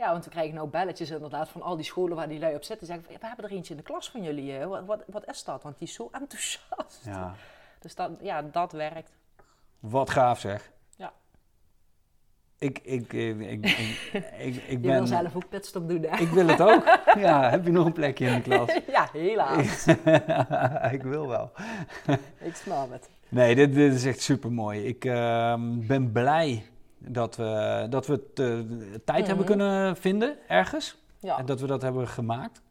Ja. 0.00 0.12
Want 0.12 0.24
we 0.24 0.30
krijgen 0.30 0.54
nou 0.54 0.68
belletjes 0.68 1.10
inderdaad 1.10 1.48
van 1.48 1.62
al 1.62 1.76
die 1.76 1.84
scholen 1.84 2.16
waar 2.16 2.28
die 2.28 2.38
lui 2.38 2.54
op 2.54 2.64
zitten. 2.64 2.86
Zeggen, 2.86 3.04
van, 3.04 3.14
ja, 3.14 3.20
we 3.20 3.26
hebben 3.26 3.44
er 3.44 3.50
eentje 3.50 3.70
in 3.74 3.76
de 3.80 3.86
klas 3.86 4.10
van 4.10 4.22
jullie. 4.22 4.58
Wat, 4.58 4.84
wat, 4.84 5.02
wat 5.06 5.28
is 5.28 5.44
dat? 5.44 5.62
Want 5.62 5.78
die 5.78 5.88
is 5.88 5.94
zo 5.94 6.08
enthousiast. 6.12 7.00
Ja, 7.04 7.34
Dus 7.80 7.94
dat, 7.94 8.10
ja, 8.20 8.42
dat 8.42 8.72
werkt. 8.72 9.12
wat 9.80 10.10
gaaf 10.10 10.40
zeg. 10.40 10.70
Ja. 10.96 11.12
Ik, 12.58 12.78
ik, 12.78 13.12
ik, 13.12 13.40
ik, 13.40 13.66
ik, 13.66 14.12
ik, 14.38 14.54
ik 14.56 14.68
Je 14.68 14.78
ben... 14.78 14.90
wil 14.92 15.06
zelf 15.06 15.36
ook 15.36 15.48
pitstop 15.48 15.88
doen, 15.88 16.02
hè? 16.02 16.16
Ik 16.16 16.28
wil 16.28 16.46
het 16.46 16.60
ook. 16.60 16.84
Ja, 17.18 17.50
heb 17.50 17.64
je 17.64 17.70
nog 17.70 17.86
een 17.86 17.92
plekje 17.92 18.26
in 18.26 18.34
de 18.34 18.40
klas? 18.40 18.78
ja, 18.96 19.08
helaas. 19.12 19.86
ik 20.92 21.02
wil 21.02 21.28
wel. 21.28 21.50
Ik 22.38 22.54
snap 22.54 22.90
het. 22.90 23.08
Nee, 23.28 23.54
dit, 23.54 23.74
dit 23.74 23.94
is 23.94 24.04
echt 24.04 24.20
super 24.20 24.52
mooi. 24.52 24.86
Ik 24.86 25.04
ehm, 25.04 25.86
ben 25.86 26.12
blij 26.12 26.64
dat 27.00 27.36
we, 27.36 27.86
dat 27.90 28.06
we 28.06 28.32
tijd 29.04 29.26
hebben 29.26 29.44
Mhm. 29.44 29.56
kunnen 29.56 29.96
vinden 29.96 30.36
ergens. 30.48 30.98
Ja. 31.18 31.38
En 31.38 31.46
dat 31.46 31.60
we 31.60 31.66
dat 31.66 31.82
hebben 31.82 32.08
gemaakt. 32.08 32.62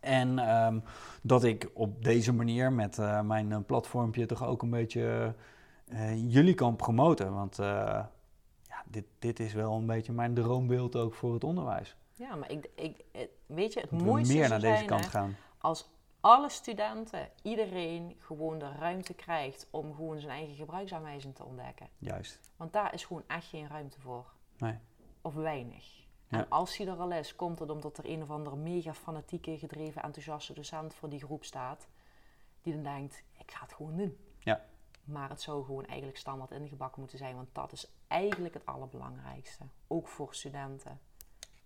En 0.00 0.38
ehm, 0.38 0.78
dat 1.22 1.44
ik 1.44 1.70
op 1.74 2.04
deze 2.04 2.32
manier 2.32 2.72
met 2.72 2.98
eh, 2.98 3.20
mijn 3.20 3.52
eh, 3.52 3.58
platformpje 3.66 4.26
toch 4.26 4.44
ook 4.46 4.62
een 4.62 4.70
beetje 4.70 5.34
eh, 5.88 6.32
jullie 6.32 6.54
kan 6.54 6.76
promoten. 6.76 7.34
Want 7.34 7.56
ja, 7.56 8.10
dit, 8.86 9.04
dit 9.18 9.40
is 9.40 9.52
wel 9.52 9.72
een 9.72 9.86
beetje 9.86 10.12
mijn 10.12 10.34
droombeeld 10.34 10.96
ook 10.96 11.14
voor 11.14 11.34
het 11.34 11.44
onderwijs. 11.44 11.96
ja, 12.14 12.34
maar 12.34 12.50
ik, 12.50 12.68
ik, 12.74 12.96
weet 13.46 13.72
je, 13.72 13.80
het 13.80 13.90
Dat 13.90 14.00
we 14.00 14.06
mooiste 14.06 14.34
meer 14.36 14.48
naar 14.48 14.60
deze 14.60 14.84
kant 14.84 15.06
gaan. 15.06 15.36
als 15.58 15.90
alle 16.20 16.48
studenten, 16.48 17.30
iedereen 17.42 18.16
gewoon 18.18 18.58
de 18.58 18.72
ruimte 18.72 19.14
krijgt 19.14 19.66
om 19.70 19.94
gewoon 19.94 20.20
zijn 20.20 20.32
eigen 20.32 20.54
gebruiksaanwijzing 20.54 21.34
te 21.34 21.44
ontdekken. 21.44 21.88
Juist. 21.98 22.52
Want 22.56 22.72
daar 22.72 22.94
is 22.94 23.04
gewoon 23.04 23.24
echt 23.26 23.46
geen 23.46 23.68
ruimte 23.68 24.00
voor. 24.00 24.32
Nee. 24.56 24.78
Of 25.20 25.34
weinig. 25.34 25.98
Ja. 26.28 26.38
En 26.38 26.48
als 26.48 26.76
die 26.76 26.86
er 26.86 26.98
al 26.98 27.12
is, 27.12 27.36
komt 27.36 27.58
het 27.58 27.70
omdat 27.70 27.98
er 27.98 28.10
een 28.10 28.22
of 28.22 28.30
andere 28.30 28.56
mega 28.56 28.94
fanatieke, 28.94 29.58
gedreven, 29.58 30.02
enthousiaste 30.02 30.52
docent 30.52 30.94
voor 30.94 31.08
die 31.08 31.24
groep 31.24 31.44
staat. 31.44 31.88
Die 32.62 32.72
dan 32.72 32.82
denkt, 32.82 33.22
ik 33.38 33.50
ga 33.50 33.62
het 33.62 33.74
gewoon 33.74 33.96
doen. 33.96 34.18
Ja. 34.38 34.64
Maar 35.04 35.28
het 35.28 35.40
zou 35.40 35.64
gewoon 35.64 35.86
eigenlijk 35.86 36.18
standaard 36.18 36.50
ingebakken 36.50 37.00
moeten 37.00 37.18
zijn. 37.18 37.36
Want 37.36 37.48
dat 37.52 37.72
is 37.72 37.92
eigenlijk 38.06 38.54
het 38.54 38.66
allerbelangrijkste. 38.66 39.64
Ook 39.86 40.08
voor 40.08 40.34
studenten. 40.34 41.00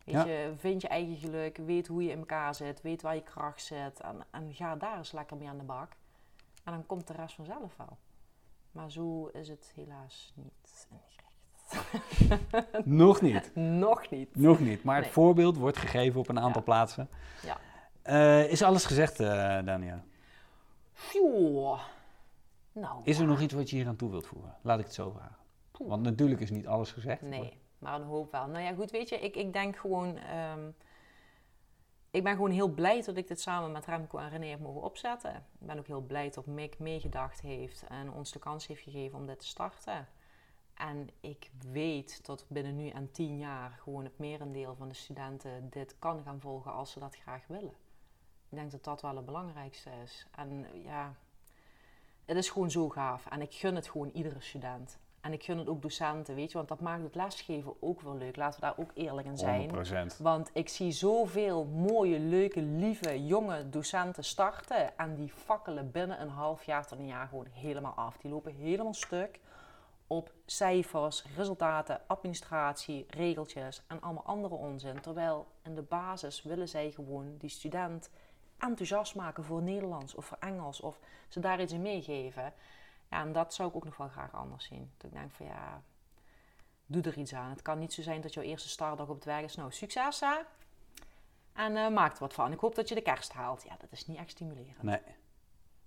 Weet 0.05 0.15
Ja. 0.15 0.25
je, 0.25 0.53
vind 0.57 0.83
je 0.83 0.89
eigen 0.89 1.17
geluk, 1.17 1.57
weet 1.57 1.87
hoe 1.87 2.03
je 2.05 2.11
in 2.11 2.19
elkaar 2.19 2.55
zit, 2.55 2.83
weet 2.83 3.03
waar 3.03 3.15
je 3.15 3.23
kracht 3.23 3.63
zit. 3.63 4.01
En, 4.01 4.17
en 4.31 4.55
ga 4.55 4.77
daar 4.77 4.97
eens 4.97 5.13
lekker 5.13 5.37
mee 5.37 5.49
aan 5.49 5.59
de 5.59 5.65
bak. 5.65 5.93
En 6.65 6.73
dan 6.73 6.87
komt 6.87 7.07
de 7.07 7.13
rest 7.13 7.35
vanzelf 7.35 7.77
wel. 7.77 7.97
Maar 8.73 8.91
zo 8.91 9.27
is 9.27 9.49
het 9.49 9.73
helaas 9.75 10.33
niet. 10.35 10.89
Nog 12.85 13.21
niet. 13.21 13.51
Nog 13.85 14.11
niet. 14.11 14.37
Nog 14.37 14.61
niet. 14.61 14.85
Maar 14.85 14.97
het 14.97 15.07
voorbeeld 15.07 15.57
wordt 15.57 15.77
gegeven 15.79 16.21
op 16.21 16.29
een 16.29 16.39
aantal 16.41 16.61
Ja. 16.61 16.67
plaatsen. 16.67 17.09
Ja. 17.43 17.57
Eh, 18.03 18.51
is 18.51 18.63
alles 18.63 18.85
gezegd, 18.85 19.21
eh 19.21 19.27
Daniel? 19.65 20.01
Pjoh. 20.93 21.81
Nou, 22.73 23.01
Is 23.05 23.19
er 23.19 23.27
nog 23.27 23.41
iets 23.41 23.55
wat 23.55 23.71
je 23.71 23.77
hier 23.77 23.87
aan 23.87 23.97
toe 23.97 24.11
wilt 24.11 24.27
voegen? 24.27 24.57
Laat 24.63 24.79
ik 24.79 24.85
het 24.85 24.95
zo 24.95 25.11
vragen. 25.11 25.37
Poeh. 25.71 25.89
Want 25.91 26.03
natuurlijk 26.03 26.41
is 26.41 26.51
niet 26.51 26.67
alles 26.67 26.93
gezegd. 26.93 27.23
Nee, 27.23 27.59
maar 27.85 28.01
een 28.01 28.07
hoop 28.07 28.33
wel. 28.33 28.47
Nou 28.47 28.65
ja, 28.65 28.75
goed, 28.75 28.91
weet 28.91 29.09
je, 29.09 29.21
ik, 29.21 29.37
ik 29.37 29.53
denk 29.53 29.77
gewoon... 29.77 30.17
ehm, 30.17 30.71
ik 32.11 32.23
ben 32.23 32.35
gewoon 32.35 32.51
heel 32.51 32.69
blij 32.69 33.03
dat 33.03 33.17
ik 33.17 33.29
dit 33.29 33.41
samen 33.41 33.73
met 33.73 33.87
Remco 33.87 34.19
en 34.19 34.29
René 34.29 34.47
heb 34.47 34.61
mogen 34.61 34.83
opzetten. 34.83 35.35
Ik 35.35 35.67
ben 35.67 35.79
ook 35.79 35.87
heel 35.87 36.01
blij 36.01 36.31
dat 36.31 36.47
Mick 36.47 36.79
meegedacht 36.79 37.41
heeft 37.41 37.87
en 37.89 38.13
ons 38.13 38.33
de 38.33 38.39
kans 38.39 38.67
heeft 38.67 38.83
gegeven 38.83 39.19
om 39.19 39.27
dit 39.27 39.41
te 39.41 39.47
starten. 39.47 40.09
En 40.75 41.09
ik 41.21 41.51
weet 41.73 42.27
dat 42.27 42.47
binnen 42.49 42.77
nu 42.77 42.89
en 42.89 43.11
tien 43.11 43.39
jaar 43.39 43.71
gewoon 43.83 44.05
het 44.05 44.19
merendeel 44.19 44.75
van 44.75 44.89
de 44.89 44.95
studenten 44.95 45.71
dit 45.71 45.99
kan 45.99 46.23
gaan 46.23 46.41
volgen 46.41 46.73
als 46.73 46.93
ze 46.93 46.99
dat 46.99 47.17
graag 47.17 47.47
willen. 47.47 47.75
Ik 48.49 48.59
denk 48.59 48.71
dat 48.71 48.85
dat 48.85 49.03
wel 49.03 49.17
het 49.17 49.25
belangrijkste 49.25 49.91
is. 50.03 50.27
En 50.31 50.67
ja, 50.83 51.15
het 52.25 52.37
is 52.37 52.51
gewoon 52.51 52.71
zo 52.71 52.89
gaaf. 52.89 53.27
En 53.27 53.41
ik 53.41 53.55
gun 53.55 53.75
het 53.75 53.89
gewoon 53.89 54.11
iedere 54.11 54.41
student. 54.41 54.99
En 55.25 55.33
ik 55.33 55.43
gun 55.43 55.59
het 55.59 55.69
ook 55.69 55.83
docenten, 55.83 56.35
weet 56.35 56.51
je, 56.51 56.57
want 56.57 56.69
dat 56.69 56.81
maakt 56.81 57.03
het 57.03 57.15
lesgeven 57.15 57.75
ook 57.81 58.01
wel 58.01 58.17
leuk. 58.17 58.37
Laten 58.37 58.61
we 58.61 58.67
daar 58.67 58.79
ook 58.79 58.91
eerlijk 58.95 59.27
in 59.27 59.39
zijn. 59.39 59.71
100%. 60.15 60.17
Want 60.19 60.51
ik 60.53 60.69
zie 60.69 60.93
zoveel 60.93 61.65
mooie, 61.65 62.19
leuke, 62.19 62.63
lieve, 62.63 63.27
jonge 63.27 63.69
docenten 63.69 64.25
starten. 64.25 64.99
En 64.99 65.15
die 65.15 65.29
fakkelen 65.29 65.91
binnen 65.91 66.21
een 66.21 66.29
half 66.29 66.65
jaar 66.65 66.87
tot 66.87 66.99
een 66.99 67.07
jaar 67.07 67.29
gewoon 67.29 67.47
helemaal 67.51 67.93
af. 67.93 68.17
Die 68.17 68.31
lopen 68.31 68.55
helemaal 68.55 68.95
stuk 68.95 69.41
op 70.07 70.33
cijfers, 70.47 71.25
resultaten, 71.37 72.01
administratie, 72.07 73.07
regeltjes 73.09 73.83
en 73.87 74.01
allemaal 74.01 74.25
andere 74.25 74.55
onzin. 74.55 75.01
Terwijl 75.01 75.47
in 75.63 75.75
de 75.75 75.83
basis 75.83 76.43
willen 76.43 76.69
zij 76.69 76.91
gewoon 76.91 77.35
die 77.39 77.51
student 77.51 78.11
enthousiast 78.59 79.15
maken 79.15 79.45
voor 79.45 79.63
Nederlands 79.63 80.15
of 80.15 80.25
voor 80.25 80.39
Engels. 80.41 80.81
Of 80.81 80.99
ze 81.29 81.41
daar 81.41 81.61
iets 81.61 81.73
in 81.73 81.83
meegeven. 81.83 82.53
Ja, 83.15 83.21
en 83.21 83.33
dat 83.33 83.55
zou 83.55 83.69
ik 83.69 83.77
ook 83.77 83.85
nog 83.85 83.97
wel 83.97 84.09
graag 84.09 84.35
anders 84.35 84.65
zien. 84.65 84.91
Dat 84.97 85.11
ik 85.11 85.17
denk 85.17 85.31
van 85.33 85.47
ja, 85.47 85.83
doe 86.87 87.03
er 87.03 87.19
iets 87.19 87.35
aan. 87.35 87.51
Het 87.51 87.63
kan 87.63 87.79
niet 87.79 87.93
zo 87.93 88.03
zijn 88.03 88.21
dat 88.21 88.35
jouw 88.35 88.43
eerste 88.43 88.69
startdag 88.69 89.09
op 89.09 89.15
het 89.15 89.25
werk 89.25 89.45
is. 89.45 89.55
Nou, 89.55 89.73
succes 89.73 90.21
hè. 90.21 90.37
En 91.53 91.77
eh, 91.77 91.89
maak 91.89 92.13
er 92.13 92.19
wat 92.19 92.35
van. 92.35 92.53
Ik 92.53 92.59
hoop 92.59 92.75
dat 92.75 92.89
je 92.89 92.95
de 92.95 93.03
kerst 93.03 93.33
haalt. 93.33 93.63
Ja, 93.63 93.77
dat 93.81 93.93
is 93.93 94.07
niet 94.07 94.17
echt 94.17 94.31
stimulerend. 94.31 94.83
Nee. 94.83 95.01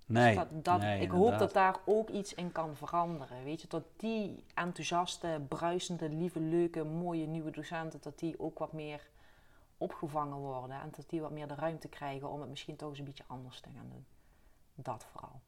Nee, 0.05 0.35
Dus 0.35 0.35
dat, 0.35 0.65
dat, 0.65 0.79
nee, 0.79 1.01
ik 1.01 1.11
hoop 1.11 1.37
dat 1.37 1.53
daar 1.53 1.75
ook 1.85 2.09
iets 2.09 2.33
in 2.33 2.51
kan 2.51 2.75
veranderen. 2.75 3.43
Weet 3.43 3.61
je, 3.61 3.67
dat 3.67 3.83
die 3.95 4.43
enthousiaste, 4.53 5.41
bruisende, 5.47 6.09
lieve, 6.09 6.39
leuke, 6.39 6.83
mooie 6.83 7.25
nieuwe 7.25 7.51
docenten, 7.51 8.01
dat 8.01 8.19
die 8.19 8.39
ook 8.39 8.59
wat 8.59 8.73
meer 8.73 9.07
opgevangen 9.77 10.37
worden. 10.37 10.81
En 10.81 10.91
dat 10.95 11.09
die 11.09 11.21
wat 11.21 11.31
meer 11.31 11.47
de 11.47 11.55
ruimte 11.55 11.87
krijgen 11.87 12.29
om 12.29 12.39
het 12.39 12.49
misschien 12.49 12.75
toch 12.75 12.89
eens 12.89 12.99
een 12.99 13.05
beetje 13.05 13.23
anders 13.27 13.59
te 13.59 13.69
gaan 13.75 13.89
doen. 13.89 14.05
Dat 14.75 15.05
vooral. 15.11 15.41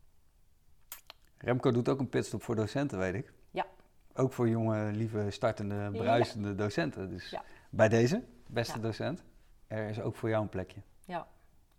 Remco 1.39 1.71
doet 1.71 1.89
ook 1.89 1.99
een 1.99 2.09
pitstop 2.09 2.43
voor 2.43 2.55
docenten, 2.55 2.97
weet 2.99 3.13
ik. 3.13 3.33
Ja. 3.51 3.65
Ook 4.13 4.33
voor 4.33 4.49
jonge, 4.49 4.91
lieve, 4.91 5.25
startende, 5.29 5.89
bruisende 5.91 6.55
docenten. 6.55 7.09
Dus 7.09 7.29
Ja. 7.29 7.43
bij 7.69 7.89
deze, 7.89 8.23
beste 8.47 8.75
Ja. 8.75 8.81
docent, 8.81 9.23
er 9.67 9.89
is 9.89 10.01
ook 10.01 10.15
voor 10.15 10.29
jou 10.29 10.41
een 10.43 10.49
plekje. 10.49 10.81
Ja, 11.05 11.27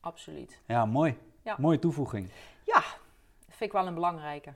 absoluut. 0.00 0.60
Ja, 0.66 0.84
mooi. 0.86 1.18
Ja. 1.42 1.56
Mooie 1.58 1.78
toevoeging. 1.78 2.30
Ja, 2.64 2.82
vind 3.48 3.60
ik 3.60 3.72
wel 3.72 3.86
een 3.86 3.94
belangrijke. 3.94 4.54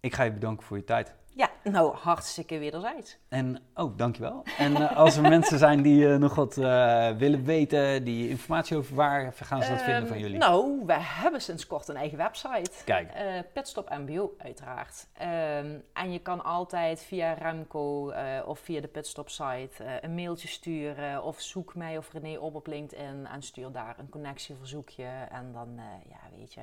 Ik 0.00 0.14
ga 0.14 0.22
je 0.22 0.32
bedanken 0.32 0.66
voor 0.66 0.76
je 0.76 0.84
tijd. 0.84 1.14
Ja, 1.28 1.50
nou, 1.64 1.94
hartstikke 1.96 2.58
wederzijds. 2.58 3.18
En, 3.28 3.58
oh, 3.74 3.96
dankjewel. 3.96 4.42
En 4.58 4.76
eh, 4.76 4.96
als 4.96 5.16
er 5.16 5.22
mensen 5.22 5.58
zijn 5.58 5.82
die 5.82 6.12
eh, 6.12 6.16
nog 6.16 6.34
wat 6.34 6.56
eh, 6.56 7.10
willen 7.10 7.44
weten, 7.44 8.04
die 8.04 8.28
informatie 8.28 8.76
over 8.76 8.94
waar 8.94 9.32
gaan 9.34 9.62
ze 9.62 9.70
dat 9.70 9.82
vinden 9.82 10.02
Ehm, 10.02 10.06
van 10.06 10.18
jullie? 10.18 10.38
Nou, 10.38 10.82
we 10.86 10.96
hebben 10.98 11.40
sinds 11.40 11.66
kort 11.66 11.88
een 11.88 11.96
eigen 11.96 12.18
website. 12.18 12.70
Kijk. 12.84 13.12
Pitstop 13.52 13.90
MBO 13.90 14.34
uiteraard. 14.38 15.06
Ehm, 15.12 15.78
en 15.92 16.12
je 16.12 16.18
kan 16.18 16.44
altijd 16.44 17.02
via 17.02 17.32
Remco 17.32 18.12
of 18.46 18.58
via 18.58 18.80
de 18.80 18.88
Pitstop 18.88 19.28
site 19.28 19.84
eh, 19.84 19.92
een 20.00 20.14
mailtje 20.14 20.48
sturen 20.48 21.22
of 21.22 21.40
zoek 21.40 21.74
mij 21.74 21.98
of 21.98 22.12
René 22.12 22.38
op 22.38 22.54
op 22.54 22.66
LinkedIn 22.66 23.26
en 23.26 23.42
stuur 23.42 23.72
daar 23.72 23.98
een 23.98 24.08
connectieverzoekje 24.08 25.04
en 25.30 25.52
dan, 25.52 25.80
ja 26.08 26.36
weet 26.36 26.54
je. 26.54 26.60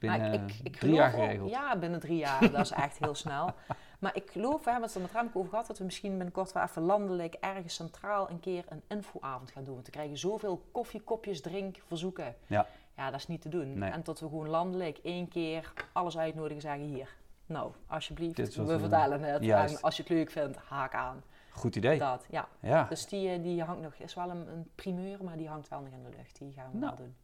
binnen 0.00 0.20
Maar 0.20 0.32
ik, 0.32 0.54
ik 0.62 0.76
drie 0.76 0.94
jaar 0.94 1.10
geregeld. 1.10 1.50
Ja, 1.50 1.76
binnen 1.78 2.00
drie 2.00 2.18
jaar, 2.18 2.50
dat 2.50 2.60
is 2.60 2.70
echt 2.70 2.98
heel 2.98 3.14
snel. 3.14 3.50
Maar 4.02 4.16
ik 4.16 4.30
geloof, 4.30 4.64
we 4.64 4.70
hebben 4.70 4.88
het 4.88 4.94
er 4.96 5.02
met 5.02 5.10
Remco 5.12 5.38
over 5.38 5.50
gehad, 5.50 5.66
dat 5.66 5.78
we 5.78 5.84
misschien 5.84 6.10
binnenkort 6.16 6.52
wel 6.52 6.62
even 6.62 6.82
landelijk 6.82 7.34
ergens 7.34 7.74
centraal 7.74 8.30
een 8.30 8.40
keer 8.40 8.64
een 8.68 8.82
infoavond 8.88 9.50
gaan 9.50 9.64
doen. 9.64 9.74
Want 9.74 9.86
we 9.86 9.92
krijgen 9.92 10.18
zoveel 10.18 10.62
koffiekopjes, 10.72 11.40
drinkverzoeken. 11.40 12.34
Ja. 12.46 12.66
Ja, 12.96 13.10
dat 13.10 13.20
is 13.20 13.26
niet 13.26 13.40
te 13.42 13.48
doen. 13.48 13.78
Nee. 13.78 13.90
En 13.90 14.02
tot 14.02 14.20
we 14.20 14.28
gewoon 14.28 14.48
landelijk 14.48 14.98
één 15.02 15.28
keer 15.28 15.72
alles 15.92 16.18
uitnodigen 16.18 16.62
zeggen 16.62 16.84
hier. 16.84 17.16
Nou, 17.46 17.72
alsjeblieft, 17.86 18.36
we 18.56 18.78
vertellen 18.78 19.20
het. 19.22 19.44
Juist. 19.44 19.74
En 19.76 19.82
als 19.82 19.96
je 19.96 20.02
het 20.02 20.10
leuk 20.12 20.30
vindt, 20.30 20.56
haak 20.56 20.94
aan. 20.94 21.22
Goed 21.50 21.76
idee. 21.76 21.98
Dat, 21.98 22.26
ja. 22.30 22.48
Ja, 22.60 22.86
Dus 22.88 23.06
die, 23.06 23.28
eh, 23.30 23.42
die 23.42 23.62
hangt 23.62 23.82
nog, 23.82 23.94
is 23.94 24.14
wel 24.14 24.30
een, 24.30 24.48
een 24.48 24.70
primeur, 24.74 25.24
maar 25.24 25.36
die 25.36 25.48
hangt 25.48 25.68
wel 25.68 25.80
nog 25.80 25.92
in 25.92 26.02
de 26.02 26.16
lucht. 26.16 26.38
Die 26.38 26.52
gaan 26.52 26.70
we 26.72 26.78
Nou. 26.78 26.94
wel 26.96 27.06
doen. 27.06 27.14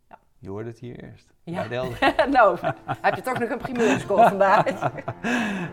Ja. 0.40 0.46
je 0.46 0.48
hoorde 0.48 0.68
het 0.68 0.78
hier 0.78 1.04
eerst. 1.04 1.26
Ja. 1.44 1.64
Nou, 2.30 2.58
heb 3.00 3.14
je 3.14 3.22
toch 3.22 3.38
nog 3.38 3.48
een 3.50 3.58
primeur 3.58 3.94
gescoord 3.94 4.28
vandaag? 4.28 4.64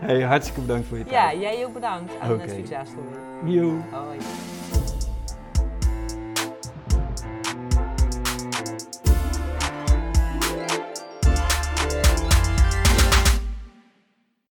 Hey, 0.06 0.22
hartstikke 0.22 0.60
bedankt 0.60 0.86
voor 0.86 0.98
je 0.98 1.04
Ja, 1.04 1.28
tijd. 1.28 1.40
jij 1.40 1.64
ook 1.66 1.72
bedankt 1.72 2.12
en 2.20 2.32
Oké. 2.32 2.40
het 2.42 2.50
succes 2.50 2.88
ermee. 2.90 3.54
Yo. 3.54 3.76
Hoi. 3.90 4.18